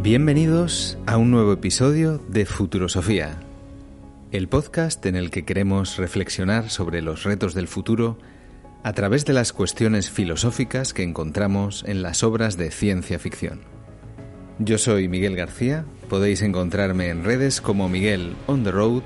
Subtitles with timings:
[0.00, 3.40] Bienvenidos a un nuevo episodio de Futurosofía,
[4.30, 8.16] el podcast en el que queremos reflexionar sobre los retos del futuro
[8.84, 13.62] a través de las cuestiones filosóficas que encontramos en las obras de ciencia ficción.
[14.60, 19.02] Yo soy Miguel García, podéis encontrarme en redes como Miguel on the road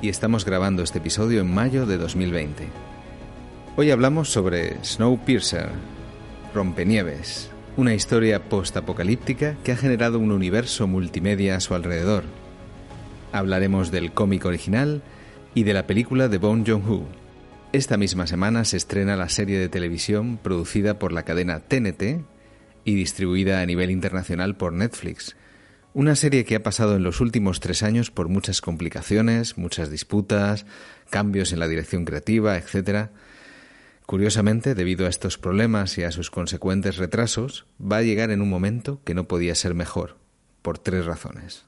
[0.00, 2.66] y estamos grabando este episodio en mayo de 2020.
[3.76, 5.68] Hoy hablamos sobre Snowpiercer,
[6.54, 12.22] Rompenieves, una historia post-apocalíptica que ha generado un universo multimedia a su alrededor.
[13.32, 15.02] Hablaremos del cómic original
[15.54, 17.04] y de la película de Bong Joon-ho.
[17.72, 22.24] Esta misma semana se estrena la serie de televisión producida por la cadena TNT
[22.84, 25.34] y distribuida a nivel internacional por Netflix.
[25.94, 30.64] Una serie que ha pasado en los últimos tres años por muchas complicaciones, muchas disputas,
[31.10, 33.10] cambios en la dirección creativa, etc.
[34.06, 38.50] Curiosamente, debido a estos problemas y a sus consecuentes retrasos, va a llegar en un
[38.50, 40.18] momento que no podía ser mejor,
[40.60, 41.64] por tres razones.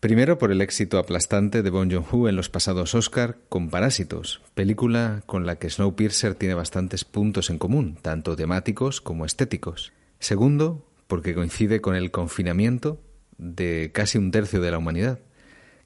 [0.00, 5.22] Primero, por el éxito aplastante de Bong Joon-ho en los pasados Oscar con Parásitos, película
[5.26, 9.92] con la que Snowpiercer tiene bastantes puntos en común, tanto temáticos como estéticos.
[10.20, 13.00] Segundo, porque coincide con el confinamiento
[13.38, 15.20] de casi un tercio de la humanidad,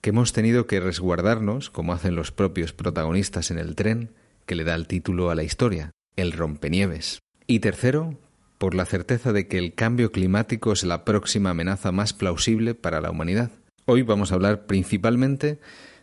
[0.02, 4.10] que hemos tenido que resguardarnos, como hacen los propios protagonistas en el tren,
[4.46, 7.20] que le da el título a la historia, el rompenieves.
[7.46, 8.18] Y tercero,
[8.58, 13.00] por la certeza de que el cambio climático es la próxima amenaza más plausible para
[13.00, 13.50] la humanidad.
[13.86, 15.58] Hoy vamos a hablar principalmente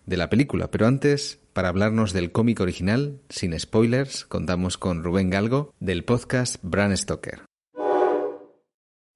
[0.05, 5.29] de la película, pero antes, para hablarnos del cómic original, sin spoilers, contamos con Rubén
[5.29, 7.41] Galgo del podcast Bran Stoker.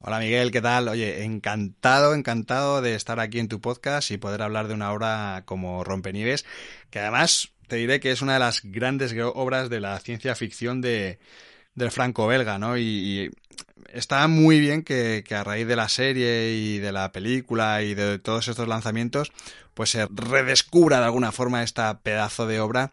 [0.05, 0.89] Hola Miguel, ¿qué tal?
[0.89, 5.43] Oye, encantado, encantado de estar aquí en tu podcast y poder hablar de una obra
[5.45, 6.45] como Rompenieves,
[6.89, 10.79] que además te diré que es una de las grandes obras de la ciencia ficción
[10.79, 11.17] de,
[11.73, 12.77] del franco-belga, ¿no?
[12.77, 13.31] Y,
[13.91, 18.19] está muy bien que, a raíz de la serie y de la película y de
[18.19, 19.31] todos estos lanzamientos,
[19.73, 22.91] pues se redescubra de alguna forma esta pedazo de obra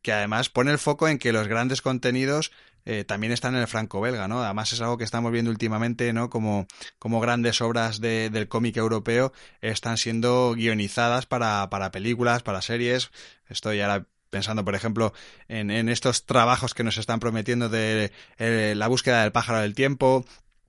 [0.00, 2.52] que además pone el foco en que los grandes contenidos
[2.86, 4.42] eh, también están en el franco-belga, ¿no?
[4.42, 6.30] Además es algo que estamos viendo últimamente, ¿no?
[6.30, 6.68] Como,
[7.00, 13.10] como grandes obras de, del cómic europeo están siendo guionizadas para, para películas, para series.
[13.48, 15.12] Estoy ahora pensando, por ejemplo,
[15.48, 19.74] en, en, estos trabajos que nos están prometiendo de eh, la búsqueda del pájaro del
[19.74, 20.24] tiempo.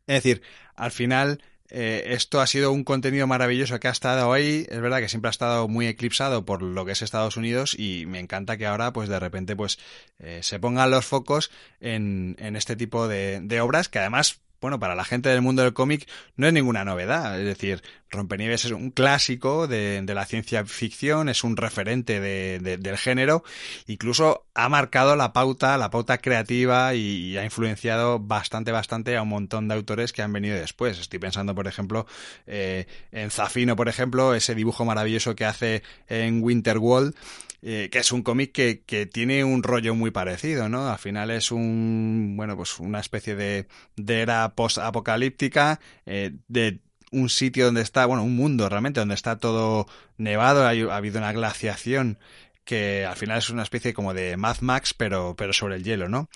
[0.07, 0.41] Es decir,
[0.75, 4.65] al final eh, esto ha sido un contenido maravilloso que ha estado ahí.
[4.69, 8.05] Es verdad que siempre ha estado muy eclipsado por lo que es Estados Unidos y
[8.07, 9.79] me encanta que ahora, pues de repente, pues
[10.19, 14.79] eh, se pongan los focos en, en este tipo de, de obras que además bueno,
[14.79, 17.39] para la gente del mundo del cómic no es ninguna novedad.
[17.39, 23.43] Es decir, Rompenieves es un clásico de, la ciencia ficción, es un referente del género,
[23.85, 29.29] incluso ha marcado la pauta, la pauta creativa y, ha influenciado bastante, bastante a un
[29.29, 30.99] montón de autores que han venido después.
[30.99, 32.07] Estoy pensando, por ejemplo,
[32.45, 37.13] eh, en Zafino, por ejemplo, ese dibujo maravilloso que hace en Winterwall,
[37.61, 40.89] eh, que es un cómic que, que, tiene un rollo muy parecido, ¿no?
[40.89, 46.79] Al final es un, bueno, pues una especie de, de era post-apocalíptica, eh, de
[47.11, 49.87] un sitio donde está, bueno, un mundo realmente, donde está todo
[50.17, 52.19] nevado, ha, habido una glaciación
[52.63, 56.09] que al final es una especie como de Mad Max, pero, pero sobre el hielo,
[56.09, 56.29] ¿no?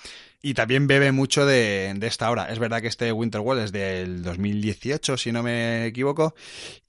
[0.43, 2.51] Y también bebe mucho de, esta obra.
[2.51, 6.33] Es verdad que este Winterwall es del 2018, si no me equivoco,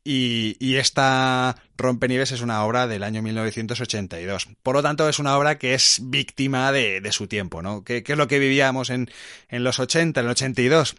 [0.03, 4.49] y, y esta Rompenieves es una obra del año 1982.
[4.63, 7.85] Por lo tanto, es una obra que es víctima de, de su tiempo, ¿no?
[7.85, 9.11] ¿Qué, ¿Qué, es lo que vivíamos en,
[9.49, 10.97] en los 80, en el 82?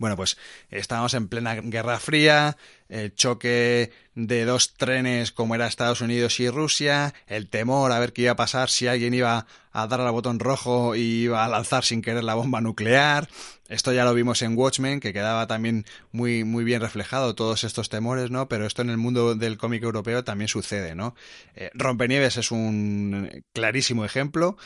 [0.00, 0.36] Bueno, pues
[0.70, 2.56] estábamos en plena Guerra Fría,
[2.88, 8.12] el choque de dos trenes como era Estados Unidos y Rusia, el temor a ver
[8.12, 11.48] qué iba a pasar si alguien iba a dar al botón rojo y iba a
[11.48, 13.28] lanzar sin querer la bomba nuclear.
[13.68, 17.90] Esto ya lo vimos en Watchmen, que quedaba también muy, muy bien reflejado todos estos
[17.90, 18.48] temores, ¿no?
[18.48, 21.14] Pero esto en el mundo del cómic europeo también sucede, ¿no?
[21.54, 24.56] Eh, Rompenieves es un clarísimo ejemplo,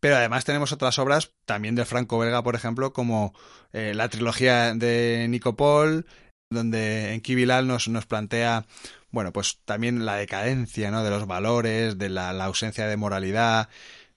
[0.00, 3.32] pero además tenemos otras obras también del franco-belga, por ejemplo, como
[3.72, 6.04] eh, la trilogía de Nicopol,
[6.50, 8.66] donde en Kibilal nos, plantea
[9.10, 11.02] bueno, pues también la decadencia, ¿no?
[11.02, 13.68] De los valores, de la, ausencia de moralidad.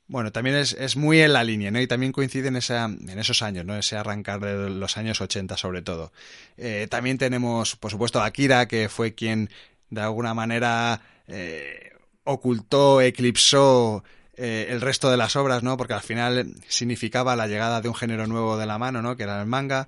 [0.08, 1.80] Bueno, también es, es, muy en la línea, ¿no?
[1.80, 3.78] Y también coincide en, esa, en esos años, ¿no?
[3.78, 6.12] Ese arrancar de los años 80 sobre todo.
[6.58, 9.50] Eh, también tenemos, por supuesto, a Akira, que fue quien
[9.90, 11.92] de alguna manera eh,
[12.26, 14.04] ocultó, eclipsó
[14.36, 15.78] eh, el resto de las obras, ¿no?
[15.78, 19.16] Porque al final significaba la llegada de un género nuevo de la mano, ¿no?
[19.16, 19.88] Que era el manga.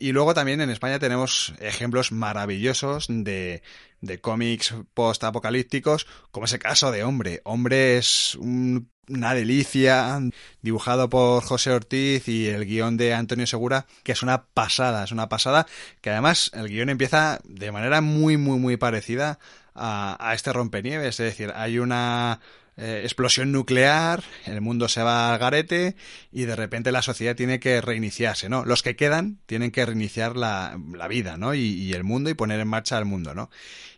[0.00, 3.62] Y luego también en España tenemos ejemplos maravillosos de,
[4.00, 7.42] de cómics post-apocalípticos, como ese caso de Hombre.
[7.44, 10.18] Hombre es una delicia,
[10.62, 15.12] dibujado por José Ortiz y el guion de Antonio Segura, que es una pasada, es
[15.12, 15.66] una pasada,
[16.00, 19.38] que además el guion empieza de manera muy, muy, muy parecida
[19.74, 22.40] a, a este rompenieves, es decir, hay una
[22.82, 25.96] eh, explosión nuclear, el mundo se va al garete
[26.32, 28.64] y de repente la sociedad tiene que reiniciarse, ¿no?
[28.64, 31.54] Los que quedan tienen que reiniciar la, vida, ¿no?
[31.54, 33.50] Y, el mundo y poner en marcha el mundo, ¿no?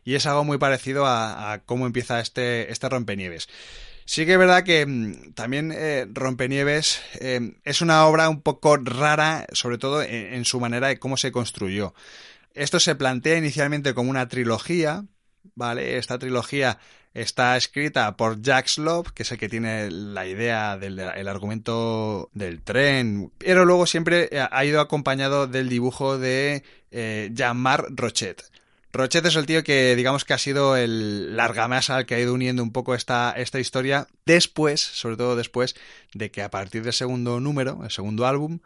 [0.04, 3.48] Y es algo muy parecido a, cómo empieza este, este rompenieves.
[4.04, 8.78] Sí que es verdad que mm, también eh, Rompenieves eh, es una obra un poco
[8.78, 11.94] rara, sobre todo en, en, su manera de cómo se construyó.
[12.52, 15.04] Esto se plantea inicialmente como una trilogía,
[15.54, 15.98] ¿vale?
[15.98, 16.80] Esta trilogía
[17.14, 22.30] Está escrita por Jack Slope, que es el que tiene la idea del el argumento
[22.32, 28.42] del tren, pero luego siempre ha ido acompañado del dibujo de eh, Jean-Marc Rochet.
[28.92, 32.34] Rochet es el tío que digamos que ha sido el largamasa al que ha ido
[32.34, 35.74] uniendo un poco esta, esta historia después, sobre todo después
[36.12, 38.60] de que a partir del segundo número, el segundo álbum,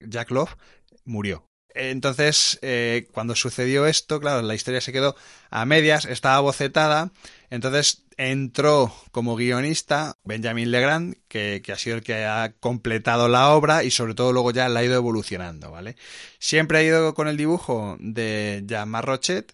[0.00, 0.56] Jack Love
[1.04, 1.45] murió.
[1.76, 5.14] Entonces, eh, cuando sucedió esto, claro, la historia se quedó
[5.50, 7.12] a medias, estaba bocetada,
[7.50, 13.84] entonces entró como guionista Benjamin Legrand, que, ha sido el que ha completado la obra
[13.84, 15.96] y sobre todo luego ya la ha ido evolucionando, ¿vale?
[16.38, 19.52] Siempre ha ido con el dibujo de Jean Marrochet,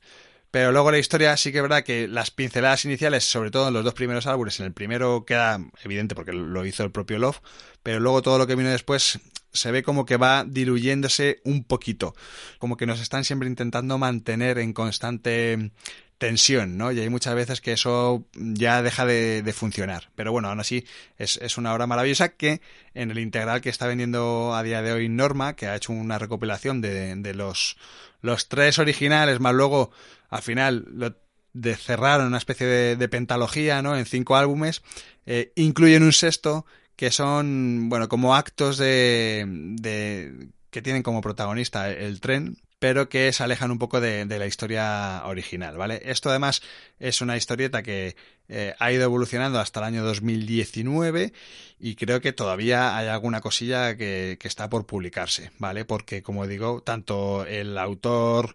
[0.52, 3.74] pero luego la historia sí que es verdad que las pinceladas iniciales, sobre todo en
[3.74, 7.40] los dos primeros álbumes, en el primero queda evidente porque lo hizo el propio Love,
[7.82, 9.18] pero luego todo lo que vino después
[9.52, 12.14] se ve como que va diluyéndose un poquito,
[12.58, 15.72] como que nos están siempre intentando mantener en constante
[16.22, 16.92] tensión, ¿no?
[16.92, 20.10] Y hay muchas veces que eso ya deja de, funcionar.
[20.14, 20.86] Pero bueno, aún así
[21.18, 22.60] es, una obra maravillosa que
[22.94, 26.20] en el integral que está vendiendo a día de hoy Norma, que ha hecho una
[26.20, 27.76] recopilación de, los,
[28.20, 29.90] los tres originales, más luego
[30.30, 31.16] al final lo
[31.54, 33.96] de cerrar una especie de, pentalogía, ¿no?
[33.96, 34.82] En cinco álbumes,
[35.26, 36.66] eh, incluyen un sexto
[37.02, 43.32] que son, bueno, como actos de, de que tienen como protagonista el tren, pero que
[43.32, 46.00] se alejan un poco de, la historia original, ¿vale?
[46.04, 46.62] Esto además
[47.00, 48.14] es una historieta que
[48.48, 51.32] eh, ha ido evolucionando hasta el año 2019
[51.80, 55.84] y creo que todavía hay alguna cosilla que, está por publicarse, ¿vale?
[55.84, 58.54] Porque, como digo, tanto el autor,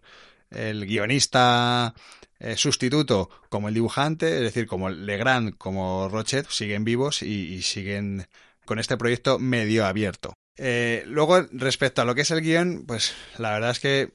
[0.52, 1.94] el guionista
[2.40, 8.28] eh, sustituto como el dibujante, es decir, como Legrand, como Rochet, siguen vivos y siguen
[8.66, 10.34] con este proyecto medio abierto.
[10.58, 14.14] Eh, luego, respecto a lo que es el guion, pues la verdad es que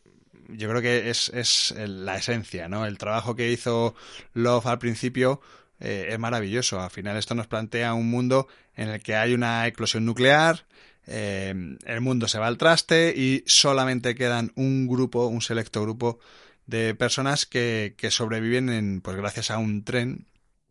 [0.49, 2.85] yo creo que es, es la esencia, ¿no?
[2.85, 3.95] El trabajo que hizo
[4.35, 5.41] Love al principio
[5.81, 6.81] eh, es maravilloso.
[6.81, 10.67] Al final esto nos plantea un mundo en el que hay una eclosión nuclear,
[11.07, 11.55] eh,
[11.85, 16.19] el mundo se va al traste y solamente quedan un grupo, un selecto grupo
[16.67, 20.27] de personas que, sobreviven en, pues gracias a un tren,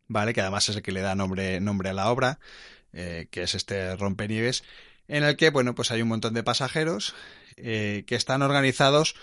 [0.08, 0.34] ¿vale?
[0.34, 2.40] Que además es el que le da nombre, a la obra,
[2.92, 4.64] que es este rompenieves
[5.12, 7.14] en el que, bueno, pues hay un montón de pasajeros
[7.58, 9.16] eh, que están organizados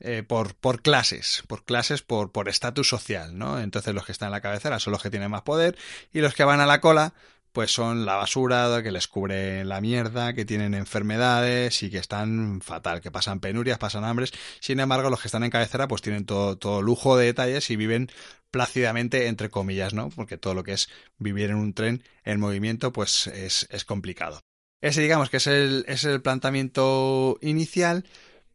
[0.00, 3.60] eh, por, por clases, por clases, por, por estatus social, ¿no?
[3.60, 5.78] Entonces los que están en la cabecera son los que tienen más poder
[6.12, 7.14] y los que van a la cola
[7.56, 12.60] pues son la basura, que les cubre la mierda, que tienen enfermedades y que están
[12.60, 14.34] fatal, que pasan penurias, pasan hambres.
[14.60, 17.76] Sin embargo, los que están en cabecera pues tienen todo, todo lujo de detalles y
[17.76, 18.10] viven
[18.50, 20.10] plácidamente, entre comillas, ¿no?
[20.10, 24.40] Porque todo lo que es vivir en un tren en movimiento pues es, es complicado.
[24.82, 28.04] Ese digamos que es el, es el planteamiento inicial,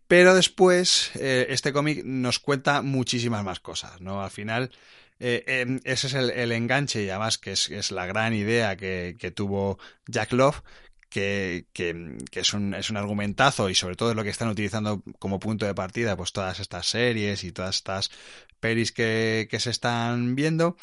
[0.08, 4.22] pero después eh, este cómic nos cuenta muchísimas más cosas, ¿no?
[4.22, 4.70] Al final
[5.22, 9.78] eh, em, ese es el, enganche y además que es, la gran idea que, tuvo
[10.08, 10.64] Jack Love,
[11.10, 15.04] que, que, es, un, es un argumentazo y sobre todo es lo que están utilizando
[15.20, 18.10] como punto de partida pues todas estas series y todas estas
[18.60, 20.76] pelis que, que se están viendo.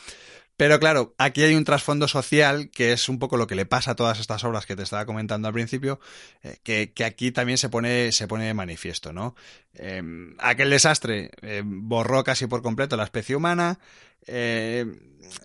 [0.59, 3.93] Pero claro, aquí hay un trasfondo social que es un poco lo que le pasa
[3.93, 6.01] a todas estas obras que te estaba comentando al principio,
[6.43, 9.37] eh, que, aquí también se pone, se pone de manifiesto, ¿no?
[9.75, 13.79] Em, aquel desastre eh, borró casi por completo la especie humana,
[14.27, 14.85] eh,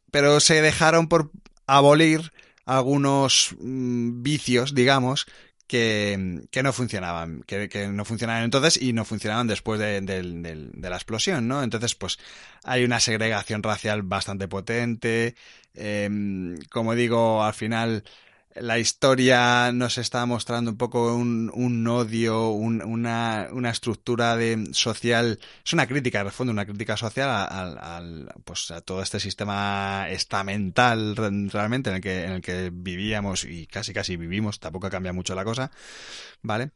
[0.10, 1.30] pero se dejaron por
[1.68, 2.34] abolir
[2.66, 5.28] algunos mm, vicios, digamos,
[5.74, 11.48] que, no funcionaban, que, no funcionaban entonces y no funcionaban después de, de, la explosión,
[11.48, 11.64] ¿no?
[11.64, 12.20] Entonces, pues
[12.64, 15.36] hay una segregación racial bastante potente.
[15.74, 18.04] Em, como digo, al final
[18.56, 25.40] la historia nos está mostrando un poco un, un odio, una, una, estructura de social,
[25.66, 31.90] es una crítica, responde una crítica social al, pues a todo este sistema estamental realmente
[31.90, 35.44] en el que, en el que vivíamos y casi casi vivimos, tampoco cambia mucho la
[35.44, 35.72] cosa,
[36.42, 36.72] ¿vale?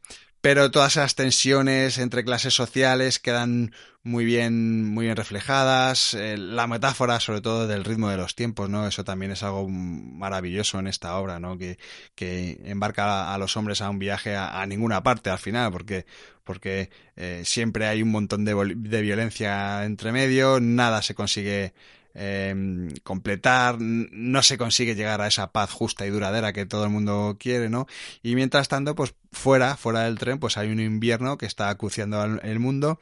[0.48, 6.14] Pero todas esas tensiones entre clases sociales quedan muy bien, muy bien reflejadas.
[6.14, 8.86] Eh, la metáfora, sobre todo, del ritmo de los tiempos, ¿no?
[8.86, 11.58] Eso también es algo maravilloso en esta obra, ¿no?
[11.58, 11.78] Que,
[12.14, 16.06] que embarca a, los hombres a un viaje a, ninguna parte al final, porque,
[16.44, 21.74] porque eh, siempre hay un montón de, de violencia entre medio, nada se consigue
[22.14, 26.90] eh, completar, no se consigue llegar a esa paz justa y duradera que todo el
[26.90, 27.86] mundo quiere, ¿no?
[28.22, 32.22] Y mientras tanto, pues fuera, fuera del tren, pues hay un invierno que está acuciando
[32.24, 32.98] el mundo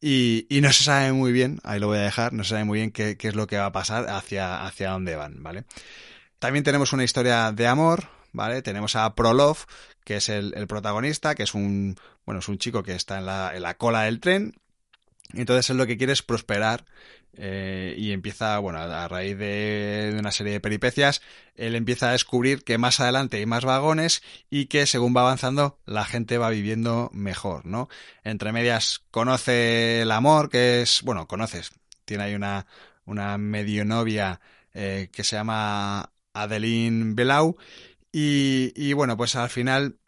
[0.00, 2.78] y, no se sabe muy bien, ahí lo voy a dejar, no se sabe muy
[2.78, 5.64] bien qué, es lo que va a pasar hacia, hacia dónde van, ¿vale?
[6.38, 8.62] También tenemos una historia de amor, ¿vale?
[8.62, 9.58] Tenemos a Prolov,
[10.04, 13.26] que es el, el, protagonista, que es un, bueno, es un chico que está en
[13.26, 14.54] la, en la cola del tren.
[15.34, 16.84] Entonces él lo que quiere es prosperar
[17.34, 21.22] eh, y empieza, bueno, a raíz de, una serie de peripecias,
[21.54, 25.78] él empieza a descubrir que más adelante hay más vagones y que según va avanzando
[25.86, 27.88] la gente va viviendo mejor, ¿no?
[28.24, 31.70] Entre medias conoce el amor, que es, bueno, conoces,
[32.04, 32.66] tiene ahí una,
[33.04, 34.40] una medio novia
[34.74, 37.56] eh, que se llama Adeline Belau
[38.12, 39.98] y, y bueno, pues al final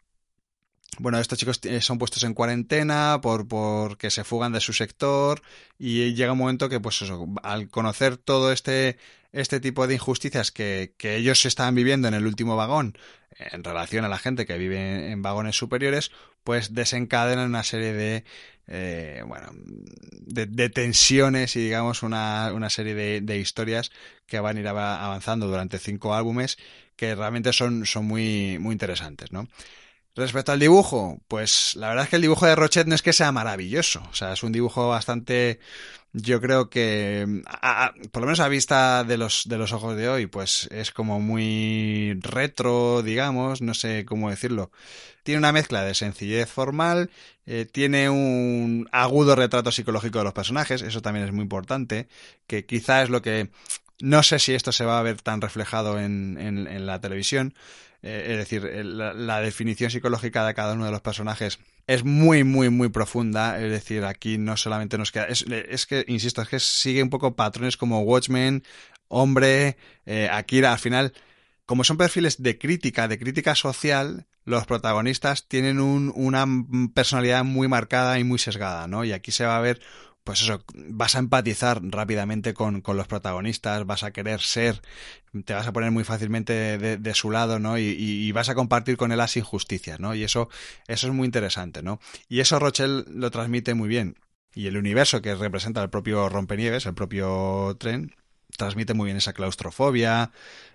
[0.99, 5.41] bueno, estos chicos son puestos en cuarentena por porque se fugan de su sector
[5.79, 8.97] y llega un momento que, pues eso, al conocer todo este,
[9.31, 12.97] este tipo de injusticias que, que ellos estaban viviendo en el último vagón
[13.37, 16.11] en relación a la gente que vive en vagones superiores,
[16.43, 18.23] pues desencadenan una serie de,
[18.67, 23.91] eh, bueno, de, tensiones y digamos una, una serie de, de, historias
[24.27, 26.57] que van a ir avanzando durante cinco álbumes
[26.95, 29.47] que realmente son, son muy, muy interesantes, ¿no?
[30.15, 33.13] Respecto al dibujo, pues la verdad es que el dibujo de Rochet no es que
[33.13, 34.03] sea maravilloso.
[34.11, 35.59] O sea, es un dibujo bastante,
[36.11, 37.41] yo creo que,
[38.11, 41.21] por lo menos a vista de los, de los ojos de hoy, pues es como
[41.21, 44.71] muy retro, digamos, no sé cómo decirlo.
[45.23, 47.09] Tiene una mezcla de sencillez formal,
[47.45, 52.09] eh, tiene un agudo retrato psicológico de los personajes, eso también es muy importante,
[52.47, 53.49] que quizá es lo que,
[54.01, 57.53] no sé si esto se va a ver tan reflejado en, en, en la televisión,
[58.03, 62.69] eh, es decir, la, definición psicológica de cada uno de los personajes es muy, muy,
[62.69, 63.61] muy profunda.
[63.61, 65.25] Es decir, aquí no solamente nos queda.
[65.25, 68.63] Es, es que, insisto, es que sigue un poco patrones como Watchmen,
[69.07, 70.71] Hombre, eh, Akira.
[70.71, 71.13] Al final,
[71.65, 76.47] como son perfiles de crítica, de crítica social, los protagonistas tienen un, una
[76.93, 79.03] personalidad muy marcada y muy sesgada, ¿no?
[79.03, 79.81] Y aquí se va a ver
[80.23, 84.81] pues eso, vas a empatizar rápidamente con, con, los protagonistas, vas a querer ser,
[85.45, 87.77] te vas a poner muy fácilmente de, de su lado, ¿no?
[87.77, 90.13] Y, y, vas a compartir con él las injusticias, ¿no?
[90.15, 90.49] Y eso,
[90.87, 91.99] eso es muy interesante, ¿no?
[92.29, 94.17] Y eso Rochelle lo transmite muy bien.
[94.53, 98.13] Y el universo que representa el propio Rompenieves, el propio tren,
[98.57, 100.31] transmite muy bien esa claustrofobia,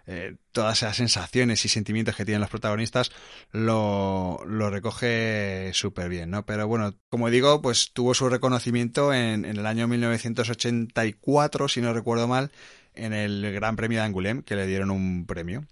[0.06, 3.10] eh, todas esas sensaciones y sentimientos que tienen los protagonistas,
[3.52, 6.46] lo, lo recoge súper bien, ¿no?
[6.46, 11.92] Pero bueno, como digo, pues tuvo su reconocimiento en, en, el año 1984, si no
[11.92, 12.50] recuerdo mal,
[12.94, 15.64] en el Gran Premio de Angoulême, que le dieron un premio.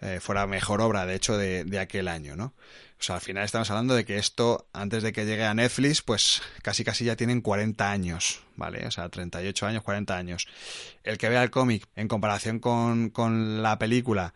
[0.00, 2.54] Eh, fuera mejor obra, de hecho, de, de aquel año, ¿no?
[3.00, 6.02] O sea, al final estamos hablando de que esto, antes de que llegue a Netflix,
[6.02, 8.86] pues casi casi ya tienen 40 años, ¿vale?
[8.86, 10.46] O sea, 38 años, 40 años.
[11.02, 14.34] El que vea el cómic en comparación con, con la película,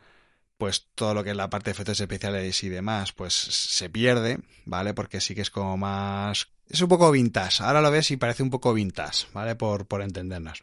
[0.56, 4.38] pues todo lo que es la parte de efectos especiales y demás, pues se pierde,
[4.64, 4.94] ¿vale?
[4.94, 6.48] Porque sí que es como más...
[6.70, 7.62] Es un poco vintage.
[7.62, 9.56] Ahora lo ves y parece un poco vintage, ¿vale?
[9.56, 10.62] Por, por entendernos.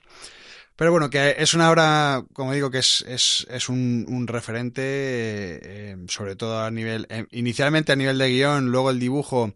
[0.81, 4.81] Pero bueno, que es una obra, como digo, que es, es, es un, un, referente,
[4.81, 9.53] eh, sobre todo a nivel, eh, inicialmente a nivel de guion, luego el dibujo,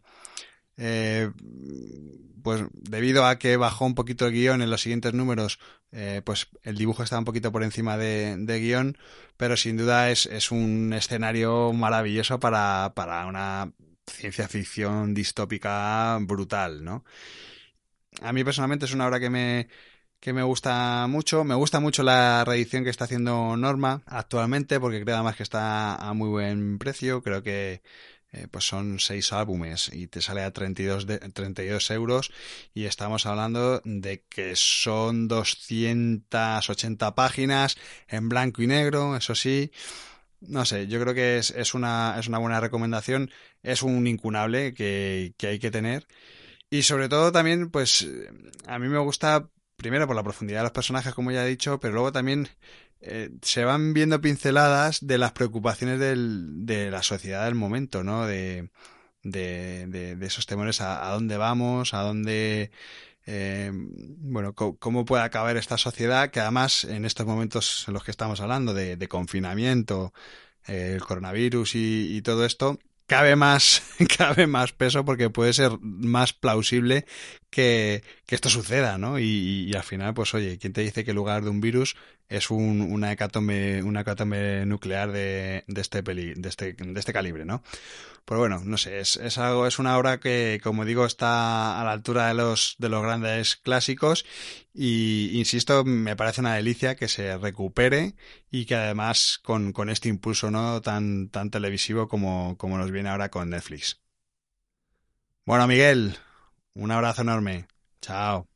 [0.78, 1.32] eh,
[2.44, 5.58] pues debido a que bajó un poquito el guion en los siguientes números,
[6.26, 8.96] pues el dibujo está un poquito por encima de, de guion,
[9.36, 13.72] pero sin duda es, es un escenario maravilloso para, para una
[14.06, 17.04] ciencia ficción distópica brutal, ¿no?
[18.22, 19.68] A mí personalmente es una obra que me,
[20.20, 21.44] que me gusta mucho.
[21.44, 25.96] Me gusta mucho la reedición que está haciendo Norma actualmente, porque creo además que está
[25.96, 27.22] a muy buen precio.
[27.22, 27.82] Creo que
[28.36, 32.32] eh, pues son seis álbumes y te sale a 32, de, 32 euros
[32.74, 37.78] y estamos hablando de que son 280 páginas
[38.10, 39.72] en blanco y negro, eso sí.
[40.42, 43.32] No sé, yo creo que es, es, una, es una buena recomendación,
[43.64, 46.06] es un incunable que, que hay que tener.
[46.70, 48.06] Y sobre todo también, pues
[48.68, 51.80] a mí me gusta primero por la profundidad de los personajes, como ya he dicho,
[51.80, 52.50] pero luego también
[53.02, 58.26] eh, se van viendo pinceladas de las preocupaciones del, de la sociedad del momento, ¿no?
[58.26, 58.70] De,
[59.24, 62.72] esos temores a, a, dónde vamos, a dónde...
[63.28, 68.12] Eh, bueno, cómo puede acabar esta sociedad que además en estos momentos en los que
[68.12, 70.14] estamos hablando de, de confinamiento,
[70.68, 73.84] eh, el coronavirus y, y todo esto, cabe más,
[74.18, 77.06] cabe más peso porque puede ser más plausible
[77.50, 79.20] que, que esto suceda, ¿no?
[79.20, 81.96] Y, y, al final, pues oye, ¿quién te dice que en lugar de un virus
[82.30, 84.04] es un, una hecatombe, una
[84.66, 87.64] nuclear de, de este peli, de este, de este calibre, ¿no?
[88.26, 91.84] Pero bueno, no sé, es, es algo, es una obra que, como digo, está a
[91.84, 94.26] la altura de los, de los grandes clásicos
[94.74, 98.16] y, insisto, me parece una delicia que se recupere
[98.50, 100.82] y que además con, con este impulso, ¿no?
[100.82, 104.02] Tan, tan televisivo como, como nos viene ahora con Netflix.
[105.46, 106.18] Bueno, Miguel,
[106.74, 107.68] un abrazo enorme.
[108.02, 108.48] Chao.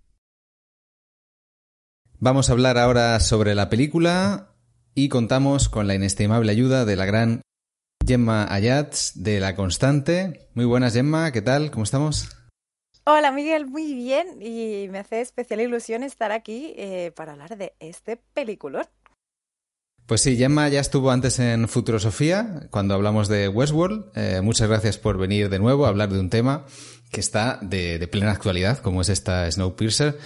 [2.22, 4.50] Vamos a hablar ahora sobre la película
[4.94, 7.44] y contamos con la inestimable ayuda de la gran
[8.06, 10.50] Gemma Ayats de La Constante.
[10.54, 11.72] Muy buenas, Gemma, ¿qué tal?
[11.72, 12.28] ¿Cómo estamos?
[13.06, 17.74] Hola Miguel, muy bien y me hace especial ilusión estar aquí eh, para hablar de
[17.80, 18.84] este peliculón.
[20.06, 24.12] Pues sí, Gemma ya estuvo antes en Futurosofía cuando hablamos de Westworld.
[24.16, 26.66] Eh, muchas gracias por venir de nuevo a hablar de un tema
[27.14, 30.20] que está de, de plena actualidad, como es esta Snowpiercer.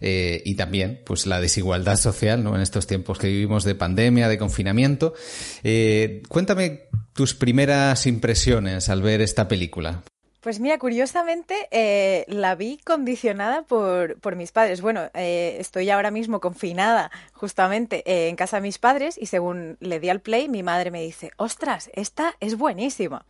[0.00, 2.54] Eh, y también pues la desigualdad social ¿no?
[2.54, 5.14] en estos tiempos que vivimos de pandemia, de confinamiento.
[5.62, 10.02] Eh, cuéntame tus primeras impresiones al ver esta película.
[10.40, 14.80] Pues mira, curiosamente eh, la vi condicionada por, por mis padres.
[14.80, 20.08] Bueno, estoy ahora mismo confinada justamente en casa de mis padres y según le di
[20.08, 23.24] al play, mi madre me dice, ostras, esta es buenísima.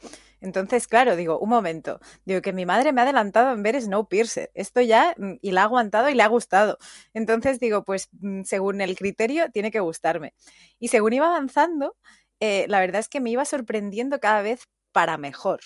[0.47, 4.51] Entonces, claro, digo, un momento, digo que mi madre me ha adelantado en ver Snowpiercer,
[4.55, 6.79] esto ya, mm, y la ha aguantado y le ha gustado.
[7.15, 10.35] Entonces digo, pues mm, según el criterio tiene que gustarme.
[10.79, 11.97] Y según iba avanzando,
[12.41, 15.61] eh, la verdad es que me iba sorprendiendo cada vez para mejor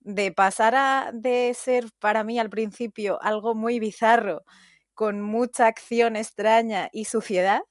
[0.00, 4.44] de pasar a de ser para mí al principio algo muy bizarro,
[4.94, 7.62] con mucha acción extraña y suciedad,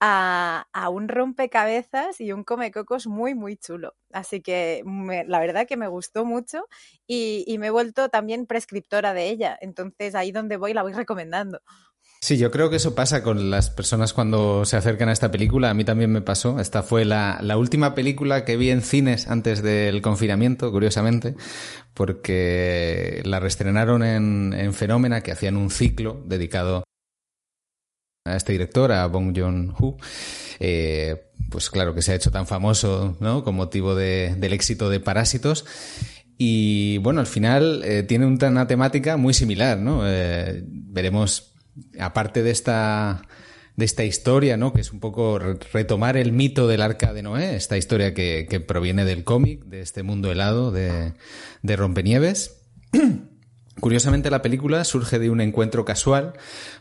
[0.00, 3.94] a, a un rompecabezas y un comecocos muy, muy chulo.
[4.12, 4.82] Así que
[5.26, 6.66] la verdad que me gustó mucho
[7.06, 9.58] y, me he vuelto también prescriptora de ella.
[9.60, 11.60] Entonces ahí donde voy la voy recomendando.
[12.20, 15.70] Sí, yo creo que eso pasa con las personas cuando se acercan a esta película.
[15.70, 16.58] A mí también me pasó.
[16.60, 21.34] Esta fue la, la última película que vi en cines antes del confinamiento, curiosamente,
[21.94, 26.84] porque la reestrenaron en, en Fenómena, que hacían un ciclo dedicado
[28.26, 29.96] a este director, a Bong Joon-ho.
[30.58, 33.44] Eh, pues claro que se ha hecho tan famoso, ¿no?
[33.44, 35.64] Con motivo de, del éxito de Parásitos.
[36.38, 40.02] Y bueno, al final eh, tiene una temática muy similar, ¿no?
[40.04, 41.54] Eh, veremos
[41.98, 43.22] aparte de esta,
[43.76, 44.72] de esta historia, ¿no?
[44.72, 48.60] Que es un poco retomar el mito del arca de Noé, esta historia que, que
[48.60, 51.14] proviene del cómic, de este mundo helado de,
[51.62, 52.62] de Rompenieves.
[53.80, 56.32] Curiosamente, la película surge de un encuentro casual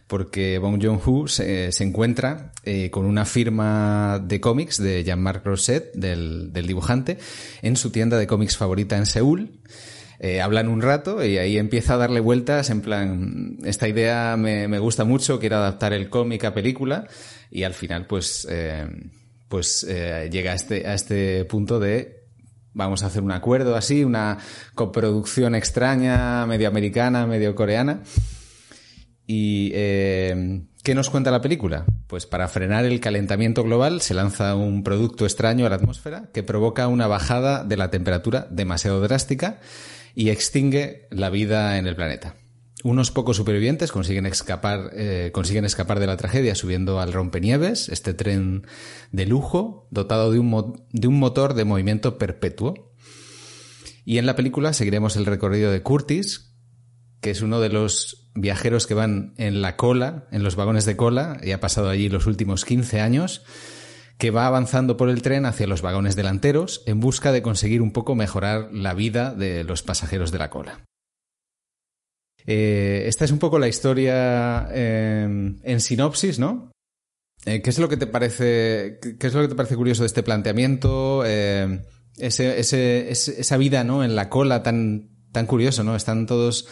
[0.08, 6.54] porque Bong Joon-ho se, encuentra eh, con una firma de cómics de Jean-Marc Rosset, del,
[6.54, 7.18] dibujante,
[7.62, 9.60] en su tienda de cómics favorita en Seúl.
[10.20, 14.80] Eh, hablan un rato y ahí empieza a darle vueltas en plan, esta idea me,
[14.80, 17.08] gusta mucho, quiero adaptar el cómic a película
[17.52, 18.88] y al final pues, eh,
[19.50, 22.25] pues llega este, a este punto de
[22.76, 24.38] vamos a hacer un acuerdo así, una
[24.76, 28.02] coproducción extraña, medio americana, medio coreana.
[29.26, 31.86] ¿Y eh, qué nos cuenta la película?
[32.06, 36.44] Pues para frenar el calentamiento global se lanza un producto extraño a la atmósfera que
[36.44, 39.60] provoca una bajada de la temperatura demasiado drástica
[40.14, 42.36] y extingue la vida en el planeta.
[42.86, 48.14] Unos pocos supervivientes consiguen escapar, eh, consiguen escapar de la tragedia subiendo al rompenieves, este
[48.14, 48.68] tren
[49.12, 52.94] de lujo dotado de un, de un motor de movimiento perpetuo.
[54.06, 56.54] Y en la película seguiremos el recorrido de Curtis,
[57.22, 60.96] que es uno de los viajeros que van en la cola, en los vagones de
[60.96, 63.42] cola, y ha pasado allí los últimos 15 años,
[64.20, 67.94] que va avanzando por el tren hacia los vagones delanteros en busca de conseguir un
[67.94, 70.86] poco mejorar la vida de los pasajeros de la cola.
[72.48, 75.24] Eh, esta es un poco la historia eh,
[75.64, 76.72] en sinopsis, ¿no?
[77.46, 80.08] Eh, ¿Qué es lo que te parece, qué es lo que te parece curioso de
[80.08, 81.24] este planteamiento?
[81.26, 81.82] Eh,
[82.18, 84.04] ese, ese, esa vida, ¿no?
[84.04, 85.96] En la cola tan, tan curioso, ¿no?
[85.96, 86.68] Están todos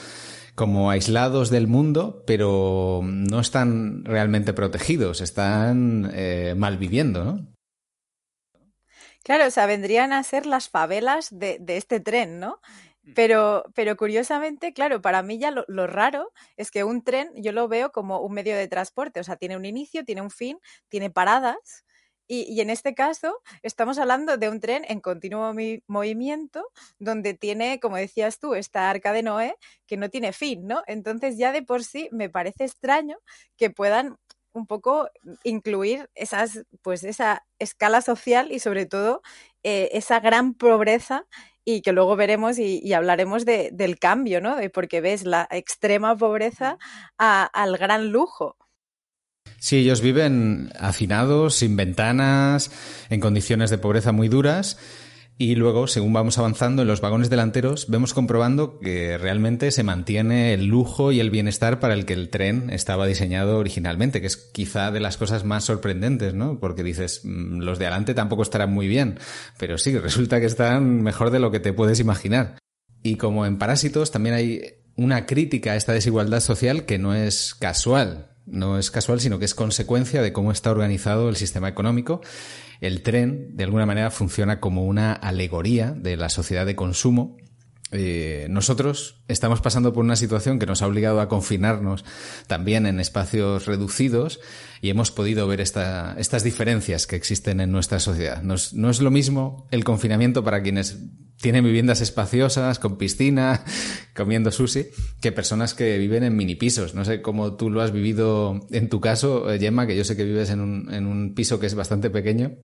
[0.55, 7.53] como aislados del mundo, pero no están realmente protegidos, están eh, malviviendo, ¿no?
[9.23, 12.59] Claro, o sea, vendrían a ser las favelas de, de este tren, ¿no?
[13.03, 13.13] Mm.
[13.13, 17.67] Pero, pero curiosamente, claro, para mí ya lo, raro es que un tren yo lo
[17.67, 21.09] veo como un medio de transporte, o sea, tiene un inicio, tiene un fin, tiene
[21.09, 21.85] paradas,
[22.25, 25.53] y, y, en este caso estamos hablando de un tren en continuo
[25.87, 26.65] movimiento
[26.97, 29.55] donde tiene, como decías tú, esta arca de Noé
[29.87, 30.83] que no tiene fin, ¿no?
[30.87, 33.17] Entonces ya de por sí me parece extraño
[33.57, 34.17] que puedan
[34.53, 35.09] un poco
[35.43, 39.21] incluir esas, pues esa escala social y sobre todo
[39.63, 41.25] eh, esa gran pobreza
[41.65, 44.55] y que luego veremos y, hablaremos del cambio, ¿no?
[44.55, 46.77] De porque ves la extrema pobreza
[47.17, 48.57] al gran lujo.
[49.59, 52.71] Sí, ellos viven hacinados, sin ventanas,
[53.09, 54.77] en condiciones de pobreza muy duras
[55.37, 60.53] y luego, según vamos avanzando en los vagones delanteros, vemos comprobando que realmente se mantiene
[60.53, 64.37] el lujo y el bienestar para el que el tren estaba diseñado originalmente, que es
[64.37, 66.59] quizá de las cosas más sorprendentes, ¿no?
[66.59, 69.19] Porque dices, mm, los de adelante tampoco estarán muy bien,
[69.57, 72.59] pero sí, resulta que están mejor de lo que te puedes imaginar.
[73.01, 74.61] Y como en Parásitos, también hay
[74.95, 78.29] una crítica a esta desigualdad social que no es casual.
[78.45, 82.21] No es casual, sino que es consecuencia de cómo está organizado el sistema económico
[82.83, 87.37] el tren, de alguna manera, funciona como una alegoría de la sociedad de consumo.
[87.91, 92.03] Eh, nosotros estamos pasando por una situación que nos ha obligado a confinarnos
[92.47, 94.39] también en espacios reducidos
[94.81, 98.41] y hemos podido ver estas diferencias que existen en nuestra sociedad.
[98.41, 100.97] no es lo mismo el confinamiento para quienes
[101.43, 103.63] tienen viviendas espaciosas, con piscina,
[104.15, 104.87] comiendo sushi,
[105.21, 106.95] que personas que viven en mini pisos.
[106.95, 110.15] No sé cómo tú lo has vivido en tu caso, eh, Gemma, que yo sé
[110.15, 112.57] que vives en un, en un piso que es bastante pequeño.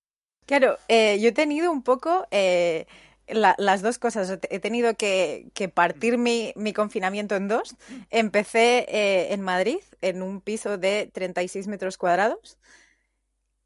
[0.49, 2.87] Claro, eh, yo he tenido un poco eh,
[3.27, 4.39] las dos cosas.
[4.49, 7.75] He tenido que, partir mi, confinamiento en dos.
[8.09, 12.57] Empecé eh, en Madrid, en un piso de 36 metros cuadrados.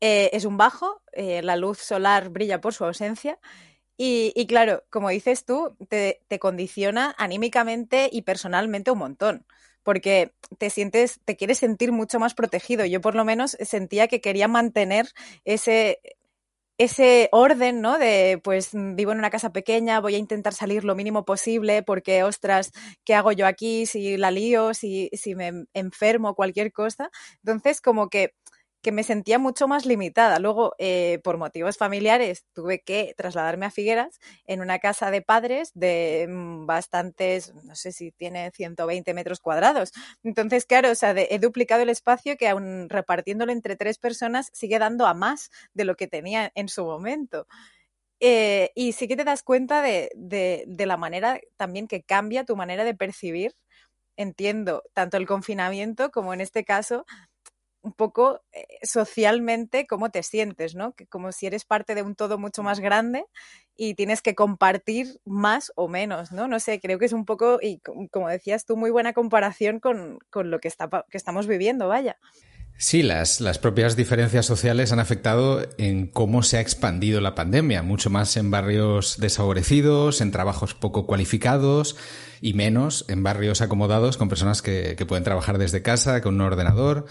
[0.01, 3.39] es un bajo, la luz solar brilla por su ausencia.
[3.97, 9.45] Y, claro, como dices tú, te, te, condiciona anímicamente y personalmente un montón.
[9.83, 12.85] Porque te sientes, te quieres sentir mucho más protegido.
[12.85, 15.07] Yo por lo menos sentía que quería mantener
[15.45, 15.99] ese,
[16.77, 17.97] ese orden, ¿no?
[17.99, 22.23] De, pues, vivo en una casa pequeña, voy a intentar salir lo mínimo posible porque,
[22.23, 22.71] ostras,
[23.05, 23.85] ¿qué hago yo aquí?
[23.85, 27.09] Si la lío, si, si me enfermo, cualquier cosa.
[27.43, 28.33] Entonces, como que
[28.83, 30.37] que me sentía mucho más limitada.
[30.39, 35.71] Luego, eh, por motivos familiares, tuve que trasladarme a Figueras en una casa de padres
[35.73, 39.93] de mm, bastantes, no sé si tiene 120 metros cuadrados.
[40.23, 44.77] Entonces, claro, o sea, he duplicado el espacio que aún repartiéndolo entre tres personas sigue
[44.79, 47.47] dando a más de lo que tenía en su momento.
[48.19, 52.55] Eh, y sí que te das cuenta de, de la manera también que cambia tu
[52.55, 53.55] manera de percibir,
[54.17, 57.05] entiendo, tanto el confinamiento como en este caso
[57.83, 60.93] un poco eh, socialmente cómo te sientes, ¿no?
[60.93, 63.25] Que como si eres parte de un todo mucho más grande
[63.75, 66.47] y tienes que compartir más o menos, ¿no?
[66.47, 70.19] No sé, creo que es un poco, y como decías tú, muy buena comparación con,
[70.33, 72.17] lo que, está, que estamos viviendo, vaya.
[72.77, 77.83] Sí, las, las propias diferencias sociales han afectado en cómo se ha expandido la pandemia,
[77.83, 81.97] mucho más en barrios desfavorecidos, en trabajos poco cualificados
[82.41, 86.41] y menos en barrios acomodados con personas que, que pueden trabajar desde casa, con un
[86.41, 87.05] ordenador.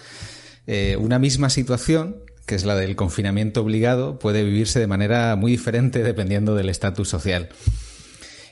[0.66, 5.52] Eh, una misma situación, que es la del confinamiento obligado, puede vivirse de manera muy
[5.52, 7.48] diferente dependiendo del estatus social.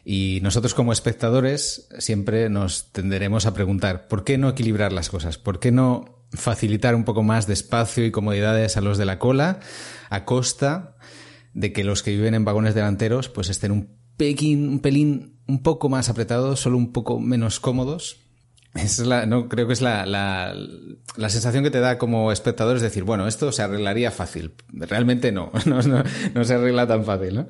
[0.05, 5.38] Y nosotros como espectadores siempre nos tenderemos a preguntar, ¿por qué no equilibrar las cosas?
[5.38, 9.18] ¿Por qué no facilitar un poco más de espacio y comodidades a los de la
[9.18, 9.61] cola
[10.11, 10.96] a costa
[11.55, 15.88] de que los que viven en vagones delanteros pues estén un, un pelín un poco
[15.88, 18.30] más apretados, solo un poco menos cómodos
[18.74, 20.54] es la, no, creo que es la, la,
[21.16, 24.54] la, sensación que te da como espectador, es decir, bueno, esto se arreglaría fácil.
[24.72, 27.48] Realmente no, no, se arregla tan fácil, ¿no?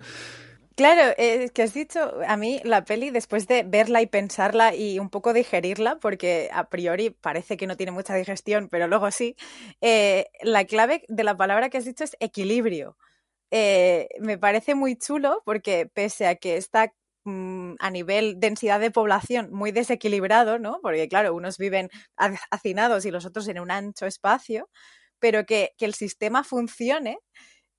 [0.76, 4.98] Claro, es que has dicho, a mí la peli, después de verla y pensarla y
[4.98, 9.37] un poco digerirla, porque a priori parece que no tiene mucha digestión, pero luego sí,
[9.83, 12.96] eh, la clave de la palabra que has dicho es equilibrio.
[13.50, 16.94] Eh, me parece muy chulo porque pese a que está
[17.26, 20.80] a nivel densidad de población muy desequilibrado, ¿no?
[20.83, 21.90] Porque claro, unos viven
[22.50, 24.70] hacinados y los otros en un ancho espacio,
[25.18, 27.18] pero que, el sistema funcione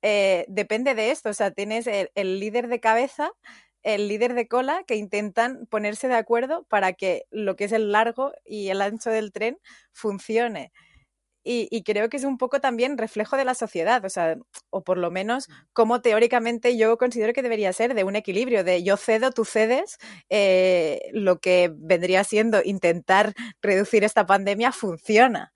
[0.04, 1.30] eh, depende de esto.
[1.30, 3.32] O sea, tienes el líder de cabeza,
[3.84, 7.92] el líder de cola que intentan ponerse de acuerdo para que lo que es el
[7.92, 9.58] largo y el ancho del tren
[9.92, 10.72] funcione.
[11.44, 14.38] Y, creo que es un poco también reflejo de la sociedad, o sea,
[14.70, 18.84] o por lo menos como teóricamente yo considero que debería ser de un equilibrio, de
[18.84, 19.98] yo cedo, tú cedes,
[20.30, 25.52] eh, lo que vendría siendo intentar reducir esta pandemia funciona.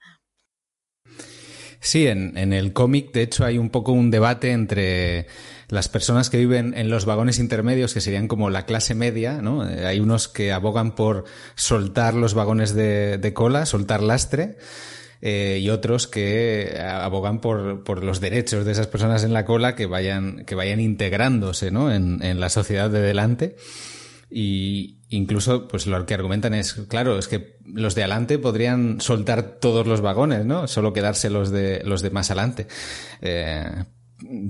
[1.80, 5.28] Sí, en, en el cómic, de hecho, hay un poco un debate entre
[5.68, 9.70] las personas que viven en los vagones intermedios, que serían como la clase media, ¿no?
[9.70, 14.58] Eh, hay unos que abogan por soltar los vagones de, de cola, soltar lastre,
[15.28, 19.74] eh, y otros que abogan por, por, los derechos de esas personas en la cola
[19.74, 21.92] que vayan, que vayan integrándose ¿no?
[21.92, 23.56] en, en la sociedad de delante.
[24.30, 29.58] Y incluso, pues lo que argumentan es, claro, es que los de adelante podrían soltar
[29.60, 30.68] todos los vagones, ¿no?
[30.68, 32.68] Solo quedarse los de, los de más adelante.
[33.22, 33.66] Eh,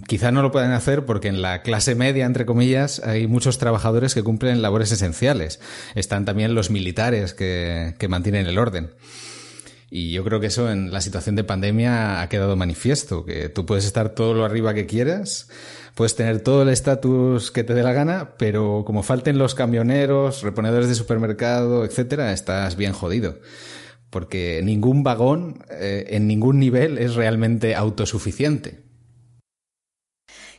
[0.10, 4.14] quizá no lo pueden hacer porque en la clase media, entre comillas, hay muchos trabajadores
[4.14, 5.62] que cumplen labores esenciales.
[5.96, 8.92] Están también los militares que, que mantienen el orden.
[9.90, 13.66] Y yo creo que eso en la situación de pandemia ha quedado manifiesto, que tú
[13.66, 15.50] puedes estar todo lo arriba que quieras,
[15.94, 20.42] puedes tener todo el estatus que te dé la gana, pero como falten los camioneros,
[20.42, 23.40] reponedores de supermercado, etcétera, estás bien jodido.
[24.10, 28.84] Porque ningún vagón eh, en ningún nivel es realmente autosuficiente.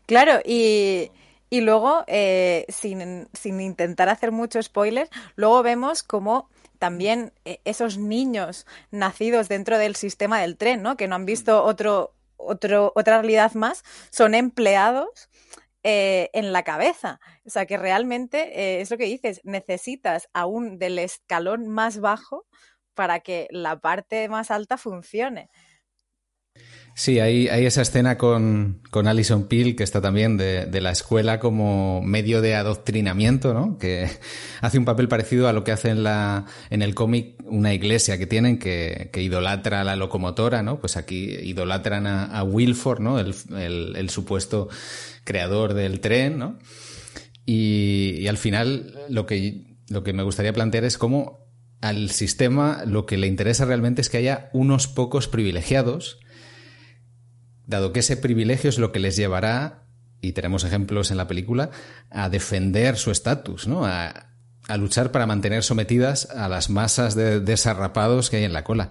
[0.06, 1.10] Claro, y,
[1.50, 7.98] y luego, eh, sin, sin, intentar hacer mucho spoiler, luego vemos como también eh, esos
[7.98, 10.96] niños nacidos dentro del sistema del tren, ¿no?
[10.96, 15.28] Que no han visto otro, otro, otra realidad más, son empleados
[15.82, 17.20] eh, en la cabeza.
[17.44, 22.46] O sea que realmente eh, es lo que dices, necesitas aún del escalón más bajo
[22.94, 25.48] para que la parte más alta funcione.
[26.98, 30.92] Sí, hay, hay esa escena con, con Alison Peel, que está también de, de, la
[30.92, 33.76] escuela como medio de adoctrinamiento, ¿no?
[33.76, 34.08] Que
[34.62, 38.16] hace un papel parecido a lo que hace en, la, en el cómic una iglesia
[38.16, 40.80] que tienen, que, que, idolatra a la locomotora, ¿no?
[40.80, 43.20] Pues aquí idolatran a, Wilford, ¿no?
[43.20, 44.70] El, el, el, supuesto
[45.24, 46.58] creador del tren, ¿no?
[47.44, 51.46] Y, y al final lo que, lo que me gustaría plantear es cómo
[51.82, 56.20] al sistema lo que le interesa realmente es que haya unos pocos privilegiados
[57.66, 59.86] dado que ese privilegio es lo que les llevará,
[60.20, 61.70] y tenemos ejemplos en la película,
[62.10, 63.84] a defender su estatus, ¿no?
[63.84, 64.32] A,
[64.78, 68.90] luchar para mantener sometidas a las masas de desarrapados que hay en la cola.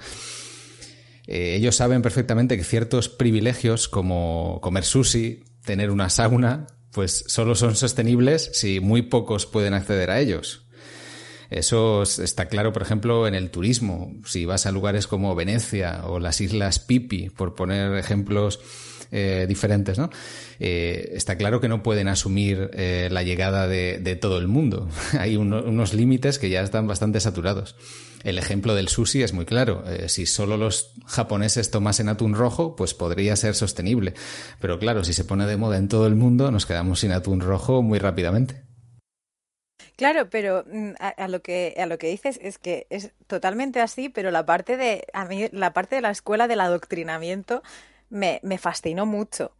[1.27, 7.55] Eh, ellos saben perfectamente que ciertos privilegios, como comer sushi, tener una sauna, pues solo
[7.55, 10.64] son sostenibles si muy pocos pueden acceder a ellos.
[11.55, 14.13] Eso está claro, por ejemplo, en el turismo.
[14.25, 18.59] Si vas a lugares como Venecia o las Islas Pipi, por poner ejemplos
[19.13, 20.09] eh, diferentes, ¿no?
[20.59, 24.89] Eh, está claro que no pueden asumir eh, la llegada de, de, todo el mundo.
[25.17, 27.77] Hay uno, unos límites que ya están bastante saturados.
[28.25, 29.85] El ejemplo del sushi es muy claro.
[29.87, 34.13] Eh, si solo los japoneses tomasen atún rojo, pues podría ser sostenible.
[34.59, 37.39] Pero claro, si se pone de moda en todo el mundo, nos quedamos sin atún
[37.39, 38.64] rojo muy rápidamente.
[39.95, 44.09] Claro, pero mm, a, lo que a lo que dices es que es totalmente así,
[44.09, 47.63] pero la parte de a mí la parte de la escuela del adoctrinamiento
[48.09, 49.51] me, me fascinó mucho.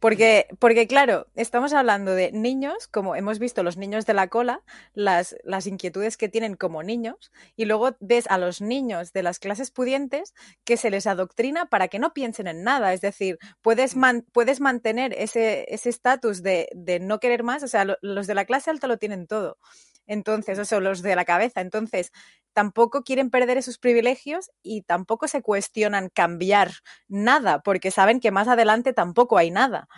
[0.00, 4.62] Porque, porque, claro, estamos hablando de niños, como hemos visto los niños de la cola,
[4.92, 9.38] las, las, inquietudes que tienen como niños, y luego ves a los niños de las
[9.38, 12.92] clases pudientes que se les adoctrina para que no piensen en nada.
[12.92, 17.84] Es decir, puedes, man, puedes mantener ese estatus de, de, no querer más, o sea,
[17.84, 19.58] lo, los de la clase alta lo tienen todo.
[20.06, 21.60] Entonces, o sea, los de la cabeza.
[21.60, 22.12] Entonces,
[22.52, 26.70] tampoco quieren perder esos privilegios y tampoco se cuestionan cambiar
[27.08, 29.88] nada, porque saben que más adelante tampoco hay nada.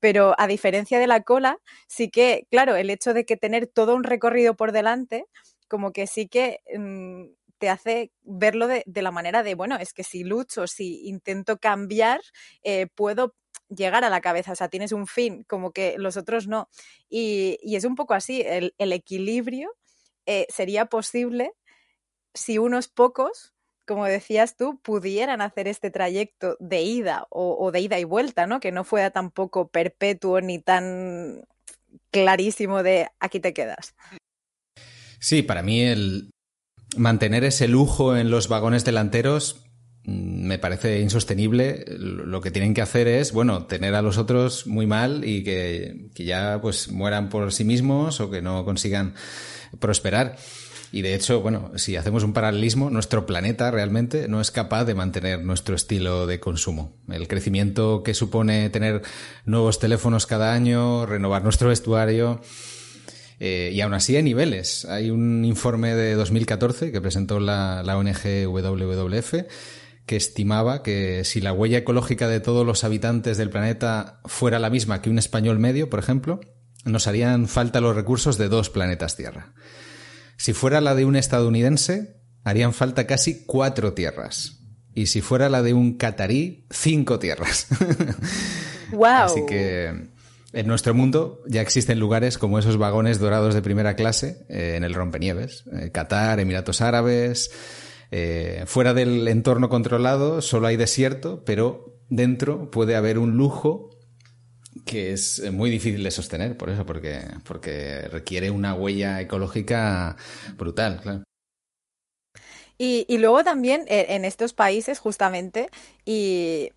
[0.00, 3.94] Pero a diferencia de la cola, sí que, claro, el hecho de que tener todo
[3.96, 5.26] un recorrido por delante,
[5.68, 7.24] como que sí que mmm,
[7.58, 11.58] te hace verlo de, de, la manera de, bueno, es que si lucho, si intento
[11.58, 12.20] cambiar,
[12.62, 13.34] eh, puedo
[13.68, 16.68] llegar a la cabeza, o sea, tienes un fin, como que los otros no.
[17.08, 19.74] Y, y es un poco así, el, el equilibrio
[20.26, 21.52] eh, sería posible
[22.34, 23.54] si unos pocos,
[23.86, 28.46] como decías tú, pudieran hacer este trayecto de ida o, o de ida y vuelta,
[28.46, 28.60] ¿no?
[28.60, 31.46] Que no fuera tampoco perpetuo ni tan
[32.10, 33.94] clarísimo de aquí te quedas.
[35.18, 36.30] Sí, para mí el
[36.96, 39.65] mantener ese lujo en los vagones delanteros
[40.06, 41.84] me parece insostenible.
[41.98, 46.08] Lo que tienen que hacer es, bueno, tener a los otros muy mal y que,
[46.14, 49.14] que ya pues mueran por sí mismos o que no consigan
[49.80, 50.36] prosperar.
[50.92, 54.94] Y de hecho, bueno, si hacemos un paralelismo, nuestro planeta realmente no es capaz de
[54.94, 56.94] mantener nuestro estilo de consumo.
[57.08, 59.02] El crecimiento que supone tener
[59.44, 62.40] nuevos teléfonos cada año, renovar nuestro vestuario.
[63.40, 64.84] Eh, y aún así hay niveles.
[64.84, 69.34] Hay un informe de 2014 que presentó la, la ONG WWF
[70.06, 74.70] que estimaba que si la huella ecológica de todos los habitantes del planeta fuera la
[74.70, 76.40] misma que un español medio, por ejemplo,
[76.84, 79.52] nos harían falta los recursos de dos planetas Tierra.
[80.36, 84.60] Si fuera la de un estadounidense, harían falta casi cuatro tierras.
[84.94, 87.66] Y si fuera la de un catarí, cinco tierras.
[88.92, 89.08] Wow.
[89.08, 90.10] Así que
[90.52, 94.84] en nuestro mundo ya existen lugares como esos vagones dorados de primera clase eh, en
[94.84, 95.64] el rompenieves.
[95.72, 97.50] Eh, Qatar, Emiratos Árabes.
[98.10, 103.90] Eh, fuera del entorno controlado solo hay desierto, pero dentro puede haber un lujo
[104.84, 110.16] que es muy difícil de sostener, por eso, porque, porque requiere una huella ecológica
[110.56, 111.24] brutal.
[112.78, 115.70] Y, y luego también eh, en estos países, justamente,
[116.04, 116.70] y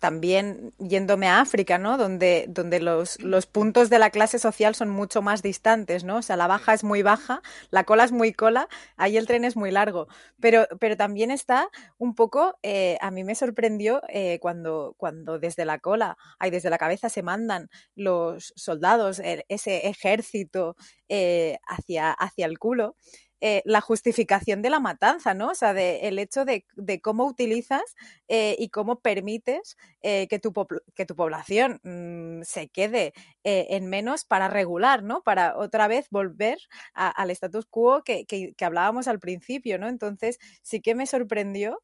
[0.00, 1.96] también yéndome a África, ¿no?
[1.96, 6.18] Donde, donde los, los, puntos de la clase social son mucho más distantes, ¿no?
[6.18, 9.44] O sea, la baja es muy baja, la cola es muy cola, ahí el tren
[9.44, 10.08] es muy largo.
[10.40, 15.64] Pero, pero también está un poco, eh, a mí me sorprendió eh, cuando, cuando desde
[15.64, 20.76] la cola, ahí desde la cabeza se mandan los soldados, ese ejército
[21.08, 22.96] eh, hacia, hacia el culo.
[23.42, 25.48] Eh, la justificación de la matanza, ¿no?
[25.50, 26.66] O sea, el hecho de,
[27.02, 27.82] cómo utilizas
[28.28, 30.52] eh, y cómo permites eh, que, tu
[30.94, 35.22] que tu población mm, se quede en menos para regular, ¿no?
[35.22, 36.58] Para otra vez volver
[36.92, 39.88] al status quo que, que, que hablábamos al principio, ¿no?
[39.88, 41.80] Entonces, sí que me sorprendió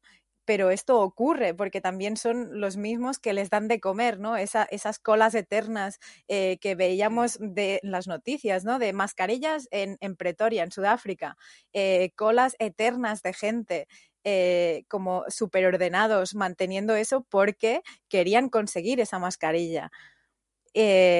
[0.47, 4.37] pero esto ocurre porque también son los mismos que les dan de comer, ¿no?
[4.37, 8.79] esas colas eternas eh, que veíamos de las noticias, ¿no?
[8.79, 11.35] De mascarillas en, Pretoria, en Sudáfrica,
[11.73, 13.87] eh, colas eternas de gente.
[14.29, 19.89] Eh, como superordenados manteniendo eso porque querían conseguir esa mascarilla.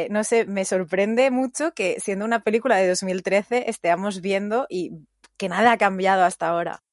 [0.10, 4.92] no sé, me sorprende mucho que siendo una película de 2013 estemos viendo y
[5.38, 6.84] que nada ha cambiado hasta ahora.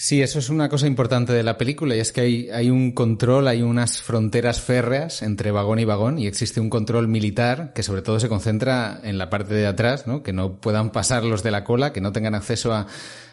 [0.00, 2.92] Sí, eso es una cosa importante de la película y es que hay, hay, un
[2.92, 7.82] control, hay unas fronteras férreas entre vagón y vagón y existe un control militar que
[7.82, 10.22] sobre todo se concentra en la parte de atrás, ¿no?
[10.22, 12.86] que no puedan pasar los de la cola, que no tengan acceso a,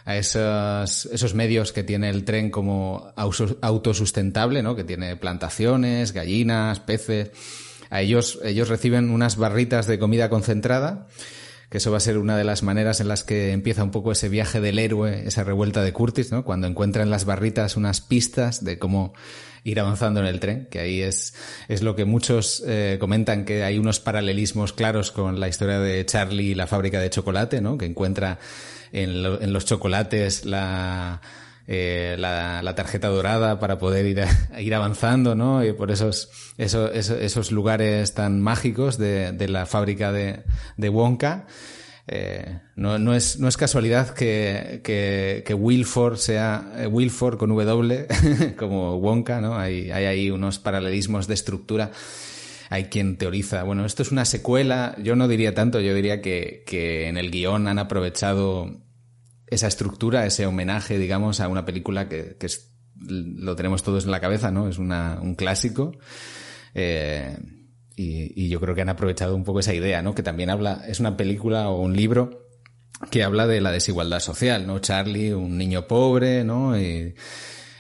[0.05, 4.75] a esos, esos medios que tiene el tren como autosustentable, ¿no?
[4.75, 7.29] que tiene plantaciones, gallinas, peces.
[7.91, 11.05] A ellos, ellos reciben unas barritas de comida concentrada
[11.69, 14.11] que eso va a ser una de las maneras en las que empieza un poco
[14.11, 16.43] ese viaje del héroe, esa revuelta de Curtis, ¿no?
[16.43, 19.13] Cuando encuentra en las barritas unas pistas de cómo
[19.63, 21.33] ir avanzando en el tren, que ahí es,
[21.67, 26.05] es lo que muchos eh, comentan que hay unos paralelismos claros con la historia de
[26.05, 27.77] Charlie y la fábrica de chocolate, ¿no?
[27.77, 28.39] Que encuentra
[28.91, 31.21] en, en los chocolates la,
[31.67, 34.23] eh, la, tarjeta dorada para poder ir,
[34.59, 35.63] ir avanzando, ¿no?
[35.63, 40.43] Y por esos, esos, esos lugares tan mágicos de, la fábrica de,
[40.77, 41.47] de Wonka.
[42.07, 47.49] Eh, no, no, es, no es casualidad que, que, que Wilford sea eh, Wilford con
[47.49, 48.07] W
[48.57, 49.57] como Wonka, ¿no?
[49.57, 51.91] Hay, hay ahí unos paralelismos de estructura.
[52.69, 56.63] Hay quien teoriza, bueno, esto es una secuela, yo no diría tanto, yo diría que,
[56.65, 58.84] que en el guion han aprovechado
[59.47, 64.11] esa estructura, ese homenaje, digamos, a una película que, que es, lo tenemos todos en
[64.11, 64.67] la cabeza, ¿no?
[64.67, 65.93] Es una, un clásico.
[66.73, 67.37] Eh,
[67.95, 70.13] y, y, yo creo que han aprovechado un poco esa idea, ¿no?
[70.13, 72.49] Que también habla, es una película o un libro
[73.11, 74.79] que habla de la desigualdad social, ¿no?
[74.79, 76.79] Charlie, un niño pobre, ¿no?
[76.79, 77.15] Y,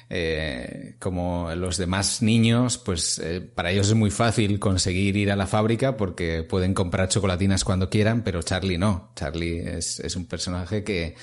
[0.09, 5.35] eh, como los demás niños, pues eh, para ellos es muy fácil conseguir ir a
[5.35, 9.11] la fábrica porque pueden comprar chocolatinas cuando quieran, pero Charlie no.
[9.15, 11.15] Charlie es, es un personaje que,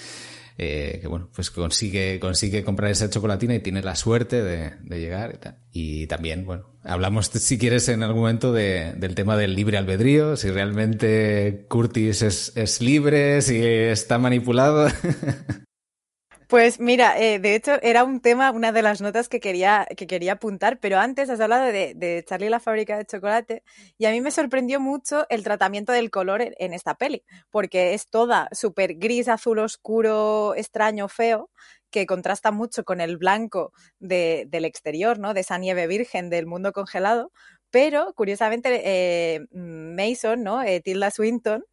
[0.58, 5.00] eh, que bueno, pues consigue, consigue comprar esa chocolatina y tiene la suerte de, de
[5.00, 5.58] llegar y tal.
[5.72, 10.36] Y también, bueno, hablamos si quieres en algún momento de, del tema del libre albedrío,
[10.36, 14.88] si realmente Curtis es, es libre, si está manipulado.
[16.52, 20.06] Pues mira, eh, de hecho era un tema, una de las notas que quería, que
[20.06, 23.62] quería apuntar, pero antes has hablado de, Charlie la fábrica de chocolate
[23.96, 28.06] y a mí me sorprendió mucho el tratamiento del color en, esta peli, porque es
[28.06, 31.48] toda súper gris, azul oscuro, extraño, feo,
[31.90, 35.32] que contrasta mucho con el blanco de, del exterior, ¿no?
[35.32, 37.32] De esa nieve virgen del mundo congelado,
[37.70, 40.62] pero curiosamente eh, Mason, ¿no?
[40.62, 41.64] Eh, Tilda Swinton,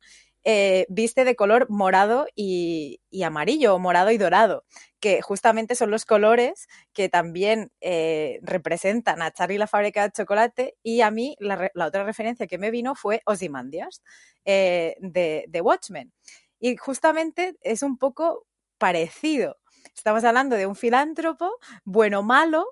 [0.43, 4.63] eh, viste de color morado y, amarillo, o morado y dorado,
[4.99, 10.75] que justamente son los colores que también eh, representan a Charlie la fábrica de chocolate
[10.81, 14.01] y a mí la, otra referencia que me vino fue Ozymandias
[14.45, 16.13] eh, de, Watchmen.
[16.59, 18.45] Y justamente es un poco
[18.77, 19.57] parecido.
[19.95, 21.51] Estamos hablando de un filántropo,
[21.83, 22.65] bueno o malo,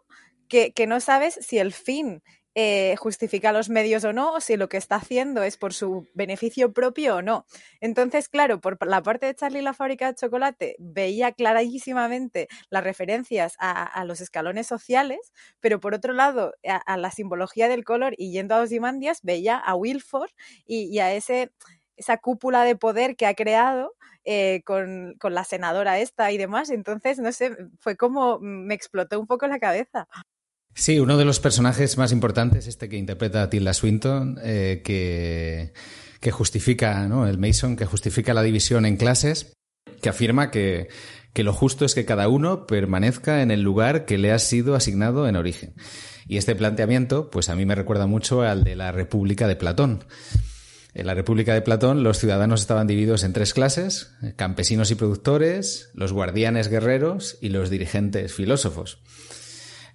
[0.48, 2.24] que, no sabes si el fin
[2.60, 6.74] eh, justifica los medios o no, si lo que está haciendo es por su beneficio
[6.74, 7.46] propio o no.
[7.82, 13.54] Entonces, claro, por la parte de Charlie la fábrica de chocolate, veía clarísimamente las referencias
[13.60, 15.20] a, los escalones sociales,
[15.60, 19.76] pero por otro lado, a, la simbología del color y yendo a Ozymandias, veía a
[19.76, 20.32] Wilford
[20.66, 21.52] y, y a ese
[21.96, 23.94] esa cúpula de poder que ha creado
[24.24, 26.70] eh, con, con, la senadora esta y demás.
[26.72, 30.08] Entonces, no sé, fue como me explotó un poco la cabeza.
[30.80, 36.32] Sí, uno de los personajes más importantes, este que interpreta a Tilda Swinton, eh, que,
[36.32, 37.26] justifica, ¿no?
[37.26, 39.54] El Mason, que justifica la división en clases,
[40.04, 40.88] que afirma que,
[41.34, 44.76] que lo justo es que cada uno permanezca en el lugar que le ha sido
[44.76, 45.74] asignado en origen.
[46.28, 50.04] Y este planteamiento, pues a mí me recuerda mucho al de la República de Platón.
[50.94, 55.90] En la República de Platón los ciudadanos estaban divididos en tres clases, campesinos y productores,
[55.96, 59.00] los guardianes guerreros y los dirigentes filósofos.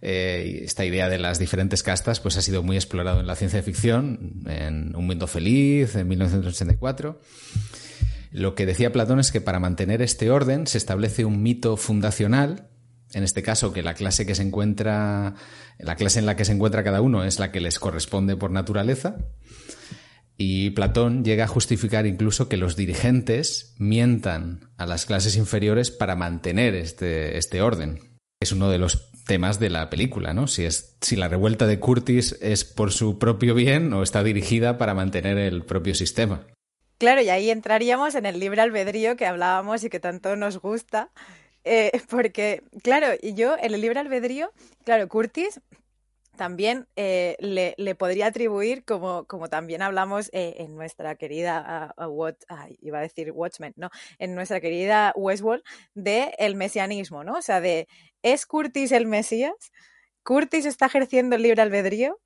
[0.04, 3.62] Eh, esta idea de las diferentes castas pues ha sido muy explorado en la ciencia
[3.62, 7.20] ficción, en Un mundo feliz, en 1984.
[8.32, 12.68] Lo que decía Platón es que para mantener este orden se establece un mito fundacional,
[13.12, 15.34] en este caso que la clase que se encuentra,
[15.78, 18.50] la clase en la que se encuentra cada uno es la que les corresponde por
[18.50, 19.18] naturaleza.
[20.36, 26.16] Y Platón llega a justificar incluso que los dirigentes mientan a las clases inferiores para
[26.16, 28.00] mantener este, este orden.
[28.40, 30.46] Es uno de los temas de la película, ¿no?
[30.46, 34.78] Si, es, si la revuelta de Curtis es por su propio bien o está dirigida
[34.78, 36.46] para mantener el propio sistema.
[36.98, 41.10] Claro, y ahí entraríamos en el libre albedrío que hablábamos y que tanto nos gusta,
[41.64, 44.52] eh, porque, claro, y yo en el libre albedrío,
[44.84, 45.60] claro, Curtis
[46.36, 51.94] también eh, le, podría atribuir, como, como también hablamos eh, en nuestra querida,
[52.80, 55.62] iba a decir Watchmen, no, en nuestra querida Westworld,
[55.94, 57.34] de el mesianismo, ¿no?
[57.34, 57.86] O sea, de,
[58.22, 59.72] ¿es Curtis el Mesías?
[60.24, 62.18] ¿Curtis está ejerciendo el libre albedrío?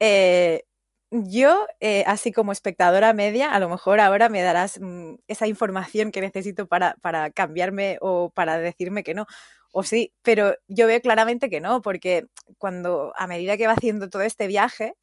[0.00, 0.64] Eh,
[1.10, 1.66] yo,
[2.06, 6.68] así como espectadora media, a lo mejor ahora me darás mm, esa información que necesito
[6.68, 9.26] para, para cambiarme o para decirme que no
[9.72, 12.26] o sí, pero yo veo claramente que no, porque
[12.58, 14.94] cuando a medida que va haciendo todo este viaje,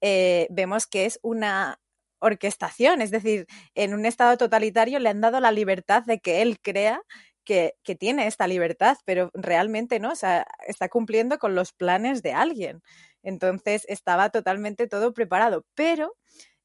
[0.00, 1.80] eh, vemos que es una
[2.20, 6.60] orquestación, es decir, en un estado totalitario le han dado la libertad de que él
[6.60, 7.02] crea
[7.44, 12.22] que, que, tiene esta libertad, pero realmente no, o sea, está cumpliendo con los planes
[12.22, 12.82] de alguien.
[13.24, 16.14] Entonces estaba totalmente todo preparado, pero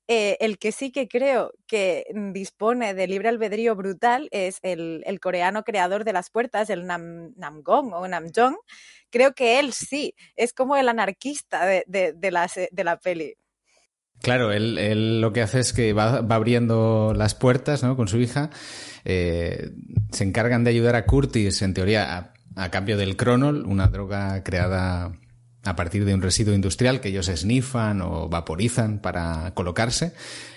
[0.10, 5.64] eh, el que sí que creo que dispone de libre albedrío brutal es el, coreano
[5.64, 8.56] creador de las puertas, el Nam, Namgong o Namjong.
[9.10, 13.36] Creo que él sí, es como el anarquista de, de, la, peli.
[14.22, 17.98] Claro, él, lo que hace es que va, abriendo las puertas ¿no?
[17.98, 18.50] con su hija.
[19.04, 19.72] Eh,
[20.12, 25.12] se encargan de ayudar a Curtis, en teoría, a cambio del Cronol, una droga creada
[25.68, 30.14] a partir de un residuo industrial que ellos esnifan o vaporizan para colocarse.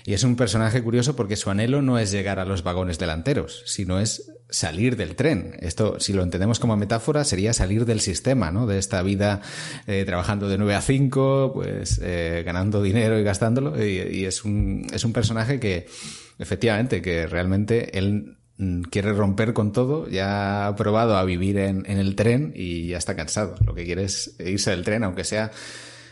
[0.06, 3.62] Y es un personaje curioso porque su anhelo no es llegar a los vagones delanteros,
[3.66, 5.56] sino es salir del tren.
[5.61, 8.66] Esto, si lo entendemos como metáfora, sería salir del sistema, ¿no?
[8.66, 9.42] De esta vida
[9.86, 13.84] eh, trabajando de 9 a 5, pues eh, ganando dinero y gastándolo.
[13.84, 15.86] Y, y, es, un, es un personaje que,
[16.38, 18.36] efectivamente, que realmente él
[18.90, 23.16] quiere romper con todo, ya ha probado a vivir en, el tren y ya está
[23.16, 23.54] cansado.
[23.64, 25.50] Lo que quiere es irse del tren, aunque sea,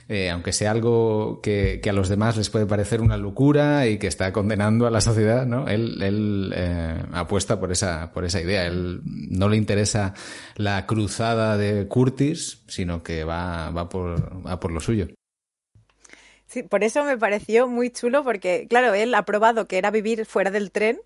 [0.08, 4.06] eh, aunque sea algo que, a los demás les puede parecer una locura y que
[4.06, 5.68] está condenando a la sociedad, ¿no?
[5.68, 8.66] Él, eh, apuesta por esa, por esa idea.
[8.66, 10.14] Él no le interesa
[10.56, 15.08] la cruzada de Curtis, sino que va, va por lo suyo.
[16.48, 20.24] Sí, por eso me pareció muy chulo porque, claro, él ha probado que era vivir
[20.24, 20.98] fuera del tren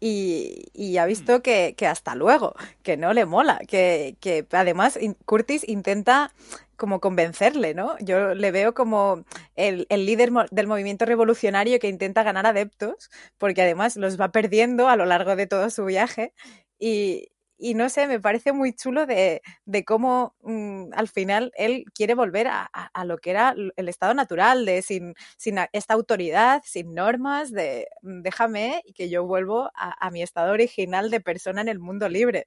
[0.00, 6.32] y, ha visto que, hasta luego, que no le mola, que, que además Curtis intenta
[6.76, 7.98] como convencerle, ¿no?
[8.00, 9.24] Yo le veo como
[9.54, 14.88] el, el, líder del movimiento revolucionario que intenta ganar adeptos, porque además los va perdiendo
[14.88, 16.34] a lo largo de todo su viaje
[16.78, 17.28] y,
[17.58, 22.14] y no sé, me parece muy chulo de, de cómo mm, al final él quiere
[22.14, 26.94] volver a, a, lo que era el estado natural, de sin, sin esta autoridad, sin
[26.94, 31.68] normas, de mm, déjame y que yo vuelvo a, mi estado original de persona en
[31.68, 32.46] el mundo libre.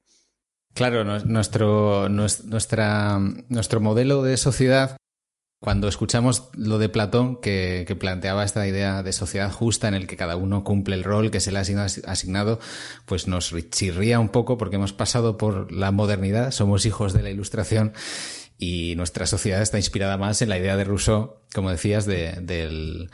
[0.74, 4.98] Claro, nuestro, nuestra, nuestro modelo de sociedad
[5.60, 10.16] cuando escuchamos lo de Platón, que, planteaba esta idea de sociedad justa en el que
[10.16, 11.64] cada uno cumple el rol que se le ha
[12.08, 12.60] asignado,
[13.06, 17.30] pues nos chirría un poco porque hemos pasado por la modernidad, somos hijos de la
[17.30, 17.92] ilustración
[18.58, 23.10] y nuestra sociedad está inspirada más en la idea de Rousseau, como decías, de, del,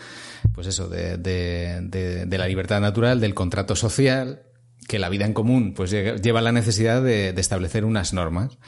[0.54, 4.43] pues eso, de, de, la libertad natural, del contrato social,
[4.88, 8.60] que la vida en común pues lleva la necesidad de establecer unas normas.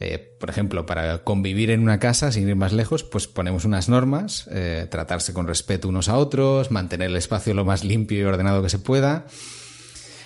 [0.00, 3.88] Eh, por ejemplo, para convivir en una casa, sin ir más lejos, pues ponemos unas
[3.88, 8.24] normas, eh, tratarse con respeto unos a otros, mantener el espacio lo más limpio y
[8.24, 9.26] ordenado que se pueda.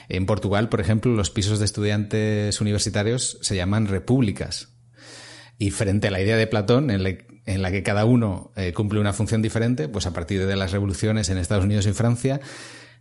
[0.08, 4.74] En Portugal, por ejemplo, los pisos de estudiantes universitarios se llaman repúblicas.
[5.58, 7.02] Y frente a la idea de Platón, en,
[7.62, 11.28] la que cada uno eh, cumple una función diferente, pues a partir de las revoluciones
[11.28, 12.40] en Estados Unidos y Francia,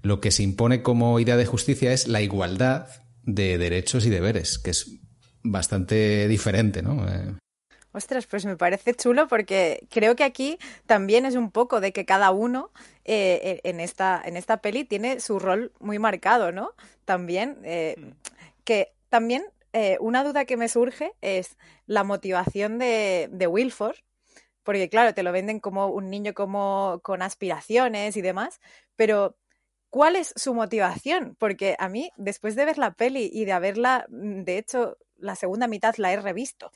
[0.02, 2.88] lo que se impone como idea de justicia es la igualdad
[3.24, 5.00] de derechos y deberes, que es
[5.52, 7.08] bastante diferente, ¿no?
[7.08, 7.36] Eh,
[7.92, 12.06] Ostras, pues me parece chulo porque creo que aquí también es un poco de que
[12.06, 12.72] cada uno
[13.06, 16.74] eh, en, esta, en esta peli tiene su rol muy marcado, ¿no?
[17.06, 18.10] También, eh, mm.
[18.64, 19.44] que también
[20.00, 23.98] una duda que me surge es la motivación de, de Wilford,
[24.64, 28.60] porque claro, te lo venden como un niño como con aspiraciones y demás,
[28.96, 29.38] pero
[29.90, 31.36] ¿cuál es su motivación?
[31.40, 35.36] Porque a mí, después de ver la peli y de haberla, mm, de hecho, la
[35.36, 36.72] segunda mitad la he revisto.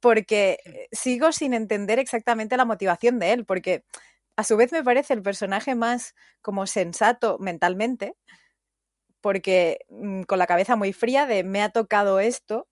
[0.00, 0.58] porque
[0.92, 3.84] sigo sin entender exactamente la motivación de él, porque
[4.36, 8.16] a su vez me parece el personaje más como sensato mentalmente,
[9.20, 12.68] porque mm, con la cabeza muy fría de me ha tocado esto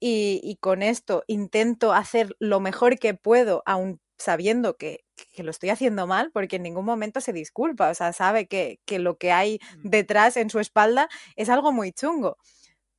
[0.00, 5.04] y, con esto intento hacer lo mejor que puedo, aun sabiendo que,
[5.38, 9.18] lo estoy haciendo mal, porque en ningún momento se disculpa, o sea, sabe que, lo
[9.18, 9.88] que hay mm.
[9.88, 12.38] detrás en su espalda es algo muy chungo.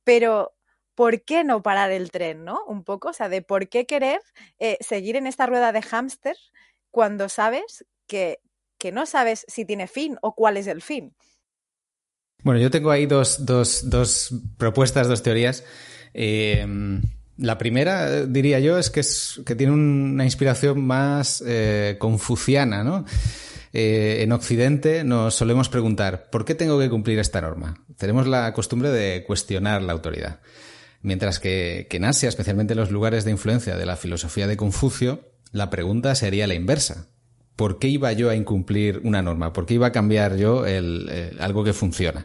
[0.04, 0.54] Pero,
[0.98, 2.58] ¿por qué no parar el tren, no?
[2.66, 4.20] Un poco, o sea, de por qué querer
[4.58, 6.34] eh, seguir en esta rueda de hámster
[6.90, 8.40] cuando sabes que,
[8.78, 11.14] que no sabes si tiene fin o cuál es el fin.
[12.42, 15.64] Bueno, yo tengo ahí dos, dos, dos propuestas, dos teorías.
[16.14, 16.66] Eh,
[17.36, 23.04] la primera, diría yo, es que, es, que tiene una inspiración más eh, confuciana, ¿no?
[23.72, 27.84] Eh, en Occidente nos solemos preguntar, ¿por qué tengo que cumplir esta norma?
[27.98, 30.40] Tenemos la costumbre de cuestionar la autoridad.
[31.02, 34.56] Mientras que, que en Asia, especialmente en los lugares de influencia de la filosofía de
[34.56, 35.20] Confucio,
[35.52, 37.06] la pregunta sería la inversa.
[37.58, 39.52] ¿Por qué iba yo a incumplir una norma?
[39.52, 42.24] ¿Por qué iba a cambiar yo el, algo que funciona?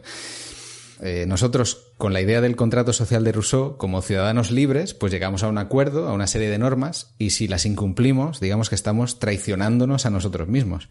[1.00, 5.42] Eh, nosotros, con la idea del contrato social de Rousseau, como ciudadanos libres, pues llegamos
[5.42, 9.18] a un acuerdo, a una serie de normas, y si las incumplimos, digamos que estamos
[9.18, 10.88] traicionándonos a nosotros mismos.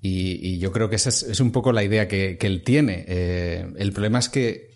[0.00, 3.04] Y, yo creo que esa es, un poco la idea que, él tiene.
[3.06, 4.71] Eh, el problema es que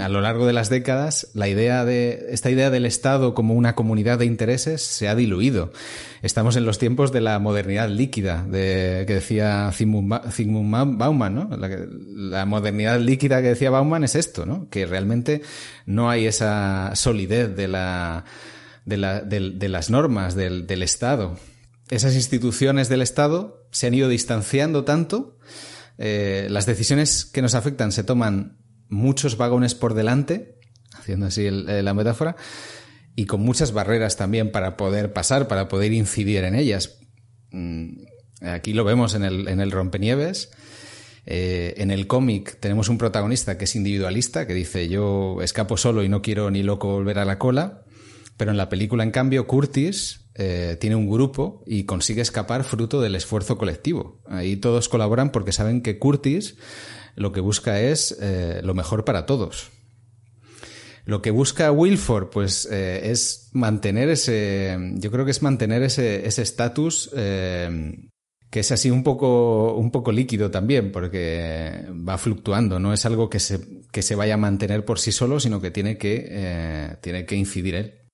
[0.00, 3.76] a lo largo de las décadas, la idea de, esta idea del Estado como una
[3.76, 5.72] comunidad de intereses se ha diluido.
[6.22, 11.50] Estamos en los tiempos de la modernidad líquida, de, que decía Zygmunt Bauman, ¿no?
[11.56, 14.68] La, modernidad líquida que decía Bauman es esto, ¿no?
[14.70, 15.42] Que realmente
[15.84, 18.24] no hay esa solidez de la,
[18.84, 21.38] de, la, de, las normas del, Estado.
[21.90, 25.38] Esas instituciones del Estado se han ido distanciando tanto,
[25.98, 30.58] eh, las decisiones que nos afectan se toman muchos vagones por delante,
[30.94, 32.36] haciendo así eh, la metáfora,
[33.14, 36.98] y con muchas barreras también para poder pasar, para poder incidir en ellas.
[37.50, 38.04] Mm,
[38.42, 40.50] aquí lo vemos en el, en el Rompenieves.
[41.28, 46.04] Eh, en el cómic tenemos un protagonista que es individualista, que dice yo escapo solo
[46.04, 47.82] y no quiero ni loco volver a la cola.
[48.36, 53.00] Pero en la película, en cambio, Curtis eh, tiene un grupo y consigue escapar fruto
[53.00, 54.20] del esfuerzo colectivo.
[54.26, 56.56] Ahí todos colaboran porque saben que Curtis
[57.16, 59.70] lo que busca es eh, lo mejor para todos.
[61.04, 66.26] Lo que busca Wilford, pues, eh, es mantener ese, yo creo que es mantener ese
[66.26, 68.10] estatus eh,
[68.50, 73.28] que es así un poco, un poco líquido también, porque va fluctuando, no es algo
[73.28, 73.60] que se,
[73.90, 77.74] que se vaya a mantener por sí solo, sino que tiene que, tiene que incidir
[77.74, 78.05] él.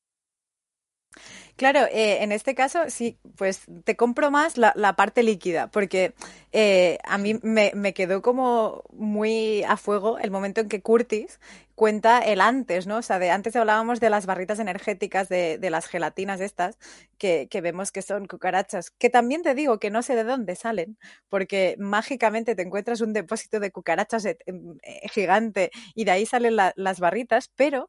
[1.62, 6.12] Claro, eh, en este caso sí, pues te compro más la, parte líquida, porque
[6.50, 11.38] eh, a mí me, quedó como muy a fuego el momento en que Curtis
[11.76, 12.96] cuenta el antes, ¿no?
[12.96, 16.78] O sea, de antes hablábamos de las barritas energéticas, de, las gelatinas estas,
[17.16, 20.98] que, vemos que son cucarachas, que también te digo que no sé de dónde salen,
[21.28, 24.36] porque mágicamente te encuentras un depósito de cucarachas eh,
[25.12, 27.88] gigante y de ahí salen las barritas, pero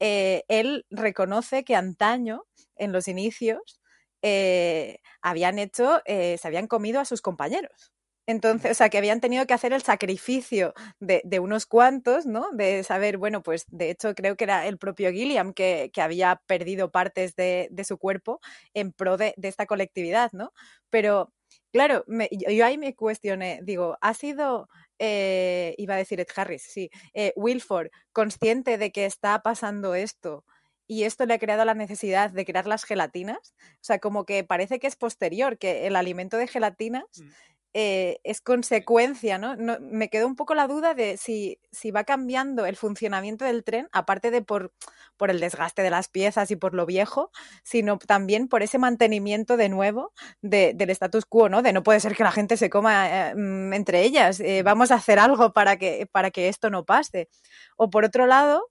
[0.00, 2.44] él reconoce que antaño
[2.76, 3.80] en los inicios,
[4.26, 7.92] eh, habían hecho, eh, se habían comido a sus compañeros.
[8.26, 12.50] Entonces, o sea, que habían tenido que hacer el sacrificio de, unos cuantos, ¿no?
[12.52, 16.90] De saber, bueno, pues de hecho creo que era el propio Gilliam que, había perdido
[16.90, 18.40] partes de, su cuerpo
[18.72, 20.52] en pro de, esta colectividad, ¿no?
[20.88, 21.34] Pero,
[21.70, 24.68] claro, yo, ahí me cuestioné, digo, ¿ha sido,
[24.98, 26.90] eh, iba a decir Ed Harris, sí,
[27.36, 30.44] Wilford, consciente de que está pasando esto
[30.86, 33.54] y esto le ha creado la necesidad de crear las gelatinas.
[33.74, 37.28] O sea, como que parece que es posterior, que el alimento de gelatinas mm.
[37.76, 39.56] Eh, es consecuencia, ¿no?
[39.80, 43.88] Me quedó un poco la duda de si, si va cambiando el funcionamiento del tren,
[43.90, 44.72] aparte de por,
[45.16, 47.32] por el desgaste de las piezas y por lo viejo,
[47.64, 51.62] sino también por ese mantenimiento de nuevo del status quo, ¿no?
[51.62, 54.92] De no puede ser que la gente se coma eh, mm, entre ellas, eh, vamos
[54.92, 57.28] a hacer algo para que, para que esto no pase.
[57.76, 58.70] O por otro lado,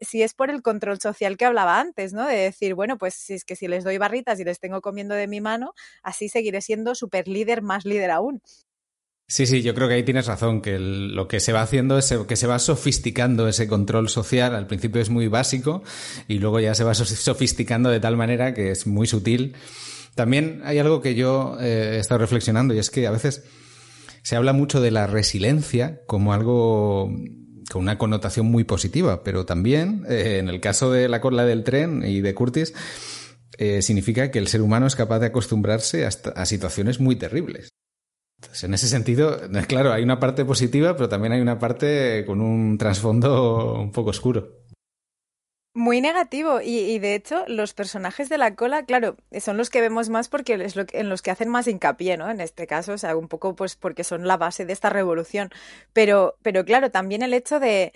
[0.00, 2.26] si es por el control social que hablaba antes, ¿no?
[2.26, 5.14] De decir, bueno, pues si es que si les doy barritas y les tengo comiendo
[5.14, 8.42] de mi mano, así seguiré siendo super líder, más líder aún.
[9.30, 12.14] Sí, sí, yo creo que ahí tienes razón, que lo que se va haciendo es
[12.26, 14.54] que se va sofisticando ese control social.
[14.54, 15.82] Al principio es muy básico
[16.28, 19.54] y luego ya se va sofisticando de tal manera que es muy sutil.
[20.14, 23.44] También hay algo que yo eh, he estado reflexionando y es que a veces
[24.22, 27.10] se habla mucho de la resiliencia como algo
[27.70, 31.64] con una connotación muy positiva, pero también eh, en el caso de la cola del
[31.64, 32.74] tren y de Curtis,
[33.58, 37.70] eh, significa que el ser humano es capaz de acostumbrarse a situaciones muy terribles.
[38.40, 42.40] Entonces, en ese sentido, claro, hay una parte positiva, pero también hay una parte con
[42.40, 44.57] un trasfondo un poco oscuro.
[45.78, 50.08] Muy negativo y, de hecho los personajes de la cola, claro, son los que vemos
[50.08, 52.28] más porque es lo, en los que hacen más hincapié, ¿no?
[52.28, 55.50] En este caso, o sea, un poco pues porque son la base de esta revolución.
[55.92, 57.92] Pero, pero claro, también el hecho de,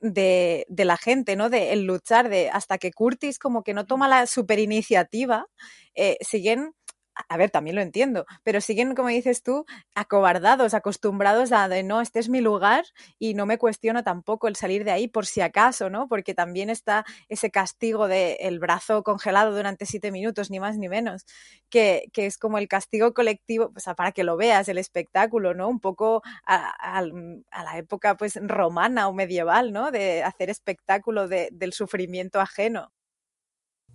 [0.00, 1.48] de, de, la gente, ¿no?
[1.48, 5.46] De el luchar, de hasta que Curtis como que no toma la super iniciativa,
[5.94, 6.74] eh, siguen
[7.14, 12.00] a ver, también lo entiendo, pero siguen, como dices tú, acobardados, acostumbrados a de no,
[12.00, 12.84] este es mi lugar
[13.18, 16.08] y no me cuestiono tampoco el salir de ahí por si acaso, ¿no?
[16.08, 20.88] Porque también está ese castigo de el brazo congelado durante siete minutos, ni más ni
[20.88, 21.24] menos,
[21.70, 25.68] que, que es como el castigo colectivo, pues para que lo veas, el espectáculo, ¿no?
[25.68, 29.90] Un poco a, la época pues romana o medieval, ¿no?
[29.90, 32.92] De hacer espectáculo de, del sufrimiento ajeno.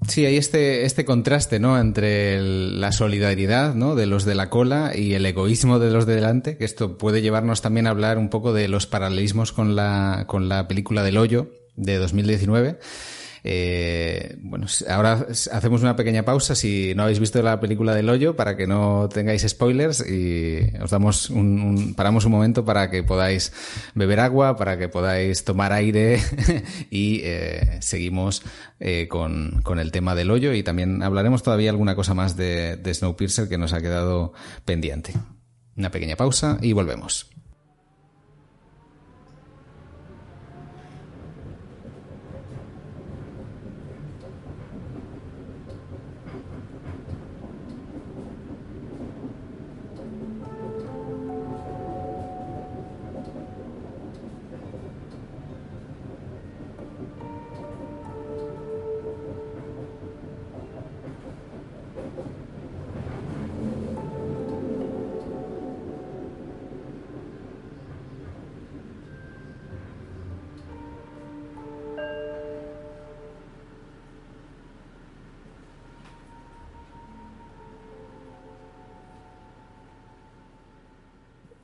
[0.08, 1.80] Sí, hay este, este contraste, ¿no?
[1.80, 3.96] Entre la solidaridad, ¿no?
[3.96, 7.22] De los de la cola y el egoísmo de los de delante, que esto puede
[7.22, 11.18] llevarnos también a hablar un poco de los paralelismos con la, con la película del
[11.18, 12.80] hoyo de 2019
[13.50, 18.36] eh, bueno, ahora hacemos una pequeña pausa si no habéis visto la película del hoyo
[18.36, 23.54] para que no tengáis spoilers y os damos un, paramos un momento para que podáis
[23.96, 26.20] beber agua, para que podáis tomar aire
[26.92, 28.44] y eh, seguimos
[28.82, 32.76] eh, con, con, el tema del hoyo y también hablaremos todavía alguna cosa más de,
[32.76, 34.34] de Snowpiercer que nos ha quedado
[34.66, 35.14] pendiente.
[35.78, 37.37] Una pequeña pausa y volvemos.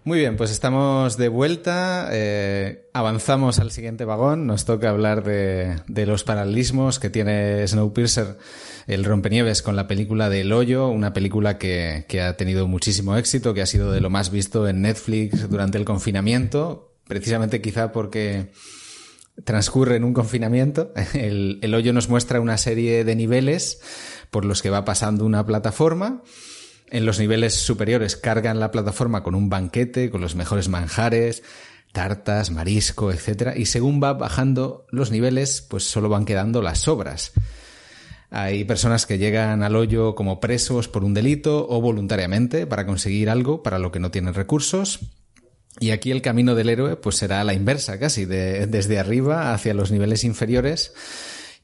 [0.05, 6.05] Muy bien, pues estamos de vuelta, eh, avanzamos al siguiente vagón, nos toca hablar de,
[6.05, 8.37] los paralelismos que tiene Snowpiercer,
[8.87, 13.53] el rompenieves con la película del hoyo, una película que, que ha tenido muchísimo éxito,
[13.53, 18.51] que ha sido de lo más visto en Netflix durante el confinamiento, precisamente quizá porque
[19.45, 20.91] transcurre en un confinamiento.
[21.13, 23.79] El, el hoyo nos muestra una serie de niveles
[24.31, 26.23] por los que va pasando una plataforma
[26.93, 31.41] en los niveles superiores cargan la plataforma con un banquete, con los mejores manjares,
[31.91, 33.55] tartas, marisco, etc.
[33.55, 37.33] Y según va bajando los niveles, pues solo van quedando las sobras.
[38.29, 43.31] Hay personas que llegan al hoyo como presos por un delito o voluntariamente para conseguir
[43.31, 44.99] algo para lo que no tienen recursos.
[45.79, 49.73] Y aquí el camino del héroe pues será la inversa casi, de, desde arriba hacia
[49.73, 50.93] los niveles inferiores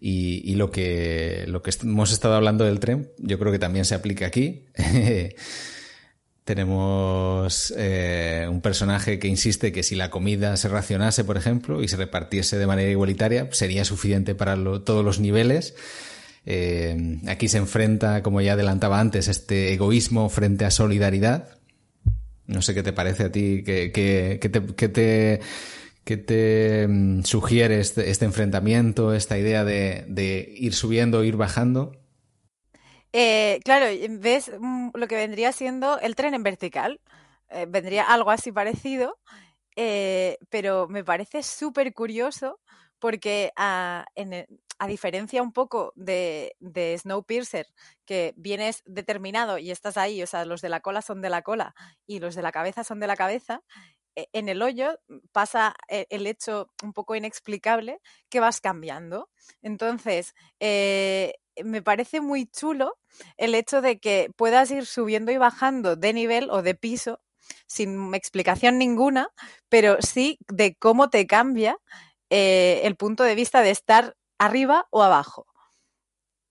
[0.02, 3.96] y, lo, que, lo que hemos estado hablando del tren, yo creo que también se
[3.96, 4.66] aplica aquí.
[6.46, 11.88] Tenemos eh, un personaje que insiste que si la comida se racionase, por ejemplo, y
[11.88, 15.76] se repartiese de manera igualitaria, sería suficiente para todos los niveles.
[16.46, 21.60] Eh, aquí se enfrenta, como ya adelantaba antes, este egoísmo frente a solidaridad.
[22.48, 25.42] No sé qué te parece a ti, que, que te, que te
[26.04, 31.92] ¿Qué te mm, sugiere este, este, enfrentamiento, esta idea de, ir subiendo, ir bajando?
[33.14, 33.86] Eh, claro,
[34.20, 37.00] ves mm, lo que vendría siendo el tren en vertical.
[37.50, 39.18] Eh, vendría algo así parecido,
[39.76, 42.60] eh, pero me parece súper curioso
[43.00, 44.06] porque a,
[44.88, 47.68] diferencia un poco de, de Snowpiercer,
[48.06, 51.42] que vienes determinado y estás ahí, o sea, los de la cola son de la
[51.42, 51.76] cola
[52.06, 55.00] y los de la cabeza son de la cabeza, e, en el hoyo
[55.32, 58.00] pasa e, el hecho un poco inexplicable
[58.30, 59.30] que vas cambiando.
[59.62, 61.34] Entonces, eh,
[61.64, 62.98] me parece muy chulo
[63.38, 67.22] el hecho de que puedas ir subiendo y bajando de nivel o de piso
[67.68, 69.30] sin explicación ninguna,
[69.70, 71.78] pero sí de cómo te cambia
[72.30, 75.46] eh, el punto de vista de estar arriba o abajo.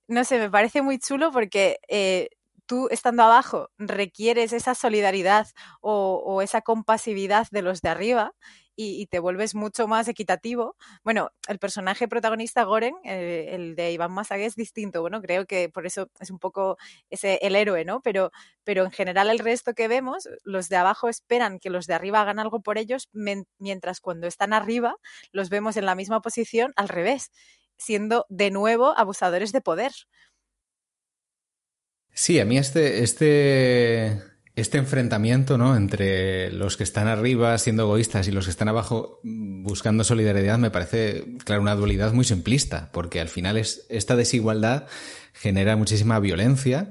[0.09, 2.31] No sé, me parece muy chulo porque eh,
[2.69, 5.49] tú estando abajo requieres esa solidaridad
[5.81, 8.35] o, esa compasividad de los de arriba
[8.77, 10.77] y, te vuelves mucho más equitativo.
[11.03, 15.01] Bueno, el personaje protagonista, Goren, eh, el de Iván Masague, es distinto.
[15.01, 16.77] Bueno, creo que por eso es un poco
[17.11, 18.01] ese, el héroe, ¿no?
[18.03, 18.31] Pero,
[18.63, 22.21] pero en general el resto que vemos, los de abajo esperan que los de arriba
[22.21, 24.95] hagan algo por ellos, mientras cuando están arriba
[25.33, 27.33] los vemos en la misma posición al revés,
[27.79, 29.93] siendo de nuevo abusadores de poder.
[32.19, 34.21] Sí, a mí este, este,
[34.57, 35.77] este enfrentamiento, ¿no?
[35.77, 40.73] Entre los que están arriba siendo egoístas y los que están abajo buscando solidaridad me
[40.73, 44.89] parece, claro, una dualidad muy simplista, porque al final es, esta desigualdad
[45.33, 46.91] genera muchísima violencia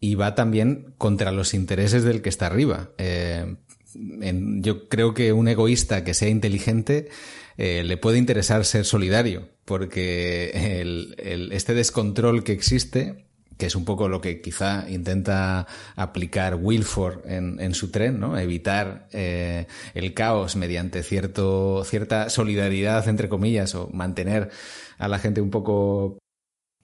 [0.00, 2.90] y va también contra los intereses del que está arriba.
[2.98, 3.54] Eh,
[3.94, 7.08] yo creo que un egoísta que sea inteligente
[7.56, 13.29] eh, le puede interesar ser solidario, porque el, este descontrol que existe
[13.60, 18.38] que es un poco lo que quizá intenta aplicar Wilford en, su tren, ¿no?
[18.38, 24.48] Evitar eh, el caos mediante cierto, cierta solidaridad, entre comillas, o mantener
[24.98, 26.18] a la gente un poco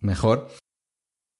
[0.00, 0.50] mejor.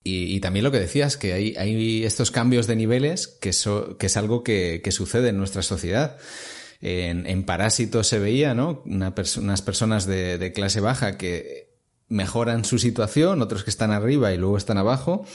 [0.03, 3.51] Y, también lo que decías, que hay, estos cambios de niveles que,
[3.99, 6.17] que es algo que, sucede en nuestra sociedad.
[6.81, 8.83] En, en Parásitos se veía, ¿no?
[8.87, 11.76] unas personas de clase baja que
[12.09, 15.27] mejoran su situación, otros que están arriba y luego están abajo,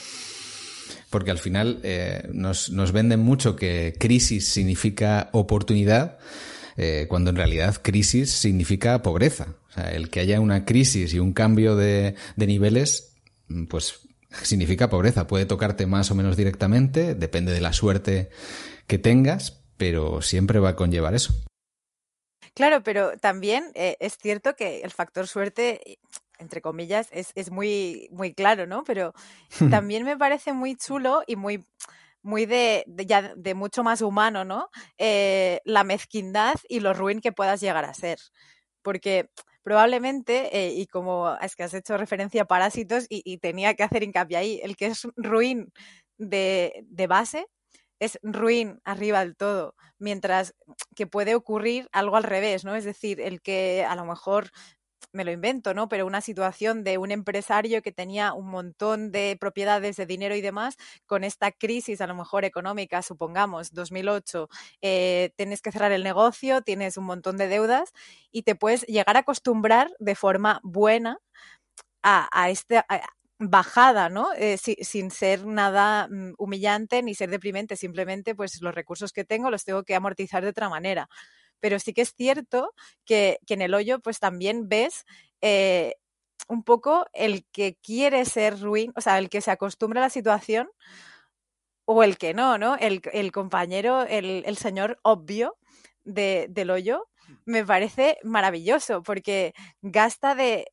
[1.10, 6.18] porque al final eh, nos, nos, venden mucho que crisis significa oportunidad,
[6.76, 9.56] eh, cuando en realidad crisis significa pobreza.
[9.68, 13.14] O sea, el que haya una crisis y un cambio de, de niveles,
[13.68, 14.00] pues
[14.42, 15.26] significa pobreza.
[15.26, 18.30] Puede tocarte más o menos directamente, depende de la suerte
[18.86, 21.34] que tengas, pero siempre va a conllevar eso.
[22.54, 25.98] Claro, pero también eh, es cierto que el factor suerte
[26.42, 28.84] entre comillas, es, es muy, muy claro, ¿no?
[28.84, 29.14] Pero
[29.70, 31.64] también me parece muy chulo y muy
[32.22, 34.70] muy de, ya de mucho más humano, ¿no?
[34.98, 38.18] Eh, la mezquindad y lo ruin que puedas llegar a ser.
[38.82, 39.28] Porque
[39.62, 44.02] probablemente, eh, y como es que has hecho referencia a parásitos y, tenía que hacer
[44.02, 45.72] hincapié ahí, el que es ruin
[46.18, 47.46] de, de, base
[48.00, 50.54] es ruin arriba del todo, mientras
[50.96, 52.74] que puede ocurrir algo al revés, ¿no?
[52.74, 54.50] Es decir, el que a lo mejor
[55.12, 55.88] me lo invento, ¿no?
[55.88, 60.40] Pero una situación de un empresario que tenía un montón de propiedades de dinero y
[60.40, 60.76] demás,
[61.06, 64.48] con esta crisis a lo mejor económica, supongamos, 2008,
[64.82, 67.92] eh, tienes que cerrar el negocio, tienes un montón de deudas
[68.30, 71.18] y te puedes llegar a acostumbrar de forma buena
[72.02, 72.84] a, esta
[73.38, 74.32] bajada, ¿no?
[74.34, 79.50] Eh, sin ser nada mm, humillante ni ser deprimente, simplemente pues los recursos que tengo
[79.50, 81.08] los tengo que amortizar de otra manera
[81.62, 82.74] pero sí que es cierto
[83.06, 85.06] que, en el hoyo pues también ves
[85.40, 85.94] eh,
[86.48, 90.10] un poco el que quiere ser ruin, o sea, el que se acostumbra a la
[90.10, 90.68] situación
[91.84, 92.76] o el que no, ¿no?
[92.76, 93.00] El,
[93.30, 95.56] compañero, el, señor obvio
[96.04, 97.08] del hoyo,
[97.44, 100.66] me parece maravilloso porque gasta de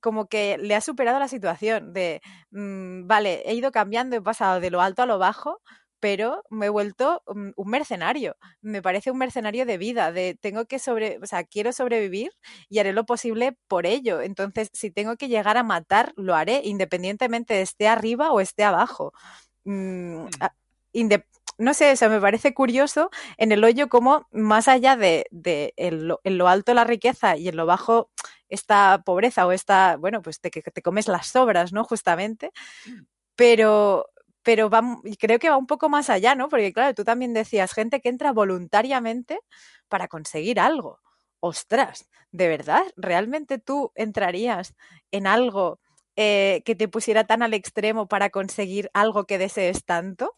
[0.00, 2.20] como que le ha superado la situación de,
[2.50, 5.62] mm, vale, he ido cambiando, he pasado de lo alto a lo bajo,
[6.04, 8.36] pero me he vuelto mm, un mercenario.
[8.60, 12.30] Me parece un mercenario de vida, de tengo que sobre, o sea, quiero sobrevivir
[12.68, 14.20] y haré lo posible por ello.
[14.20, 18.64] Entonces, si tengo que llegar a matar, lo haré, independientemente de esté arriba o esté
[18.64, 19.14] abajo.
[19.64, 20.26] Mm,
[20.92, 21.08] mm.
[21.56, 25.72] no sé, o sea, me parece curioso en el hoyo como más allá de, de
[25.78, 28.10] en, lo, alto la riqueza y en lo bajo
[28.50, 31.82] esta pobreza o esta, bueno, pues te, te comes las sobras, ¿no?
[31.82, 32.52] Justamente.
[33.36, 34.06] Pero,
[34.44, 34.82] pero va,
[35.18, 36.48] creo que va un poco más allá, ¿no?
[36.50, 39.40] Porque claro, tú también decías, gente que entra voluntariamente
[39.88, 41.00] para conseguir algo.
[41.40, 42.84] Ostras, ¿de verdad?
[42.96, 44.74] ¿Realmente tú entrarías
[45.12, 45.80] en algo
[46.16, 50.36] eh, que te pusiera tan al extremo para conseguir algo que desees tanto?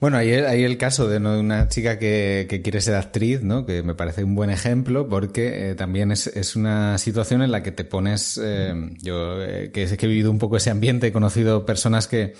[0.00, 3.66] Bueno, hay, el caso de una chica que, quiere ser actriz, ¿no?
[3.66, 7.70] Que me parece un buen ejemplo porque eh, también es, una situación en la que
[7.70, 8.72] te pones, eh,
[9.02, 12.32] yo eh, que, que he vivido un poco ese ambiente, he conocido personas que,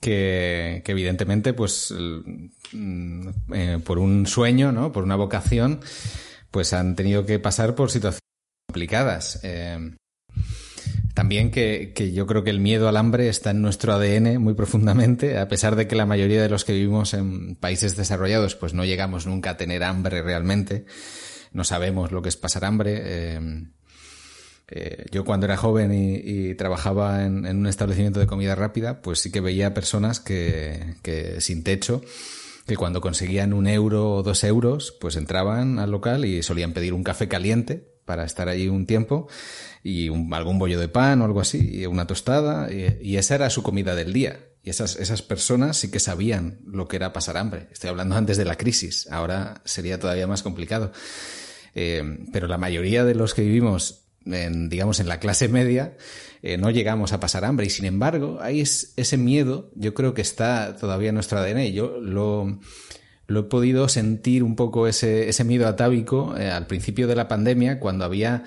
[0.00, 1.94] que, evidentemente, pues,
[2.72, 3.28] mm,
[3.84, 4.90] por un sueño, ¿no?
[4.90, 5.78] Por una vocación,
[6.50, 8.22] pues han tenido que pasar por situaciones
[8.66, 9.40] complicadas.
[11.18, 15.36] También que, yo creo que el miedo al hambre está en nuestro ADN muy profundamente,
[15.36, 18.84] a pesar de que la mayoría de los que vivimos en países desarrollados pues no
[18.84, 20.86] llegamos nunca a tener hambre realmente,
[21.50, 23.00] no sabemos lo que es pasar hambre.
[23.02, 23.40] Eh,
[24.68, 29.32] eh, yo cuando era joven y, trabajaba en, un establecimiento de comida rápida, pues sí
[29.32, 32.00] que veía personas que, que sin techo,
[32.64, 36.94] que cuando conseguían un euro o dos euros, pues entraban al local y solían pedir
[36.94, 39.28] un café caliente para estar allí un tiempo
[39.84, 43.62] y algún bollo de pan o algo así, y una tostada, y, esa era su
[43.62, 44.46] comida del día.
[44.62, 47.68] Y esas, esas personas sí que sabían lo que era pasar hambre.
[47.70, 50.90] Estoy hablando antes de la crisis, ahora sería todavía más complicado.
[51.74, 52.02] Eh,
[52.32, 55.96] pero la mayoría de los que vivimos en, digamos, en la clase media,
[56.42, 57.66] eh, no llegamos a pasar hambre.
[57.66, 61.72] Y sin embargo, hay ese miedo, yo creo que está todavía en nuestro ADN.
[61.72, 62.58] Yo lo,
[63.28, 67.28] lo he podido sentir un poco ese, ese miedo atávico eh, al principio de la
[67.28, 68.44] pandemia, cuando había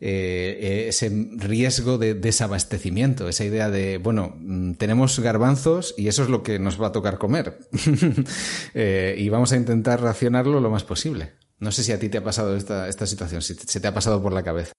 [0.00, 6.28] eh, ese riesgo de desabastecimiento, esa idea de, bueno, mm, tenemos garbanzos y eso es
[6.28, 7.58] lo que nos va a tocar comer.
[8.74, 11.32] Eh, y vamos a intentar racionarlo lo más posible.
[11.58, 13.94] No sé si a ti te ha pasado esta, esta situación, si se te ha
[13.94, 14.72] pasado por la cabeza.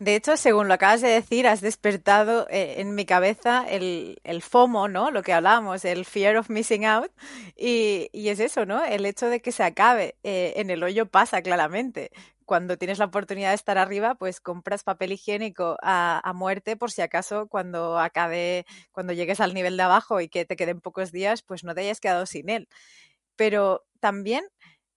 [0.00, 4.40] De hecho, según lo acabas de decir, has despertado eh, en mi cabeza el, el,
[4.40, 5.10] FOMO, ¿no?
[5.10, 7.12] Lo que hablábamos, el fear of missing out.
[7.54, 8.82] Y, y es eso, ¿no?
[8.82, 12.12] El hecho de que se acabe eh, en el hoyo pasa claramente.
[12.46, 16.90] Cuando tienes la oportunidad de estar arriba, pues compras papel higiénico a, a, muerte por
[16.90, 21.12] si acaso cuando acabe, cuando llegues al nivel de abajo y que te queden pocos
[21.12, 22.68] días, pues no te hayas quedado sin él.
[23.36, 24.44] Pero también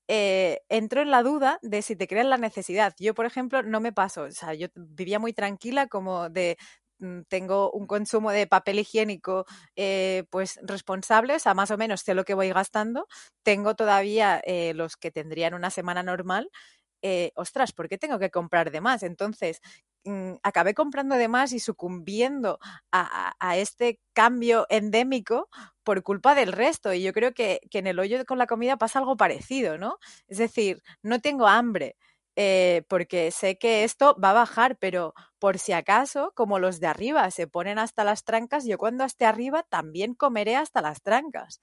[0.07, 2.93] eh, entro en la duda de si te creas la necesidad.
[2.99, 6.57] Yo, por ejemplo, no me paso, o sea, yo vivía muy tranquila como de
[6.99, 9.45] mm, tengo un consumo de papel higiénico
[9.75, 13.07] eh, pues responsable, o sea, más o menos sé lo que voy gastando,
[13.43, 16.49] tengo todavía eh, los que tendrían una semana normal,
[17.01, 19.03] eh, ostras, ¿por qué tengo que comprar de más?
[19.03, 19.59] Entonces,
[20.05, 22.59] mm, acabé comprando de más y sucumbiendo
[22.91, 25.49] a, a, este cambio endémico
[25.83, 26.93] por culpa del resto.
[26.93, 29.97] Y yo creo que, que, en el hoyo con la comida pasa algo parecido, ¿no?
[30.27, 31.95] Es decir, no tengo hambre.
[32.35, 36.87] Eh, porque sé que esto va a bajar, pero por si acaso, como los de
[36.87, 41.61] arriba se ponen hasta las trancas, yo cuando esté arriba también comeré hasta las trancas.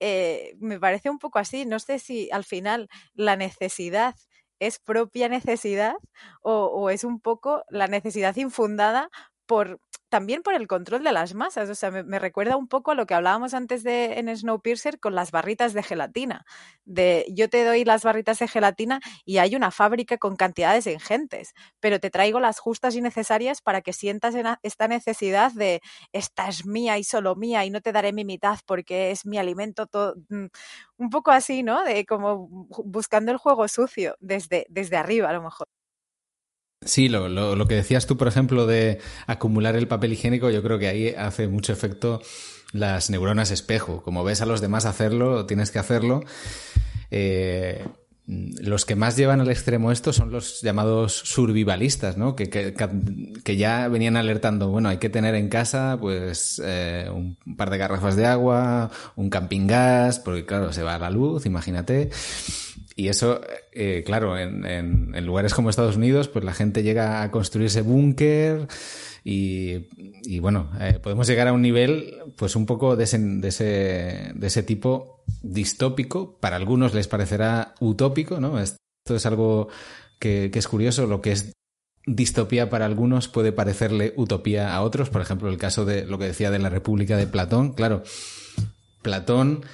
[0.00, 1.66] Eh, me parece un poco así.
[1.66, 4.14] No sé si al final la necesidad
[4.60, 5.94] es propia necesidad
[6.42, 9.08] o, es un poco la necesidad infundada
[9.46, 11.68] por también por el control de las masas.
[11.70, 15.14] O sea, me, recuerda un poco a lo que hablábamos antes de en Snowpiercer con
[15.14, 16.44] las barritas de gelatina.
[16.84, 21.54] De yo te doy las barritas de gelatina y hay una fábrica con cantidades ingentes,
[21.80, 25.80] pero te traigo las justas y necesarias para que sientas esta necesidad de
[26.12, 29.38] esta es mía y solo mía y no te daré mi mitad porque es mi
[29.38, 30.14] alimento todo.
[30.28, 30.46] Mm,
[30.98, 31.82] un poco así, ¿no?
[31.84, 32.48] De como
[32.84, 35.68] buscando el juego sucio desde, desde arriba, a lo mejor.
[36.88, 40.78] Sí, lo, lo, que decías tú, por ejemplo, de acumular el papel higiénico, yo creo
[40.78, 42.22] que ahí hace mucho efecto
[42.72, 44.02] las neuronas espejo.
[44.02, 46.24] Como ves a los demás hacerlo, tienes que hacerlo.
[47.10, 47.84] Eh,
[48.28, 52.36] los que más llevan al extremo esto son los llamados survivalistas, ¿no?
[52.36, 57.70] Que, que, ya venían alertando, bueno, hay que tener en casa, pues, eh, un par
[57.70, 62.10] de garrafas de agua, un camping gas, porque claro, se va la luz, imagínate.
[62.96, 63.40] Y eso,
[63.72, 67.80] eh, claro, en, en, en, lugares como Estados Unidos, pues la gente llega a construirse
[67.80, 68.68] búnker
[69.24, 69.86] y,
[70.24, 74.32] y, bueno, eh, podemos llegar a un nivel, pues un poco de ese, de ese,
[74.34, 76.38] de ese tipo distópico.
[76.40, 78.58] Para algunos les parecerá utópico, ¿no?
[78.60, 79.68] Esto es algo
[80.18, 81.52] que, es curioso, lo que es
[82.06, 85.10] distopía para algunos puede parecerle utopía a otros.
[85.10, 87.72] Por ejemplo, el caso de lo que decía de la República de Platón.
[87.74, 88.02] Claro,
[89.02, 89.64] Platón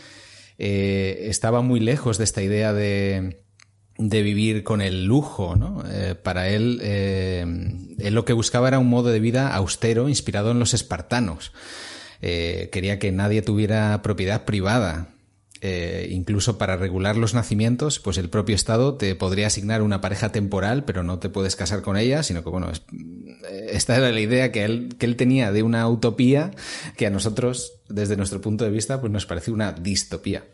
[0.58, 3.40] eh, estaba muy lejos de esta idea de,
[3.98, 5.84] vivir con el lujo, ¿no?
[5.88, 7.46] Eh, para él, eh,
[7.98, 11.52] él lo que buscaba era un modo de vida austero, inspirado en los espartanos.
[12.20, 15.13] Quería que nadie tuviera propiedad privada.
[15.66, 20.30] Eh, incluso para regular los nacimientos, pues el propio Estado te podría asignar una pareja
[20.30, 22.82] temporal, pero no te puedes casar con ella, sino que, bueno, es,
[23.70, 26.50] esta era la idea que él, que él tenía de una utopía
[26.98, 30.44] que a nosotros, desde nuestro punto de vista, pues nos parece una distopía.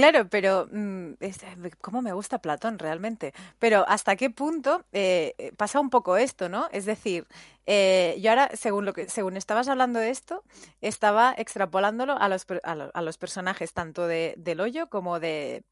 [0.00, 1.12] Claro, pero mmm,
[1.82, 3.34] cómo me gusta Platón realmente.
[3.58, 6.68] Pero hasta qué punto eh, pasa un poco esto, ¿no?
[6.72, 7.26] Es decir,
[7.66, 10.42] eh, yo ahora, según lo que, según estabas hablando de esto,
[10.80, 15.64] estaba extrapolándolo a los, a, a los personajes tanto de, del hoyo como de,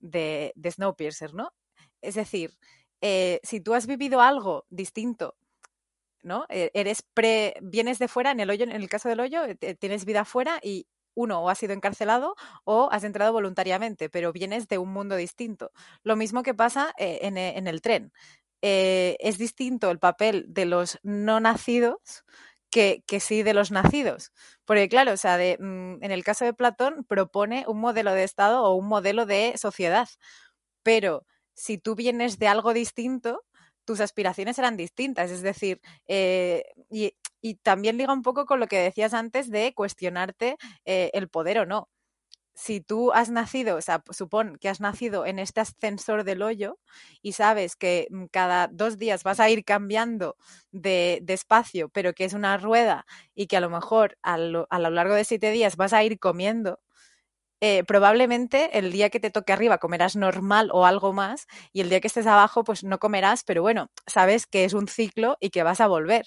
[0.00, 1.52] de, de Snowpiercer, ¿no?
[2.02, 2.52] Es decir,
[3.00, 5.36] eh, si tú has vivido algo distinto
[6.22, 6.46] ¿no?
[6.48, 9.42] Eres pre, vienes de fuera, en el hoyo, en el caso del hoyo,
[9.78, 14.68] tienes vida fuera y uno, o has sido encarcelado o has entrado voluntariamente, pero vienes
[14.68, 15.72] de un mundo distinto.
[16.02, 18.12] Lo mismo que pasa eh, en, en, el tren.
[18.62, 22.24] Eh, es distinto el papel de los no nacidos
[22.70, 24.32] que, que, sí de los nacidos.
[24.64, 28.24] Porque claro, o sea, de, mm, en el caso de Platón propone un modelo de
[28.24, 30.08] Estado o un modelo de sociedad.
[30.82, 33.42] Pero si tú vienes de algo distinto,
[33.84, 35.30] tus aspiraciones eran distintas.
[35.30, 37.14] Es decir, eh, y,
[37.44, 41.58] y, también liga un poco con lo que decías antes de cuestionarte eh, el poder
[41.60, 41.88] o no.
[42.54, 46.78] Si tú has nacido, o sea, supón que has nacido en este ascensor del hoyo
[47.22, 50.36] y sabes que mm, cada dos días vas a ir cambiando
[50.72, 54.78] de, espacio, pero que es una rueda y que a lo mejor a lo, a
[54.80, 56.80] lo largo de siete días vas a ir comiendo,
[57.60, 61.88] eh, probablemente el día que te toque arriba comerás normal o algo más y el
[61.88, 65.50] día que estés abajo pues no comerás, pero bueno, sabes que es un ciclo y
[65.50, 66.26] que vas a volver.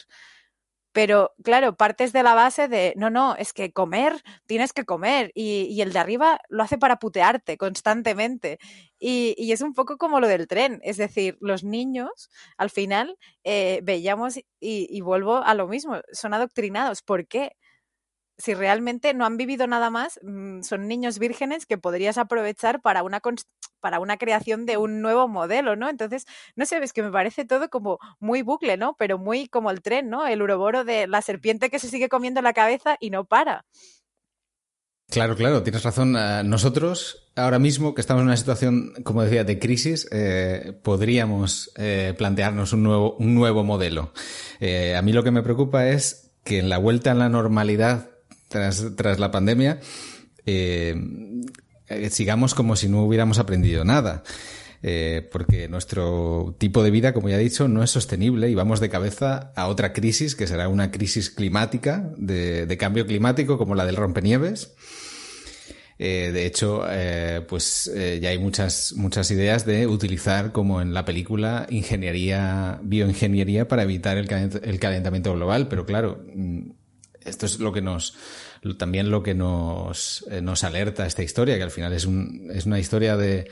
[0.97, 5.31] Pero claro, partes de la base de, no, no, es que comer, tienes que comer
[5.35, 8.57] y, y el de arriba lo hace para putearte constantemente.
[8.97, 13.15] Y, y, es un poco como lo del tren, es decir, los niños al final
[13.43, 17.03] eh, veíamos y, y vuelvo a lo mismo, son adoctrinados.
[17.03, 17.51] ¿Por qué?
[18.37, 23.03] Si realmente no han vivido nada más, mm, son niños vírgenes que podrías aprovechar para
[23.03, 23.21] una,
[23.79, 25.89] para una creación de un nuevo modelo, ¿no?
[25.89, 26.25] Entonces,
[26.55, 28.95] no sé, es que me parece todo como muy bucle, ¿no?
[28.97, 30.27] Pero muy como el tren, ¿no?
[30.27, 33.65] El uroboro de la serpiente que se sigue comiendo la cabeza y no para.
[35.09, 36.17] Claro, claro, tienes razón.
[36.17, 41.71] Eh, nosotros, ahora mismo que estamos en una situación, como decía, de crisis, eh, podríamos
[41.77, 44.11] eh, plantearnos un nuevo, un nuevo modelo.
[44.59, 48.16] Eh, a mí lo que me preocupa es que en la vuelta a la normalidad
[48.47, 49.79] tras, tras la pandemia,
[50.45, 50.95] eh,
[51.87, 54.23] eh, sigamos como si no hubiéramos aprendido nada.
[54.83, 58.79] Eh, porque nuestro tipo de vida, como ya he dicho, no es sostenible y vamos
[58.79, 63.73] de cabeza a otra crisis, que será una crisis climática, de, de cambio climático, como
[63.73, 64.75] la del rompenieves.
[65.99, 70.93] Eh, de hecho, eh, pues eh, ya hay muchas, muchas ideas de utilizar, como en
[70.93, 74.29] la película, ingeniería, bioingeniería para evitar el,
[74.63, 75.67] el calentamiento global.
[75.67, 76.69] Pero claro, mm,
[77.27, 78.15] esto es lo que nos
[78.77, 82.65] también lo que nos, eh, nos alerta esta historia, que al final es, un, es
[82.65, 83.49] una historia de,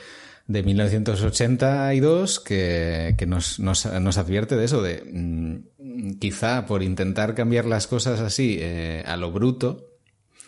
[0.47, 7.35] de 1982 que, que nos, nos, nos, advierte de eso, de mmm, quizá por intentar
[7.35, 9.91] cambiar las cosas así eh, a lo bruto,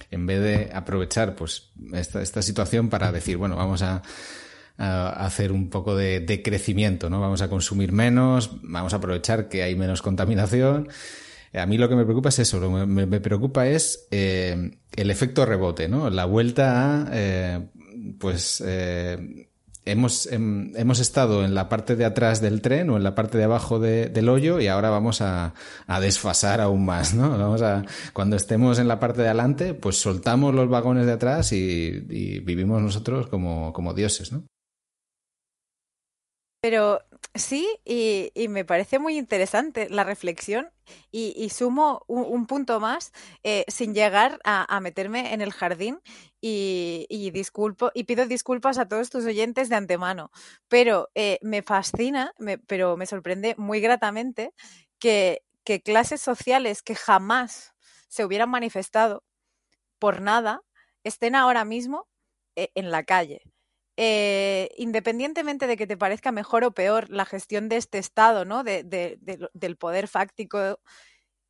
[0.09, 4.01] en vez de aprovechar pues esta, esta situación para decir, bueno, vamos a,
[4.77, 7.19] a hacer un poco de, de crecimiento, ¿no?
[7.19, 10.87] Vamos a consumir menos, vamos a aprovechar que hay menos contaminación
[11.53, 15.11] a mí lo que me preocupa es eso, lo que me, preocupa es eh, el
[15.11, 16.09] efecto rebote, ¿no?
[16.09, 17.67] La vuelta a, eh,
[18.19, 19.47] pues, eh,
[19.85, 23.37] hemos, hem, hemos estado en la parte de atrás del tren o en la parte
[23.37, 25.53] de abajo de, del hoyo y ahora vamos a,
[25.87, 27.37] a, desfasar aún más, ¿no?
[27.37, 27.83] Vamos a,
[28.13, 32.39] cuando estemos en la parte de adelante, pues soltamos los vagones de atrás y, y
[32.39, 34.43] vivimos nosotros como, como dioses, ¿no?
[36.61, 37.01] Pero
[37.33, 40.69] sí, y, me parece muy interesante la reflexión
[41.11, 43.11] y, sumo un, un, punto más
[43.43, 45.99] eh, sin llegar a, meterme en el jardín
[46.41, 50.31] y, disculpo y pido disculpas a todos tus oyentes de antemano,
[50.67, 52.33] pero eh, me fascina,
[52.67, 54.53] pero me sorprende muy gratamente
[54.99, 57.73] que, que clases sociales que jamás
[58.07, 59.23] se hubieran manifestado
[59.99, 60.61] por nada
[61.03, 62.07] estén ahora mismo
[62.55, 63.41] eh, en la calle
[63.97, 68.63] eh, independientemente de que te parezca mejor o peor la gestión de este Estado, ¿no?
[68.63, 70.79] De, de, de, del poder fáctico,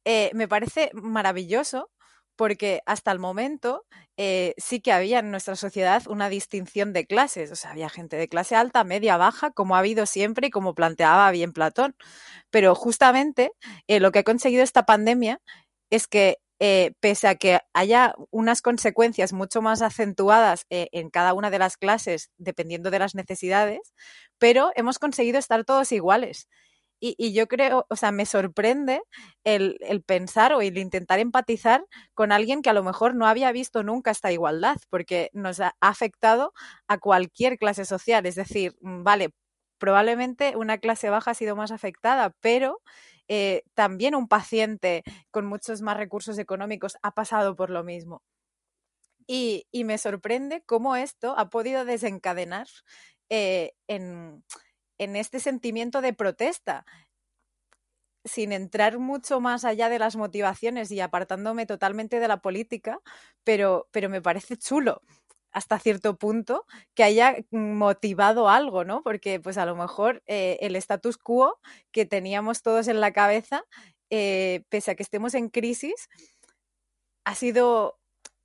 [0.05, 1.91] eh, me parece maravilloso
[2.35, 3.85] porque hasta el momento
[4.17, 8.15] eh, sí que había en nuestra sociedad una distinción de clases, o sea, había gente
[8.17, 11.95] de clase alta, media, baja, como ha habido siempre y como planteaba bien Platón.
[12.51, 13.51] Pero justamente
[13.87, 15.41] lo que ha conseguido esta pandemia
[15.91, 21.33] es que eh, pese a que haya unas consecuencias mucho más acentuadas eh, en cada
[21.33, 23.93] una de las clases, dependiendo de las necesidades,
[24.39, 26.47] pero hemos conseguido estar todos iguales.
[26.99, 29.01] Y, yo creo, o sea, me sorprende
[29.43, 31.85] el, el, pensar o el intentar empatizar
[32.15, 35.75] con alguien que a lo mejor no había visto nunca esta igualdad, porque nos ha
[35.79, 36.53] afectado
[36.87, 38.25] a cualquier clase social.
[38.25, 39.29] Es decir, mm, vale,
[39.77, 42.81] probablemente una clase baja ha sido más afectada, pero
[43.27, 48.21] eh, también un paciente con muchos más recursos económicos ha pasado por lo mismo.
[49.27, 52.67] Y, y me sorprende cómo esto ha podido desencadenar
[53.29, 54.43] eh, en,
[54.97, 56.85] en este sentimiento de protesta
[58.25, 62.99] sin entrar mucho más allá de las motivaciones y apartándome totalmente de la política,
[63.43, 65.01] pero, pero me parece chulo
[65.57, 69.01] hasta cierto punto que haya motivado algo, ¿no?
[69.01, 71.59] Porque pues a lo mejor eh, el status quo
[71.91, 73.63] que teníamos todos en la cabeza,
[74.11, 76.09] eh, pese a que estemos en crisis,
[77.25, 77.97] ha sido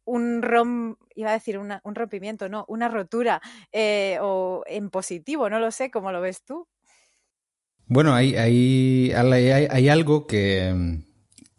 [0.07, 3.43] un rom, iba a decir un rompimiento, no, una rotura
[3.73, 6.67] eh, o en positivo, no lo sé, ¿cómo lo ves tú?
[7.85, 11.03] Bueno, hay, hay, hay algo que,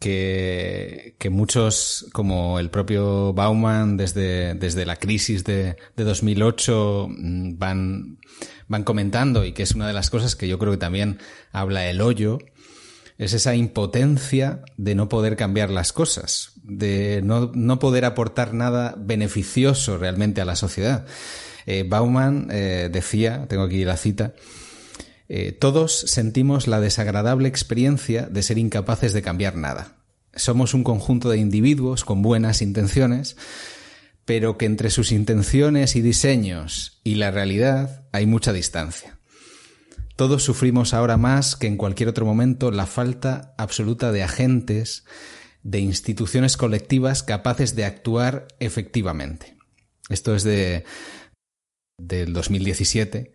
[0.04, 8.20] que, muchos, como el propio Bauman, desde, desde la crisis de, de 2008, mm, van,
[8.68, 11.20] van comentando y que es una de las cosas que yo creo que también
[11.52, 12.40] habla el hoyo,
[13.18, 18.96] es esa impotencia de no poder cambiar las cosas, de no, no poder aportar nada
[18.98, 21.06] beneficioso realmente a la sociedad.
[21.66, 24.34] Eh, Bauman eh, decía, tengo aquí la cita,
[25.30, 29.98] eh, todos sentimos la desagradable experiencia de ser incapaces de cambiar nada.
[30.36, 33.38] Somos un conjunto de individuos con buenas intenciones,
[34.26, 39.18] pero que entre sus intenciones y diseños y la realidad hay mucha distancia.
[40.16, 45.06] todos sufrimos ahora más que en cualquier otro momento la falta absoluta de agentes,
[45.64, 49.58] de instituciones colectivas capaces de actuar efectivamente.
[50.10, 50.84] Esto es de
[51.98, 53.34] del 2017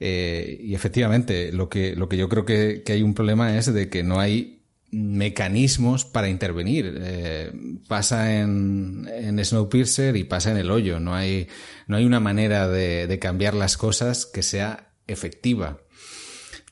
[0.00, 3.88] eh, y efectivamente lo que, lo que yo creo que, hay un problema es de
[3.90, 6.98] que no hay mecanismos para intervenir.
[7.00, 7.52] Eh,
[7.86, 10.98] pasa en, en, Snowpiercer y pasa en el hoyo.
[10.98, 11.46] No hay,
[11.86, 15.78] no hay una manera de, de cambiar las cosas que sea efectiva.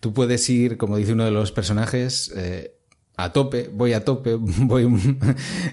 [0.01, 2.78] Tú puedes ir, como dice uno de los personajes, eh,
[3.19, 4.87] a tope, voy a tope, voy,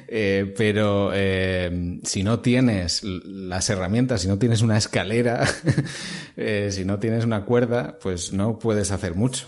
[0.08, 5.46] eh, pero eh, si no tienes las herramientas, si no tienes una escalera,
[6.38, 9.48] eh, si no tienes una cuerda, pues no puedes hacer mucho.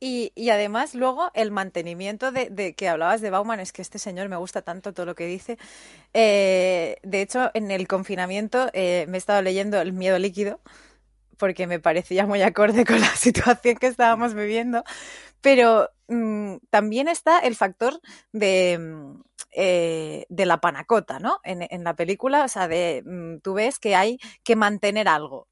[0.00, 4.28] Y, además luego el mantenimiento de, de, que hablabas de Bauman, es que este señor
[4.28, 5.58] me gusta tanto todo lo que dice.
[6.12, 10.60] de hecho, en el confinamiento me he estado leyendo El miedo líquido,
[11.38, 14.84] porque me parecía muy acorde con la situación que estábamos viviendo,
[15.44, 18.00] pero mmm, también está el factor
[18.32, 19.22] de, mm,
[19.52, 21.38] eh, de la panacota, ¿no?
[21.44, 25.48] En, en, la película, o sea, de, mmm, tú ves que hay que mantener algo.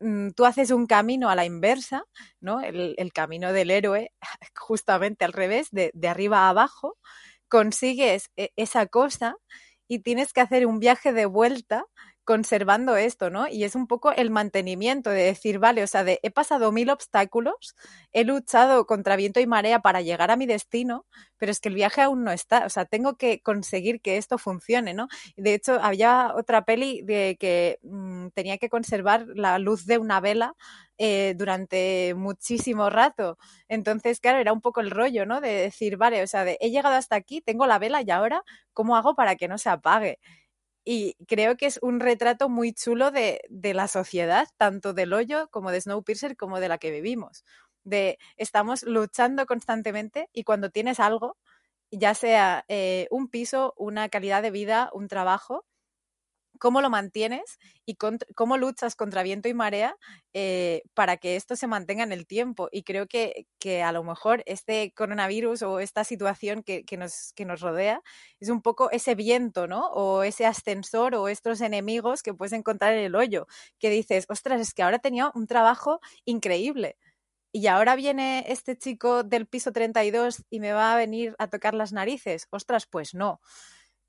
[0.00, 2.04] Mm, tú haces un camino a la inversa,
[2.40, 2.60] ¿no?
[2.60, 4.12] El, el camino del héroe,
[4.54, 6.98] justamente al revés, de, de arriba a abajo,
[7.48, 9.36] consigues e, esa cosa
[9.88, 11.86] y tienes que hacer un viaje de vuelta
[12.26, 13.48] conservando esto, ¿no?
[13.48, 16.90] Y es un poco el mantenimiento de decir, vale, o sea, de he pasado mil
[16.90, 17.76] obstáculos,
[18.12, 21.06] he luchado contra viento y marea para llegar a mi destino,
[21.38, 24.38] pero es que el viaje aún no está, o sea, tengo que conseguir que esto
[24.38, 25.08] funcione, ¿no?
[25.36, 30.20] De hecho, había otra peli de que mmm, tenía que conservar la luz de una
[30.20, 30.54] vela
[30.98, 33.38] eh, durante muchísimo rato.
[33.68, 35.40] Entonces, claro, era un poco el rollo, ¿no?
[35.40, 38.42] De decir, vale, o sea, de, he llegado hasta aquí, tengo la vela y ahora,
[38.72, 40.18] ¿cómo hago para que no se apague?
[40.86, 45.48] Y creo que es un retrato muy chulo de, de, la sociedad, tanto del hoyo
[45.50, 47.44] como de Snowpiercer como de la que vivimos.
[47.84, 51.36] De estamos luchando constantemente y cuando tienes algo,
[51.90, 55.66] ya sea eh, un piso, una calidad de vida, un trabajo,
[56.58, 59.96] cómo lo mantienes y cómo luchas contra viento y marea
[60.32, 62.68] eh, para que esto se mantenga en el tiempo.
[62.72, 67.32] Y creo que, que a lo mejor este coronavirus o esta situación que, que, nos,
[67.34, 68.02] que nos rodea
[68.40, 69.88] es un poco ese viento, ¿no?
[69.92, 73.46] O ese ascensor o estos enemigos que puedes encontrar en el hoyo,
[73.78, 76.96] que dices, ostras, es que ahora tenía un trabajo increíble.
[77.52, 81.74] Y ahora viene este chico del piso 32 y me va a venir a tocar
[81.74, 82.48] las narices.
[82.50, 83.40] Ostras, pues no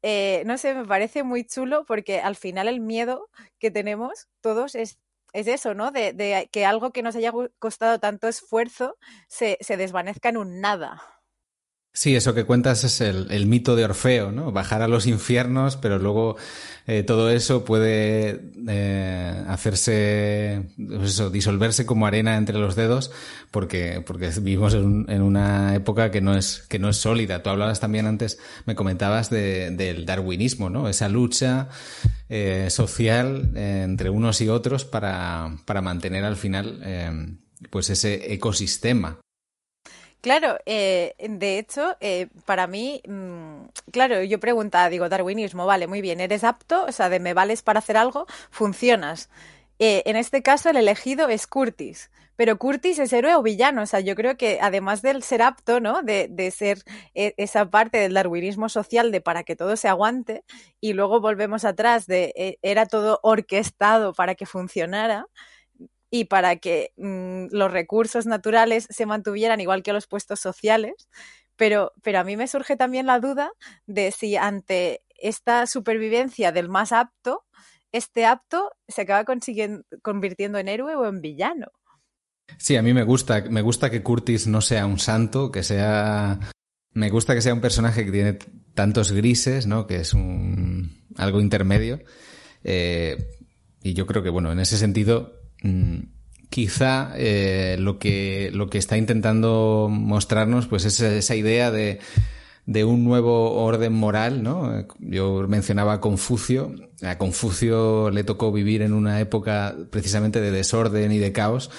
[0.04, 3.30] eh, no sé, me parece muy chulo porque al final el miedo
[3.60, 5.00] que tenemos todos es,
[5.34, 5.92] es eso, ¿no?
[5.92, 10.62] De, de, que algo que nos haya costado tanto esfuerzo se, se desvanezca en un
[10.62, 11.17] nada.
[11.98, 14.52] Sí, eso que cuentas es el, mito de Orfeo, ¿no?
[14.52, 16.38] Bajar a los infiernos, pero luego
[16.86, 23.10] eh, todo eso puede eh, hacerse, pues eso, disolverse como arena entre los dedos,
[23.50, 27.42] porque, porque vivimos en, un, en, una época que no es, que no es sólida.
[27.42, 28.38] Tú hablabas también antes,
[28.68, 30.90] me comentabas de, del darwinismo, ¿no?
[30.90, 31.70] Esa lucha
[32.30, 37.40] eh, social eh, entre unos y otros para, para mantener al final,
[37.72, 39.18] pues ese ecosistema
[40.28, 46.02] Claro, eh, de hecho, eh, para mí, mmm, claro, yo preguntaba, digo, darwinismo, vale, muy
[46.02, 49.30] bien, eres apto, o sea, de me vales para hacer algo, funcionas.
[49.80, 53.86] Eh, en este caso, el elegido es Curtis, pero Curtis es héroe o villano, o
[53.86, 56.02] sea, yo creo que además del ser apto, ¿no?
[56.04, 56.80] De, de ser
[57.16, 60.44] eh, esa parte del darwinismo social de para que todo se aguante,
[60.82, 65.28] y luego volvemos atrás de eh, era todo orquestado para que funcionara
[66.10, 71.10] y para que mmm, los recursos naturales se mantuvieran igual que los puestos sociales.
[71.56, 73.52] Pero, pero a mí me surge también la duda
[73.88, 77.46] de si ante esta supervivencia del más apto,
[77.92, 79.26] este apto se acaba
[80.04, 81.72] convirtiendo en héroe o en villano.
[82.60, 86.40] Sí, a mí me gusta, me gusta que Curtis no sea un santo, que sea
[86.94, 88.34] me gusta que sea un personaje que tiene
[88.76, 89.88] tantos grises, ¿no?
[89.88, 92.00] Que es un algo intermedio.
[92.64, 93.18] Eh,
[93.82, 95.37] y yo creo que, bueno, en ese sentido, Mm,
[96.50, 102.00] quizá eh, lo, que, lo que está intentando mostrarnos pues es esa idea de,
[102.68, 104.86] de un nuevo orden moral, ¿no?
[105.00, 106.76] Yo mencionaba a Confucio.
[107.02, 111.72] A Confucio le tocó vivir en una época precisamente de desorden y de caos.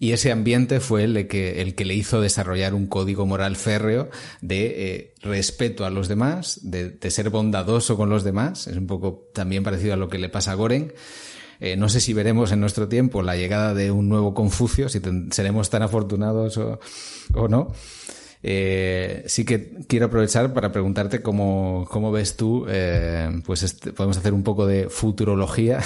[0.00, 4.10] Y ese ambiente fue el que, el que le hizo desarrollar un código moral férreo
[4.40, 8.66] de eh, respeto a los demás, de, de, ser bondadoso con los demás.
[8.66, 10.92] Es un poco también parecido a lo que le pasa a Goren.
[11.64, 15.00] Eh, no sé si veremos en nuestro tiempo la llegada de un nuevo Confucio, si
[15.30, 16.80] seremos tan afortunados o,
[17.48, 17.72] no.
[18.42, 24.16] Eh, sí que quiero aprovechar para preguntarte cómo, cómo ves tú, eh, pues este, podemos
[24.16, 25.78] hacer un poco de futurología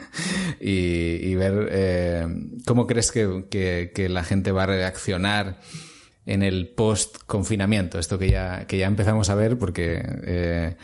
[0.60, 2.26] y, ver
[2.66, 3.44] cómo crees que,
[3.94, 5.60] que, la gente va a reaccionar
[6.26, 10.74] en el post-confinamiento, esto que ya, que ya empezamos a ver porque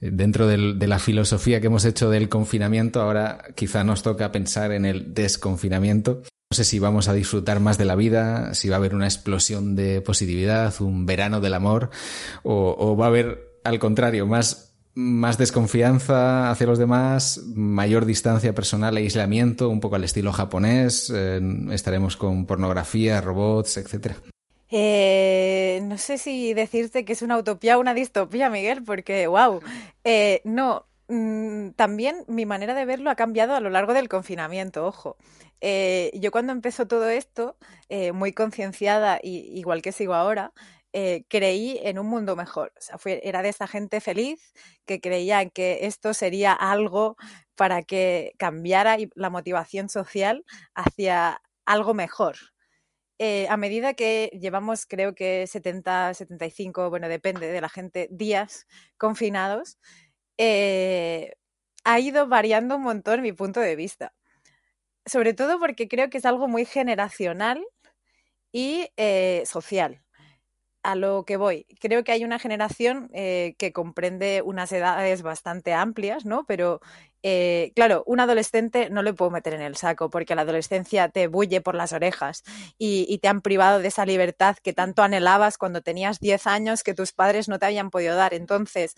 [0.00, 4.72] dentro del, de la filosofía que hemos hecho del confinamiento, ahora quizá nos toca pensar
[4.72, 6.22] en el desconfinamiento.
[6.50, 9.06] No sé si vamos a disfrutar más de la vida, si va a haber una
[9.06, 11.90] explosión de positividad, un verano del amor,
[12.44, 18.96] o, va a haber, al contrario, más, más desconfianza hacia los demás, mayor distancia personal
[18.96, 21.40] e aislamiento, un poco al estilo japonés, eh,
[21.72, 24.16] estaremos con pornografía, robots, etcétera.
[24.70, 29.60] Eh, no sé si decirte que es una utopía o una distopía, Miguel, porque, wow,
[30.04, 34.84] eh, no, mm, también mi manera de verlo ha cambiado a lo largo del confinamiento,
[34.86, 35.16] ojo.
[35.60, 37.56] Eh, yo cuando empezó todo esto,
[37.88, 40.52] eh, muy concienciada, y, igual que sigo ahora,
[41.28, 42.72] creí en un mundo mejor.
[42.78, 44.54] O sea, era de esa gente feliz
[44.86, 47.16] que creía que esto sería algo
[47.54, 50.44] para que cambiara la motivación social
[50.74, 52.36] hacia algo mejor.
[53.48, 58.66] A medida que llevamos, creo que 70, 75, bueno, depende de la gente, días
[58.98, 59.78] confinados,
[60.38, 64.12] ha ido variando un montón mi punto de vista
[65.06, 67.64] sobre todo porque creo que es algo muy generacional
[68.52, 70.02] y eh, social.
[70.86, 75.74] A lo que voy, creo que hay una generación eh, que comprende unas edades bastante
[75.74, 76.44] amplias, ¿no?
[76.46, 76.80] Pero
[77.24, 81.26] eh, claro, un adolescente no le puedo meter en el saco porque la adolescencia te
[81.26, 82.44] bulle por las orejas
[82.78, 86.94] y, te han privado de esa libertad que tanto anhelabas cuando tenías 10 años que
[86.94, 88.32] tus padres no te habían podido dar.
[88.32, 88.94] Entonces,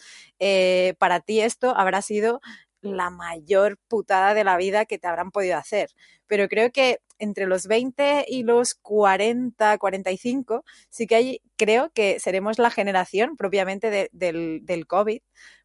[0.99, 2.43] para ti esto habrá sido
[2.81, 5.91] la mayor putada de la vida que te habrán podido hacer.
[6.27, 12.21] Pero creo que entre los 20 y los 40, 45, sí que hay, creo que
[12.21, 15.21] seremos la generación propiamente del, del COVID,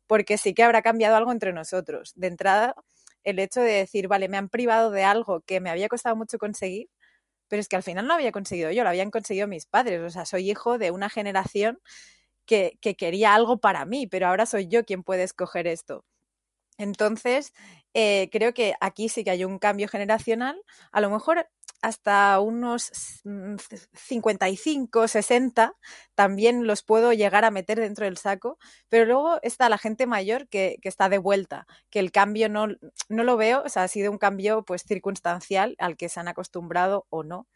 [0.07, 2.13] porque sí que habrá cambiado algo entre nosotros.
[2.15, 2.75] De entrada,
[3.23, 6.37] el hecho de decir, vale, me han privado de algo que me había costado mucho
[6.37, 6.89] conseguir,
[7.47, 10.01] pero es que al final no había conseguido yo, lo habían conseguido mis padres.
[10.01, 11.79] O sea, soy hijo de una generación
[12.45, 16.05] que, que quería algo para mí, pero ahora soy yo quien puede escoger esto.
[16.77, 17.53] Entonces,
[17.93, 21.47] eh, creo que aquí sí que hay un cambio generacional, a lo mejor
[21.83, 22.91] hasta unos
[23.93, 25.71] 55, 60, mm,
[26.15, 30.47] también los puedo llegar a meter dentro del saco, pero luego está la gente mayor
[30.47, 32.67] que, está de vuelta, que el cambio no,
[33.09, 36.29] no, lo veo, o sea, ha sido un cambio pues circunstancial al que se han
[36.29, 37.47] acostumbrado o no.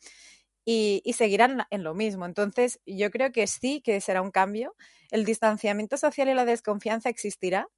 [0.66, 2.26] Y, y seguirán en lo mismo.
[2.26, 4.76] Entonces, yo creo que sí que será un cambio.
[5.12, 7.70] El distanciamiento social y la desconfianza existirá,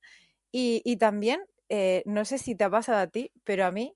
[0.51, 3.95] y, también, eh, no sé si te ha pasado a ti, pero a mí,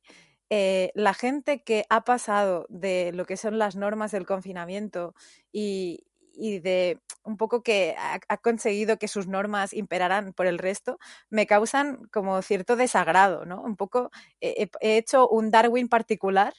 [0.50, 5.16] eh, la gente que ha pasado de lo que son las normas del confinamiento
[5.52, 6.04] y,
[6.36, 10.98] de un poco que ha, conseguido que sus normas imperaran por el resto,
[11.30, 13.62] me causan como cierto desagrado, ¿no?
[13.62, 14.12] Un poco,
[14.42, 16.54] he hecho un Darwin particular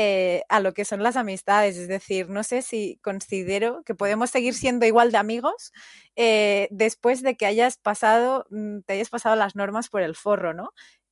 [0.00, 1.76] eh, a lo que son las amistades.
[1.76, 5.72] Es decir, no sé si considero que podemos seguir siendo igual de amigos
[6.16, 10.54] eh, después de que hayas pasado, mm, te hayas pasado las normas por el forro,
[10.54, 10.70] ¿no?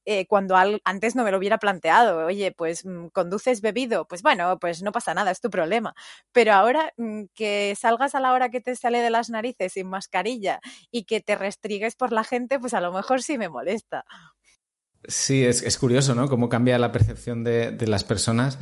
[0.08, 0.54] Eh, cuando
[0.84, 4.92] antes no me lo hubiera planteado, oye, pues mm, conduces bebido, pues bueno, pues no
[4.92, 5.94] pasa nada, es tu problema.
[6.32, 9.88] Pero ahora mm, que salgas a la hora que te sale de las narices sin
[9.88, 10.60] mascarilla
[10.92, 14.04] y que te restrigues por la gente, pues a lo mejor sí me molesta.
[15.08, 16.28] Sí, es, curioso, ¿no?
[16.28, 18.58] Cómo cambia la percepción de, las personas.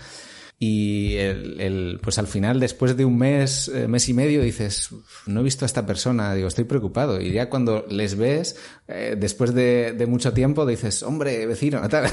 [0.59, 4.91] Y el, pues al final, después de un mes, eh, mes y medio, dices,
[5.27, 7.21] no he visto a esta persona, digo, estoy preocupado.
[7.21, 8.57] Y ya cuando les ves,
[8.87, 12.11] eh, después de, mucho tiempo, dices, hombre, vecino, tal.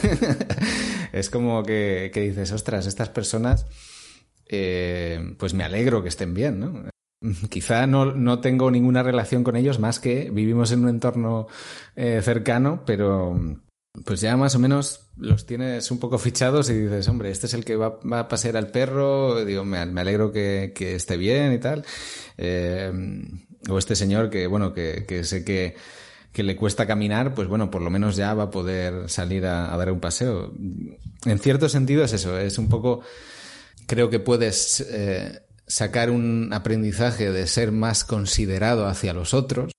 [1.14, 3.68] es como que, dices, ostras, estas personas,
[4.48, 6.90] eh, pues me alegro que estén bien, ¿no?
[7.49, 11.48] Quizá no, no, tengo ninguna relación con ellos más que vivimos en un entorno
[11.95, 13.38] cercano, pero,
[14.05, 17.53] pues ya más o menos los tienes un poco fichados y dices, hombre, este es
[17.53, 21.85] el que va, a pasear al perro, digo, me, alegro que, esté bien y tal.
[22.38, 22.91] Eh,
[23.69, 25.76] o este señor que, bueno, que, sé que,
[26.34, 29.91] le cuesta caminar, pues bueno, por lo menos ya va a poder salir a, dar
[29.91, 30.53] un paseo.
[31.26, 33.01] En cierto sentido es eso, es un poco,
[33.88, 39.72] creo que puedes eh, sacar un aprendizaje de ser más considerado hacia los otros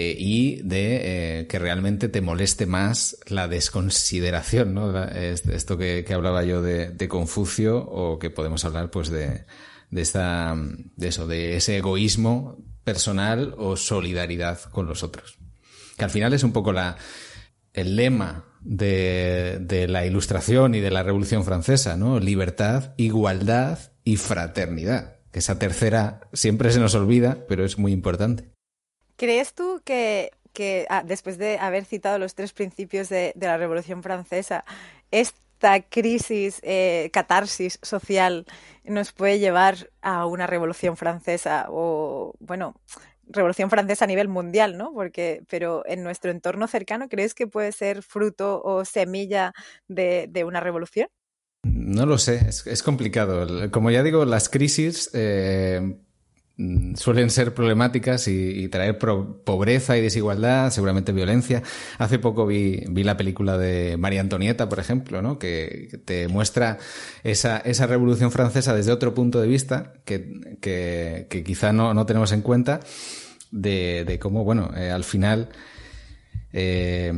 [0.00, 4.96] eh, y de eh, que realmente te moleste más la desconsideración, ¿no?
[5.02, 9.44] Esto que, hablaba yo de, Confucio o que podemos hablar pues de,
[9.90, 10.54] de, esta,
[10.94, 15.36] de eso, de ese egoísmo personal o solidaridad con los otros.
[15.96, 16.96] Que al final es un poco la,
[17.72, 22.20] el lema de, de la ilustración y de la Revolución Francesa, ¿no?
[22.20, 28.57] Libertad, igualdad y fraternidad que esa tercera siempre se nos olvida, pero es muy importante.
[29.18, 34.00] ¿Crees tú que, que ah, después de haber citado los tres principios de, la Revolución
[34.00, 34.64] Francesa,
[35.10, 38.46] esta crisis, eh, catarsis social,
[38.84, 42.76] nos puede llevar a una Revolución Francesa o, bueno,
[43.26, 44.92] Revolución Francesa a nivel mundial, ¿no?
[44.94, 49.52] Porque, pero en nuestro entorno cercano, ¿crees que puede ser fruto o semilla
[49.88, 51.08] de, una revolución?
[51.64, 53.68] No lo sé, es, complicado.
[53.72, 55.98] Como ya digo, las crisis eh,
[56.96, 61.62] suelen ser problemáticas y, traer pobreza y desigualdad, seguramente violencia.
[61.98, 65.38] Hace poco vi, vi la película de María Antonieta, por ejemplo, ¿no?
[65.38, 66.78] que, te muestra
[67.22, 72.32] esa, esa revolución francesa desde otro punto de vista que, que, quizá no, no, tenemos
[72.32, 72.80] en cuenta
[73.52, 75.48] de, cómo, bueno, eh, al final...
[76.50, 77.12] Eh,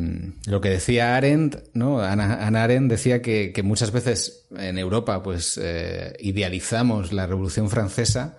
[0.47, 2.01] lo que decía Arendt, ¿no?
[2.01, 8.37] Ana Arendt decía que, que, muchas veces en Europa pues eh, idealizamos la Revolución Francesa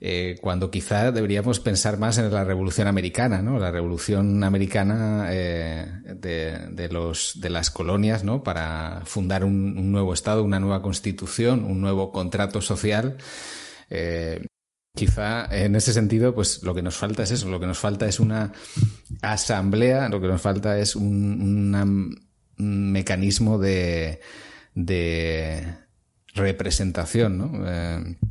[0.00, 3.58] eh, cuando quizá deberíamos pensar más en la Revolución Americana, ¿no?
[3.58, 8.44] La Revolución Americana eh, de, de, los, de las colonias, ¿no?
[8.44, 13.16] Para fundar un, nuevo Estado, una nueva Constitución, un nuevo contrato social.
[13.90, 14.46] Eh,
[14.94, 18.06] quizá en ese sentido, pues lo que nos falta es eso, lo que nos falta
[18.06, 18.52] es una
[19.20, 22.16] asamblea, lo que nos falta es un,
[22.56, 24.20] mecanismo de,
[24.74, 25.76] de
[26.34, 28.28] representación, ¿no?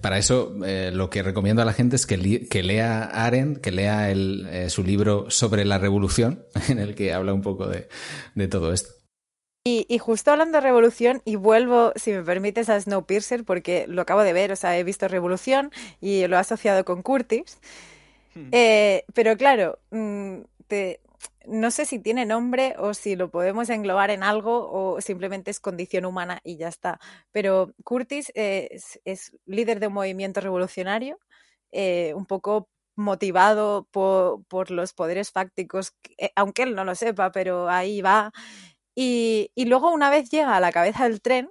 [0.00, 3.70] Para eso, eh, lo que recomiendo a la gente es que, que lea Arendt, que
[3.70, 7.88] lea el, eh, su libro sobre la revolución, en el que habla un poco de,
[8.34, 8.90] de todo esto.
[9.64, 14.02] Y, y, justo hablando de revolución, y vuelvo, si me permites, a Snowpiercer, porque lo
[14.02, 15.70] acabo de ver, o sea, he visto revolución
[16.00, 17.58] y lo he asociado con Curtis.
[18.34, 18.48] Hmm.
[18.50, 21.00] Eh, pero claro, mm, te,
[21.46, 25.60] no sé si tiene nombre o si lo podemos englobar en algo o simplemente es
[25.60, 27.00] condición humana y ya está.
[27.32, 29.00] Pero Curtis es,
[29.46, 31.18] líder de un movimiento revolucionario,
[31.72, 37.68] eh, un poco motivado por, los poderes fácticos, eh, aunque él no lo sepa, pero
[37.68, 38.32] ahí va.
[38.94, 41.50] Y, y luego una vez llega a la cabeza del tren,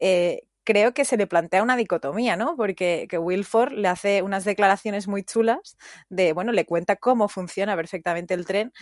[0.00, 2.56] eh, creo que se le plantea una dicotomía, ¿no?
[2.56, 5.76] Porque que Wilford le hace unas declaraciones muy chulas
[6.08, 8.72] de, bueno, le cuenta cómo funciona perfectamente el tren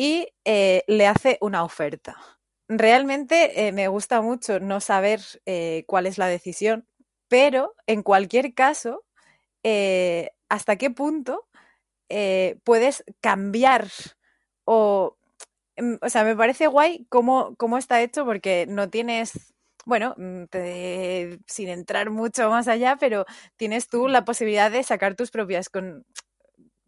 [0.00, 2.16] y eh, le hace una oferta.
[2.70, 6.86] Realmente eh, me gusta mucho no saber eh, cuál es la decisión,
[7.28, 9.04] pero en cualquier caso,
[10.48, 11.46] ¿hasta qué punto
[12.64, 13.88] puedes cambiar
[14.64, 15.18] o...
[15.76, 19.52] Mm, o sea, me parece guay cómo, cómo está hecho porque no tienes
[19.84, 20.44] bueno, mm,
[21.46, 26.04] sin entrar mucho más allá, pero tienes tú la posibilidad de sacar tus propias con,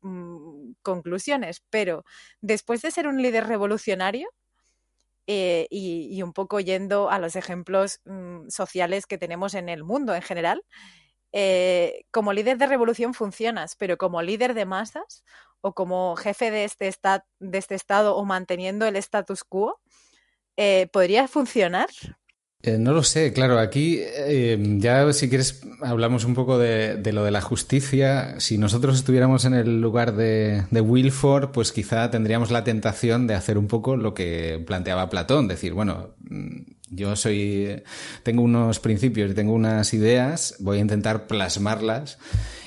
[0.03, 2.05] mmm, conclusiones, pero
[2.41, 4.29] después de ser un líder revolucionario
[5.29, 10.15] eh, y, un poco yendo a los ejemplos mmm, sociales que tenemos en el mundo
[10.15, 10.65] en general,
[11.33, 15.25] eh, como líder de revolución funcionas, pero como líder de masas
[15.63, 16.93] o como jefe de este,
[17.41, 19.81] de este estado o manteniendo el status quo,
[20.57, 21.89] eh, ¿podría funcionar?
[22.65, 27.13] Eh, no lo sé, claro, aquí eh, ya si quieres hablamos un poco de, de,
[27.13, 28.39] lo de la justicia.
[28.39, 33.35] Si nosotros estuviéramos en el lugar de, de, Wilford, pues quizá tendríamos la tentación de
[33.35, 36.61] hacer un poco lo que planteaba Platón, decir, bueno, mm,
[36.91, 37.83] yo soy,
[38.23, 42.19] tengo unos principios y tengo unas ideas, voy a intentar plasmarlas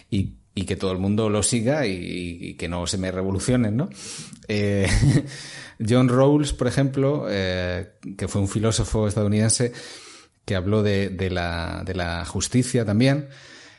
[0.09, 3.90] y, y que todo el mundo lo siga y, que no se me revolucionen, ¿no?
[4.48, 4.88] Eh,
[5.88, 9.73] John Rawls, por ejemplo, eh, que fue un filósofo estadounidense
[10.45, 13.27] que habló de, la, justicia también,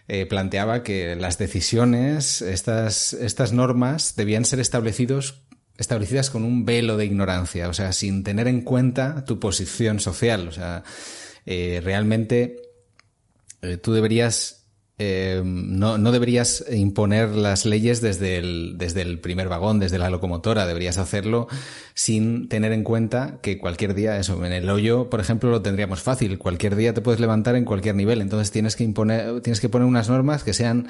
[0.07, 5.45] eh, planteaba que las decisiones, estas, estas normas, debían ser establecidos,
[5.79, 10.49] establecidas con un velo de ignorancia, o sea, sin tener en cuenta tu posición social.
[10.49, 10.85] O sea,
[11.47, 12.57] realmente
[13.81, 14.66] tú deberías
[14.99, 20.09] eh, no, no, deberías imponer las leyes desde el, desde el primer vagón, desde la
[20.09, 20.67] locomotora.
[20.67, 21.49] Deberías hacerlo
[21.93, 26.01] sin tener en cuenta que cualquier día, eso, en el hoyo, por ejemplo, lo tendríamos
[26.01, 26.39] fácil.
[26.39, 28.23] Cualquier día te puedes levantar en cualquier nivel.
[28.23, 30.89] Entonces tienes que imponer, tienes que poner unas normas que sean,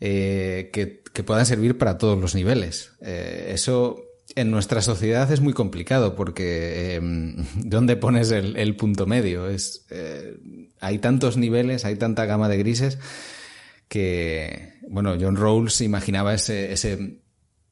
[0.00, 2.92] eh, que, que, puedan servir para todos los niveles.
[3.02, 4.02] Eh, eso
[4.34, 7.00] en nuestra sociedad es muy complicado porque eh,
[7.56, 9.48] ¿dónde pones el, punto medio?
[9.48, 9.86] Es,
[10.80, 12.98] hay tantos niveles, hay tanta gama de grises
[13.88, 17.20] que, bueno, John Rawls imaginaba ese, ese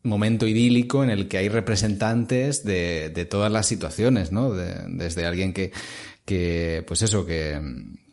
[0.02, 4.52] momento idílico en el que hay representantes de, de todas las situaciones, ¿no?
[4.52, 5.72] De, desde alguien que,
[6.24, 7.60] que, pues eso, que,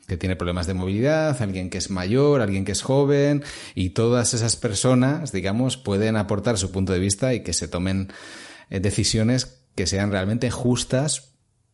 [0.08, 3.44] que tiene problemas de movilidad, alguien que es mayor, alguien que es joven,
[3.76, 8.12] y todas esas personas, digamos, pueden aportar su punto de vista y que se tomen
[8.70, 11.31] eh, decisiones que sean realmente justas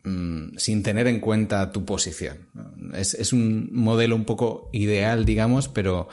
[0.07, 2.47] mmm, sin tener en cuenta tu posición.
[2.53, 2.67] ¿no?
[2.95, 6.07] es, un modelo un poco ideal, digamos, pero,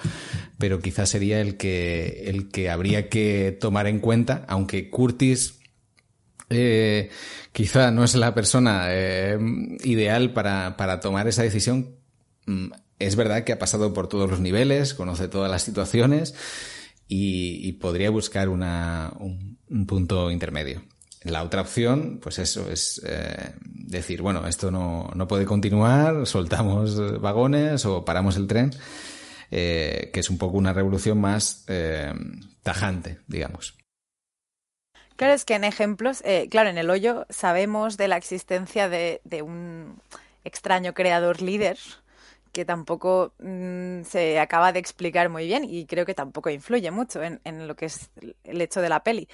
[0.58, 5.60] pero quizás sería el que, el que habría que tomar en cuenta, aunque Curtis
[6.50, 7.10] eh,
[7.52, 9.38] quizá no es la persona eh,
[9.84, 11.96] ideal para, para tomar esa decisión.
[12.46, 16.34] Mm, es verdad que ha pasado por todos los niveles, conoce todas las situaciones
[17.08, 20.82] y, podría buscar una, un, punto intermedio.
[21.22, 23.54] La otra opción, pues eso, es eh,
[23.86, 28.72] decir, bueno, esto no, no, puede continuar, soltamos vagones o paramos el tren,
[29.50, 32.12] eh, que es un poco una revolución más eh,
[32.62, 33.76] tajante, digamos.
[35.16, 40.00] Claro, es que en ejemplos, claro, en el hoyo sabemos de la existencia de, un
[40.42, 41.78] extraño creador líder,
[42.54, 47.20] que tampoco mm, se acaba de explicar muy bien y creo que tampoco influye mucho
[47.22, 48.10] en, lo que es
[48.44, 49.28] el hecho de la peli.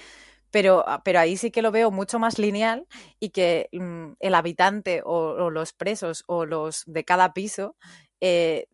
[0.51, 2.87] Pero, ah, pero, ahí sí que lo veo mucho más lineal
[3.19, 7.75] y que mm, el habitante o, los presos o los de cada piso
[8.19, 8.67] eh,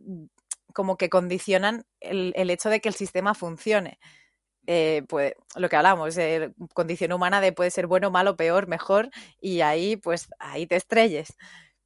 [0.77, 3.99] como que condicionan el, hecho de que el sistema funcione.
[4.67, 9.09] Eh, pues lo que hablamos, eh, condición humana de puede ser bueno, malo, peor, mejor,
[9.41, 11.35] y ahí pues ahí te estrelles.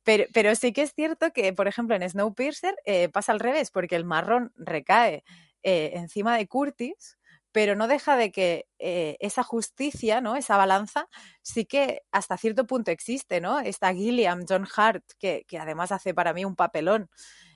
[0.04, 3.72] Pero, pero sí que es cierto que, por ejemplo, en Snowpiercer eh, pasa al revés,
[3.72, 5.24] porque el marrón recae
[5.64, 7.18] encima de Curtis,
[7.52, 10.36] pero no deja de que eh, esa justicia, ¿no?
[10.36, 11.08] Esa balanza,
[11.42, 13.60] sí que hasta cierto punto existe, ¿no?
[13.60, 17.10] Está Gilliam, John Hart, que, que además hace para mí un papelón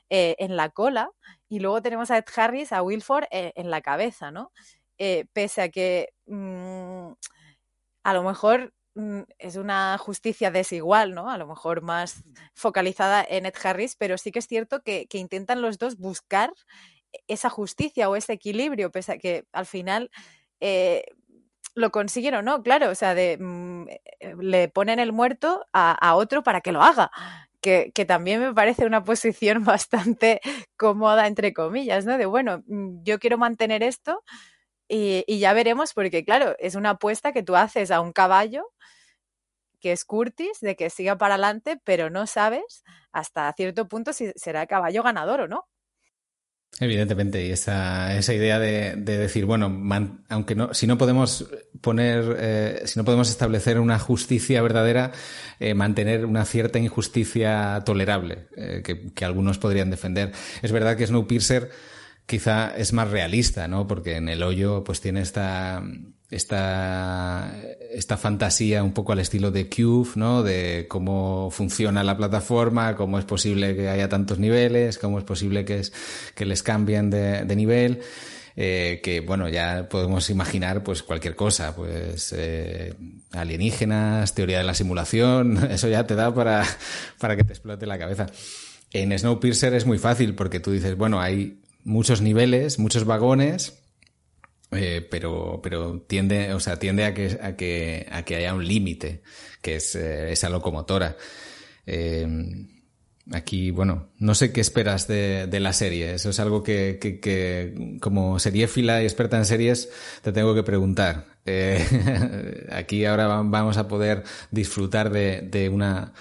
[0.08, 1.10] en la cola,
[1.50, 4.52] y luego tenemos a Ed Harris, a Wilford en la cabeza, ¿no?
[5.34, 7.12] pese a que mm,
[8.04, 11.30] a lo mejor Mm, es una justicia desigual, ¿no?
[11.30, 12.24] A lo mejor más
[12.54, 16.54] focalizada en Ed Harris, pero sí que es cierto que, intentan los dos buscar
[17.28, 20.12] esa justicia o ese equilibrio, pese a que al final
[20.60, 21.06] eh,
[21.76, 26.16] lo consiguen o no, claro, o sea, de, mm, eh, le ponen el muerto a,
[26.16, 27.12] otro para que lo haga.
[27.62, 30.40] Que, también me parece una posición bastante
[30.78, 32.18] cómoda, entre comillas, ¿no?
[32.18, 34.24] De bueno, mm, yo quiero mantener esto,
[34.88, 38.72] y, ya veremos, porque claro, es una apuesta que tú haces a un caballo
[39.80, 44.32] que es Curtis, de que siga para adelante, pero no sabes hasta cierto punto si
[44.36, 45.68] será caballo ganador o no.
[46.80, 49.82] Evidentemente, y esa, esa idea de, decir, bueno,
[50.28, 55.14] aunque no, si no podemos poner, eh, si no podemos establecer una justicia verdadera,
[55.62, 60.34] eh, mantener una cierta injusticia tolerable, eh, que, que, algunos podrían defender.
[60.62, 61.70] Es verdad que Snowpiercer
[62.26, 63.88] quizá es más realista, ¿no?
[63.88, 65.82] Porque en el hoyo pues tiene esta,
[66.32, 67.56] esta,
[67.92, 70.44] esta fantasía un poco al estilo de Cube, ¿no?
[70.44, 75.66] De cómo funciona la plataforma, cómo es posible que haya tantos niveles, cómo es posible
[75.66, 75.94] que, es,
[76.34, 78.02] que les cambien de, de nivel.
[78.58, 82.94] Eh, que bueno, ya podemos imaginar pues cualquier cosa, pues eh,
[83.34, 86.64] alienígenas, teoría de la simulación, eso ya te da para,
[87.20, 88.28] para que te explote la cabeza.
[88.94, 93.78] En Snowpiercer es muy fácil porque tú dices, bueno, hay muchos niveles, muchos vagones,
[94.72, 98.68] eh, pero, pero tiende, o sea, tiende a que, a que, a que haya un
[98.68, 99.22] límite,
[99.62, 101.16] que es eh, esa locomotora.
[101.86, 102.28] Eh,
[103.32, 106.14] aquí, bueno, no sé qué esperas de, de la serie.
[106.14, 109.90] Eso es algo que, que, que, como seriéfila y experta en series,
[110.22, 111.36] te tengo que preguntar.
[112.72, 116.12] aquí ahora vamos a poder disfrutar de, de una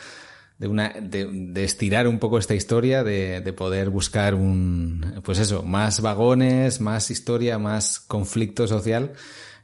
[0.59, 5.63] de, una, de, estirar un poco esta historia, de, de, poder buscar un, pues eso,
[5.63, 9.13] más vagones, más historia, más conflicto social.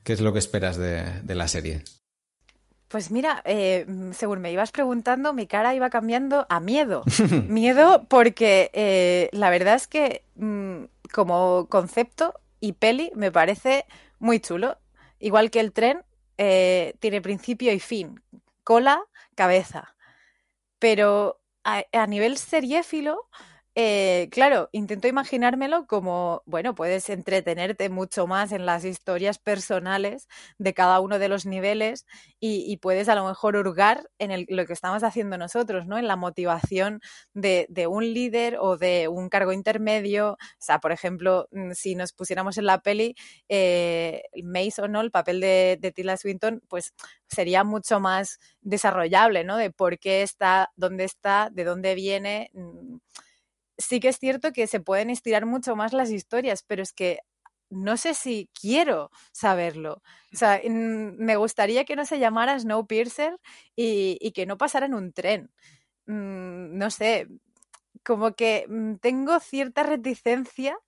[0.03, 1.85] ¿Qué es lo que esperas de, de la serie?
[2.91, 7.05] Pues mira, eh, según me ibas preguntando, mi cara iba cambiando a miedo.
[7.47, 13.87] miedo porque eh, la verdad es que mm, como concepto y peli me parece
[14.19, 14.77] muy chulo.
[15.21, 16.03] Igual que el tren,
[16.37, 18.21] eh, tiene principio y fin.
[18.65, 19.01] Cola,
[19.37, 19.95] cabeza.
[20.81, 23.29] Pero a, nivel seriéfilo,
[23.77, 30.29] eh, claro, intento imaginármelo como, bueno, puedes entretenerte mucho más en las historias personales
[30.59, 32.05] de cada uno de los niveles
[32.41, 35.99] y, puedes a lo mejor hurgar en lo que estamos haciendo nosotros, ¿no?
[35.99, 37.01] En la motivación
[37.35, 40.33] de, un líder o de un cargo intermedio.
[40.33, 43.15] O sea, por ejemplo, mm, si nos pusiéramos en la peli,
[43.49, 45.01] eh, Mason, ¿no?
[45.01, 46.93] El papel de, de Tila Swinton, pues
[47.29, 49.57] sería mucho más desarrollable, ¿no?
[49.57, 52.51] De por qué está, dónde está, de dónde viene.
[53.81, 57.21] Sí que es cierto que se pueden estirar mucho más las historias, pero es que
[57.71, 60.03] no sé si quiero saberlo.
[60.35, 63.39] O sea, me gustaría que no se llamara Snowpiercer
[63.77, 65.51] y, y que no pasara en un tren.
[66.07, 67.29] Mm, no sé,
[68.05, 70.79] como que mm, tengo cierta reticencia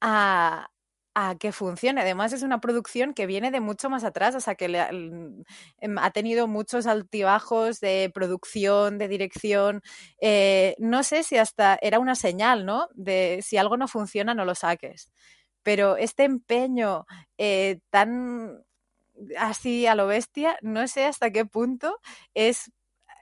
[0.00, 0.70] a,
[1.14, 2.00] a que funcione.
[2.00, 6.10] Además, es una producción que viene de mucho más atrás, o sea, que em, ha
[6.10, 9.82] tenido muchos altibajos de producción, de dirección.
[10.20, 12.88] Eh, no sé si hasta era una señal, ¿no?
[12.94, 15.10] De si algo no funciona, no lo saques.
[15.62, 17.06] Pero este empeño
[17.38, 18.64] eh, tan
[19.38, 22.00] así a lo bestia, no sé hasta qué punto
[22.34, 22.70] es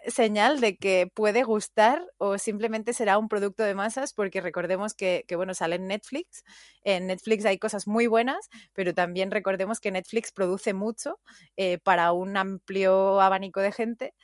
[0.06, 5.24] señal de que puede gustar o simplemente será un producto de masas, porque recordemos que,
[5.36, 6.44] bueno, sale en Netflix.
[6.82, 11.20] En Netflix hay cosas muy buenas, pero también recordemos que Netflix produce mucho
[11.56, 14.14] eh, para un amplio abanico de gente.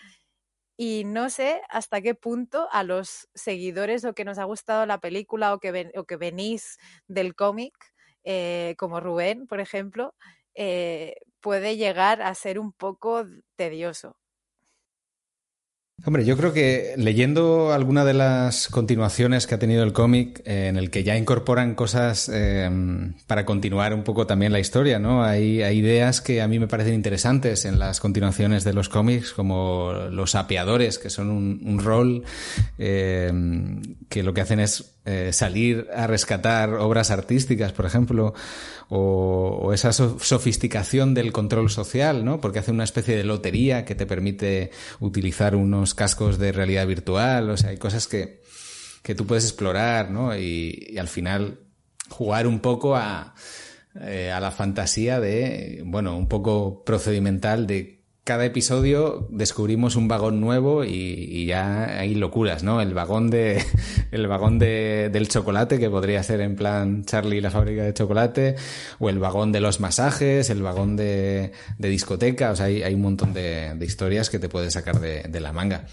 [0.77, 5.01] Y no sé hasta qué punto a los seguidores o que nos ha gustado la
[5.01, 6.79] película o que, o que venís
[7.09, 7.75] del cómic,
[8.25, 10.15] eh, como Rubén, por ejemplo,
[10.55, 13.25] eh, puede llegar a ser un poco
[13.57, 14.18] tedioso.
[16.05, 20.69] Hombre, yo creo que leyendo alguna de las continuaciones que ha tenido el cómic, eh,
[20.69, 22.71] en el que ya incorporan cosas eh,
[23.27, 25.25] para continuar un poco también la historia, ¿no?
[25.25, 29.93] Hay, ideas que a mí me parecen interesantes en las continuaciones de los cómics, como
[30.13, 32.23] los apeadores, que son un, rol
[32.79, 33.33] eh,
[34.09, 34.95] que lo que hacen es
[35.31, 38.35] salir a rescatar obras artísticas, por ejemplo,
[38.89, 42.41] o, esa sofisticación del control social, ¿no?
[42.41, 44.71] Porque hace una especie de lotería que te permite
[45.01, 48.43] utilizar unos cascos de realidad virtual, o sea, hay cosas que,
[49.03, 50.37] que tú puedes explorar, ¿no?
[50.37, 51.61] Y, al final
[52.09, 53.35] jugar un poco a,
[54.01, 57.98] eh, a la fantasía de, bueno, un poco procedimental de
[58.29, 62.83] cada episodio descubrimos un vagón nuevo y, ya hay locuras, ¿no?
[62.83, 63.65] El vagón de
[64.11, 67.95] el vagón de, del chocolate que podría ser en plan Charlie y la fábrica de
[67.95, 68.57] chocolate
[68.99, 72.93] o el vagón de los masajes, el vagón de, de discoteca, o sea, hay, hay
[72.93, 75.87] un montón de, historias que te puedes sacar de, de la manga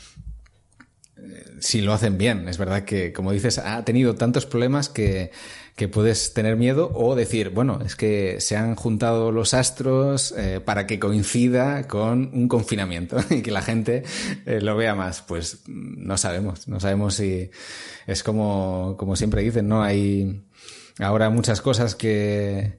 [1.16, 2.49] eh, si lo hacen bien.
[2.49, 5.32] Es verdad que, como dices, ha tenido tantos problemas que
[5.76, 10.62] que puedes tener miedo o decir, bueno, es que se han juntado los astros eh,
[10.64, 14.04] para que coincida con un confinamiento y que la gente
[14.46, 15.22] eh, lo vea más.
[15.22, 17.52] Pues no sabemos, no sabemos si
[18.08, 19.84] es como, como siempre dicen, ¿no?
[19.84, 20.46] Hay
[21.00, 22.78] ahora muchas cosas que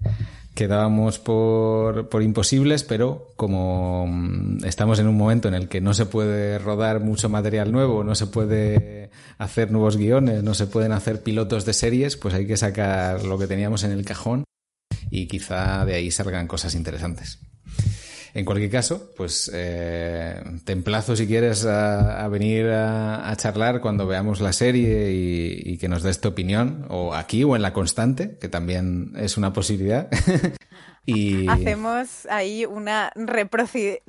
[0.57, 5.83] que dábamos por, por, imposibles, pero como mm, estamos en un momento en el que
[5.83, 10.67] no se puede rodar mucho material nuevo, no se puede hacer nuevos guiones, no se
[10.67, 14.45] pueden hacer pilotos de series, pues hay que sacar lo que teníamos en el cajón
[15.11, 17.39] y quizá de ahí salgan cosas interesantes.
[18.37, 24.43] En cualquier caso, pues eh, te emplazo si quieres a, venir a, charlar cuando veamos
[24.43, 28.51] la serie y, que nos des tu opinión, o aquí o en la constante, que
[28.51, 30.11] también es una posibilidad.
[31.49, 34.03] Hacemos ahí una reciprocidad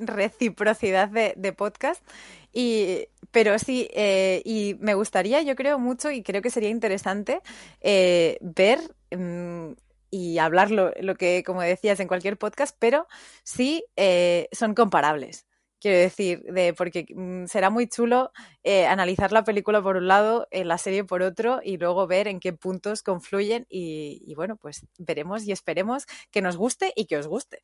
[1.08, 2.04] de, podcast.
[2.52, 7.40] Y, pero sí, eh, y me gustaría, yo creo mucho, y creo que sería interesante
[7.80, 8.78] eh, ver
[9.10, 9.72] mm,
[10.10, 13.06] y hablarlo, lo que, como decías, en cualquier podcast, pero
[13.44, 15.46] sí eh, son comparables.
[15.80, 18.32] Quiero decir, de, porque mm, será muy chulo
[18.64, 22.26] eh, analizar la película por un lado, eh, la serie por otro, y luego ver
[22.26, 23.66] en qué puntos confluyen.
[23.68, 27.60] Y, bueno, pues veremos y esperemos que nos guste y que os guste.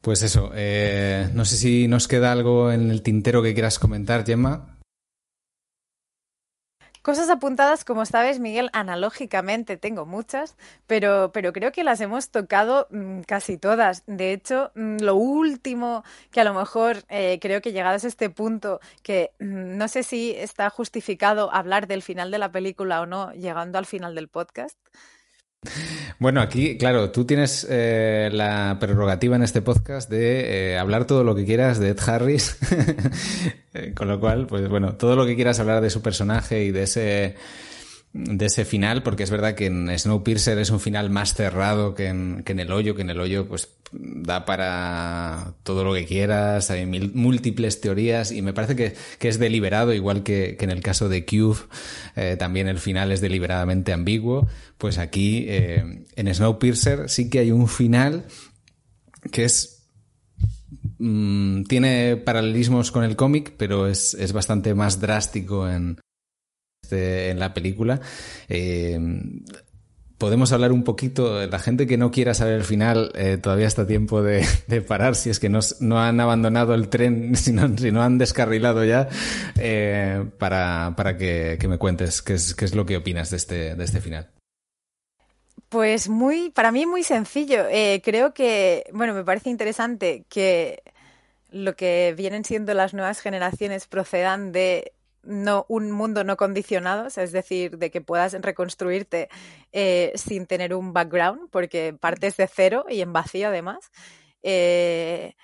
[0.00, 4.79] Pues eso, no sé si nos queda algo en el tintero que quieras comentar, Gemma.
[7.02, 10.54] Cosas apuntadas, como sabes, Miguel, analógicamente tengo muchas,
[10.86, 14.02] pero, pero creo que las hemos tocado mm, casi todas.
[14.06, 18.28] De hecho, mm, lo último que a lo mejor eh, creo que llegados a este
[18.28, 23.06] punto, que mm, no sé si está justificado hablar del final de la película o
[23.06, 24.76] no, llegando al final del podcast,
[26.18, 31.22] bueno, aquí, claro, tú tienes eh, la prerrogativa en este podcast de eh, hablar todo
[31.22, 32.56] lo que quieras de Ed Harris,
[33.74, 36.70] eh, con lo cual, pues bueno, todo lo que quieras hablar de su personaje y
[36.70, 37.36] de ese
[38.12, 42.08] de ese final, porque es verdad que en Snowpiercer es un final más cerrado que
[42.08, 46.06] en, que en el hoyo, que en el hoyo pues da para todo lo que
[46.06, 50.70] quieras, hay múltiples teorías y me parece que, que es deliberado, igual que, que, en
[50.70, 51.58] el caso de Cube,
[52.16, 54.46] eh, también el final es deliberadamente ambiguo,
[54.78, 58.26] pues aquí eh, en Snowpiercer sí que hay un final
[59.32, 59.88] que es
[60.98, 65.98] mm, tiene paralelismos con el cómic, pero es, es bastante más drástico en,
[66.82, 68.00] este, en la película.
[68.48, 68.98] Eh,
[70.20, 73.86] podemos hablar un poquito, la gente que no quiera saber el final, eh, todavía está
[73.86, 74.44] tiempo de,
[74.86, 75.60] parar, si es que no,
[75.98, 79.08] han abandonado el tren, si no, no han descarrilado ya,
[79.58, 83.74] eh, para, para que, me cuentes qué es, qué es lo que opinas de este,
[83.74, 84.28] de este final.
[85.70, 87.64] Pues muy, para mí muy sencillo.
[88.02, 90.82] creo que, bueno, me parece interesante que
[91.50, 94.92] lo que vienen siendo las nuevas generaciones procedan de
[95.22, 99.28] no, un mundo no condicionado, es decir, de que puedas reconstruirte
[99.72, 103.90] eh, sin tener un background, porque partes de cero y en vacío además.
[104.42, 105.34] Eh,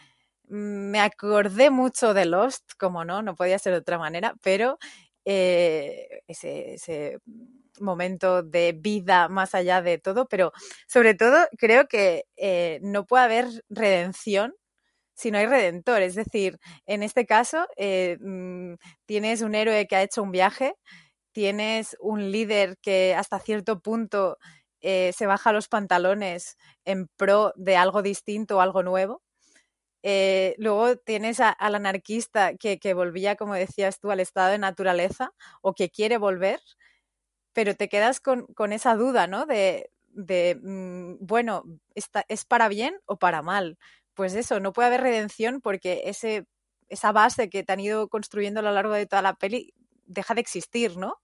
[0.49, 4.79] me acordé mucho de Lost, como no, no podía ser de otra manera, pero
[5.25, 7.19] eh, ese,
[7.79, 10.53] momento de vida más allá de todo, pero
[10.87, 12.25] sobre todo creo que
[12.81, 14.55] no puede haber redención
[15.17, 16.03] si no hay redentor.
[16.03, 18.75] Es decir, en este caso eh, mm,
[19.07, 20.77] tienes un héroe que ha hecho un viaje,
[21.33, 24.39] tienes un líder que hasta cierto punto
[24.81, 29.23] eh, se baja los pantalones en pro de algo distinto o algo nuevo.
[30.03, 35.33] Eh, luego tienes al anarquista que, volvía, como decías tú, al estado de naturaleza
[35.63, 36.61] o que quiere volver,
[37.53, 39.47] pero te quedas con, esa duda, ¿no?
[39.47, 39.91] De,
[40.63, 41.65] mm, bueno,
[41.95, 43.79] ¿es para bien o para mal?
[44.17, 46.47] Pues eso, no puede haber redención porque ese,
[46.89, 49.75] esa base que te han ido construyendo a lo largo de toda la peli
[50.07, 51.19] deja de existir, ¿no?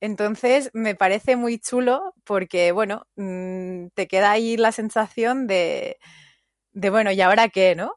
[0.00, 5.98] Entonces me parece muy chulo porque, bueno, mm, te queda ahí la sensación de,
[6.72, 7.94] de bueno, ¿y ahora qué, no?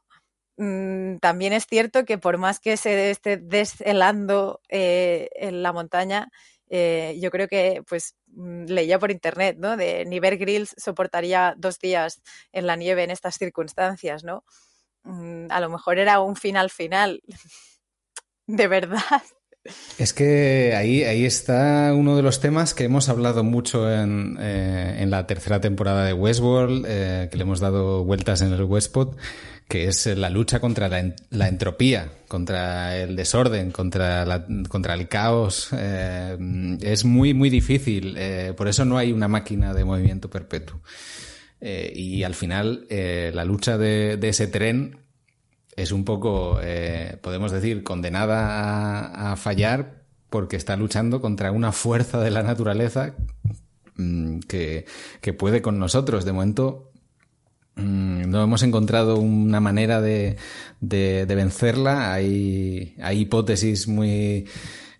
[0.57, 6.29] Mm, también es cierto que por más que se esté deshelando eh, en la montaña,
[6.69, 9.75] eh, yo creo que pues mm, leía por internet, ¿no?
[9.75, 12.21] De ni Bear Grylls soportaría dos días
[12.51, 14.43] en la nieve en estas circunstancias, ¿no?
[15.03, 17.21] Mm, a lo mejor era un final final.
[18.47, 19.21] de verdad.
[19.97, 25.05] Es que ahí, ahí está uno de los temas que hemos hablado mucho en, eh,
[25.07, 29.17] la tercera temporada de Westworld, eh, que le hemos dado vueltas en el Westpod,
[29.69, 35.69] que es la lucha contra la, entropía, contra el desorden, contra, contra el caos.
[35.73, 38.15] Eh, es muy, muy difícil.
[38.17, 40.81] Eh, por eso no hay una máquina de movimiento perpetuo.
[41.61, 44.97] Eh, y al final, la lucha de, ese tren
[45.75, 46.59] es un poco,
[47.21, 50.01] podemos decir, condenada a, fallar
[50.31, 53.13] porque está luchando contra una fuerza de la naturaleza
[53.97, 54.85] mm, que,
[55.21, 56.25] que puede con nosotros.
[56.25, 56.88] De momento,
[57.79, 60.37] no hemos encontrado una manera de,
[60.81, 62.13] de, vencerla.
[62.13, 64.45] Hay, hay hipótesis muy,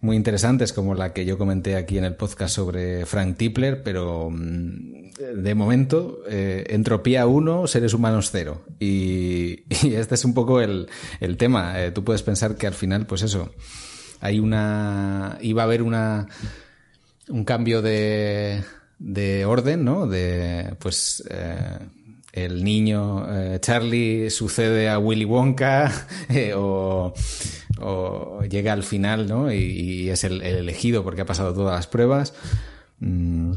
[0.01, 4.29] muy interesantes como la que yo comenté aquí en el podcast sobre Frank Tipler, pero
[4.31, 8.61] mm, de momento, eh, entropía 1, seres humanos 0.
[8.79, 10.87] Y, y, este es un poco el,
[11.19, 11.81] el tema.
[11.83, 13.51] Eh, tú puedes pensar que al final, pues eso,
[14.21, 15.37] hay una.
[15.41, 16.27] iba a haber una.
[17.27, 18.63] un cambio de,
[18.97, 20.07] de orden, ¿no?
[20.07, 21.23] De, pues.
[21.29, 21.79] Eh,
[22.33, 25.91] el niño eh, Charlie sucede a Willy Wonka
[26.29, 27.13] eh, o,
[28.49, 29.51] llega al final ¿no?
[29.51, 32.33] y, es el, elegido porque ha pasado todas las pruebas.
[32.99, 33.53] Mm,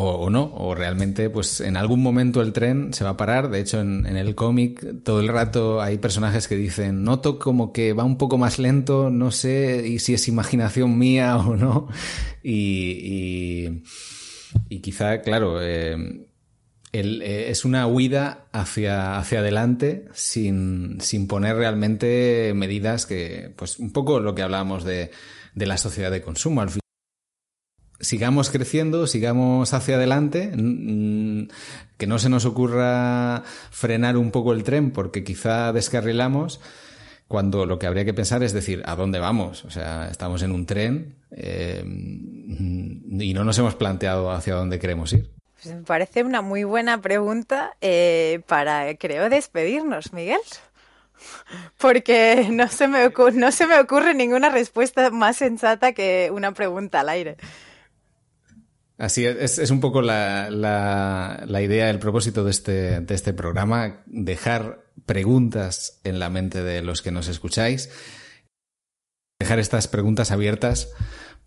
[0.00, 3.58] o, no, o realmente pues en algún momento el tren se va a parar, de
[3.60, 8.04] hecho en, el cómic todo el rato hay personajes que dicen noto como que va
[8.04, 11.88] un poco más lento, no sé y si es imaginación mía o no
[12.44, 13.82] y,
[14.68, 16.27] y, quizá claro eh,
[16.98, 23.92] eh, es una huida hacia, hacia adelante sin, sin, poner realmente medidas que, pues un
[23.92, 25.10] poco lo que hablábamos de,
[25.54, 26.60] de la sociedad de consumo.
[26.60, 26.80] Al fin,
[28.00, 30.50] sigamos creciendo, sigamos hacia adelante,
[31.96, 36.60] que no se nos ocurra frenar un poco el tren porque quizá descarrilamos
[37.26, 39.64] cuando lo que habría que pensar es decir, ¿a dónde vamos?
[39.64, 45.12] O sea, estamos en un tren eh, y no nos hemos planteado hacia dónde queremos
[45.12, 45.37] ir.
[45.62, 50.40] Pues me parece una muy buena pregunta eh, para, creo, despedirnos, Miguel.
[51.78, 56.52] Porque no se, me ocurre, no se me ocurre ninguna respuesta más sensata que una
[56.52, 57.36] pregunta al aire.
[58.98, 64.02] Así es, es un poco la, la, idea, el propósito de este, de este programa,
[64.06, 67.90] dejar preguntas en la mente de los que nos escucháis,
[69.38, 70.92] dejar estas preguntas abiertas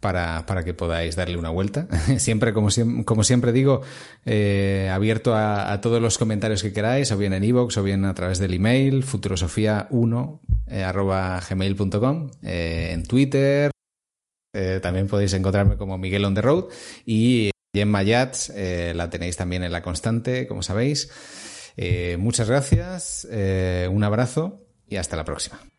[0.01, 1.87] para, para que podáis darle una vuelta.
[2.17, 2.67] siempre, como,
[3.05, 3.81] como siempre digo,
[4.25, 8.13] eh, abierto a, todos los comentarios que queráis, o bien en iVoox, o bien a
[8.13, 10.83] través del email, futurosofía1 eh,
[12.43, 13.71] eh, en Twitter.
[14.81, 16.65] también podéis encontrarme como Miguel on the road
[17.05, 21.09] y Gemma la tenéis también en la constante, como sabéis.
[22.17, 23.27] muchas gracias,
[23.89, 25.70] un abrazo y hasta la próxima.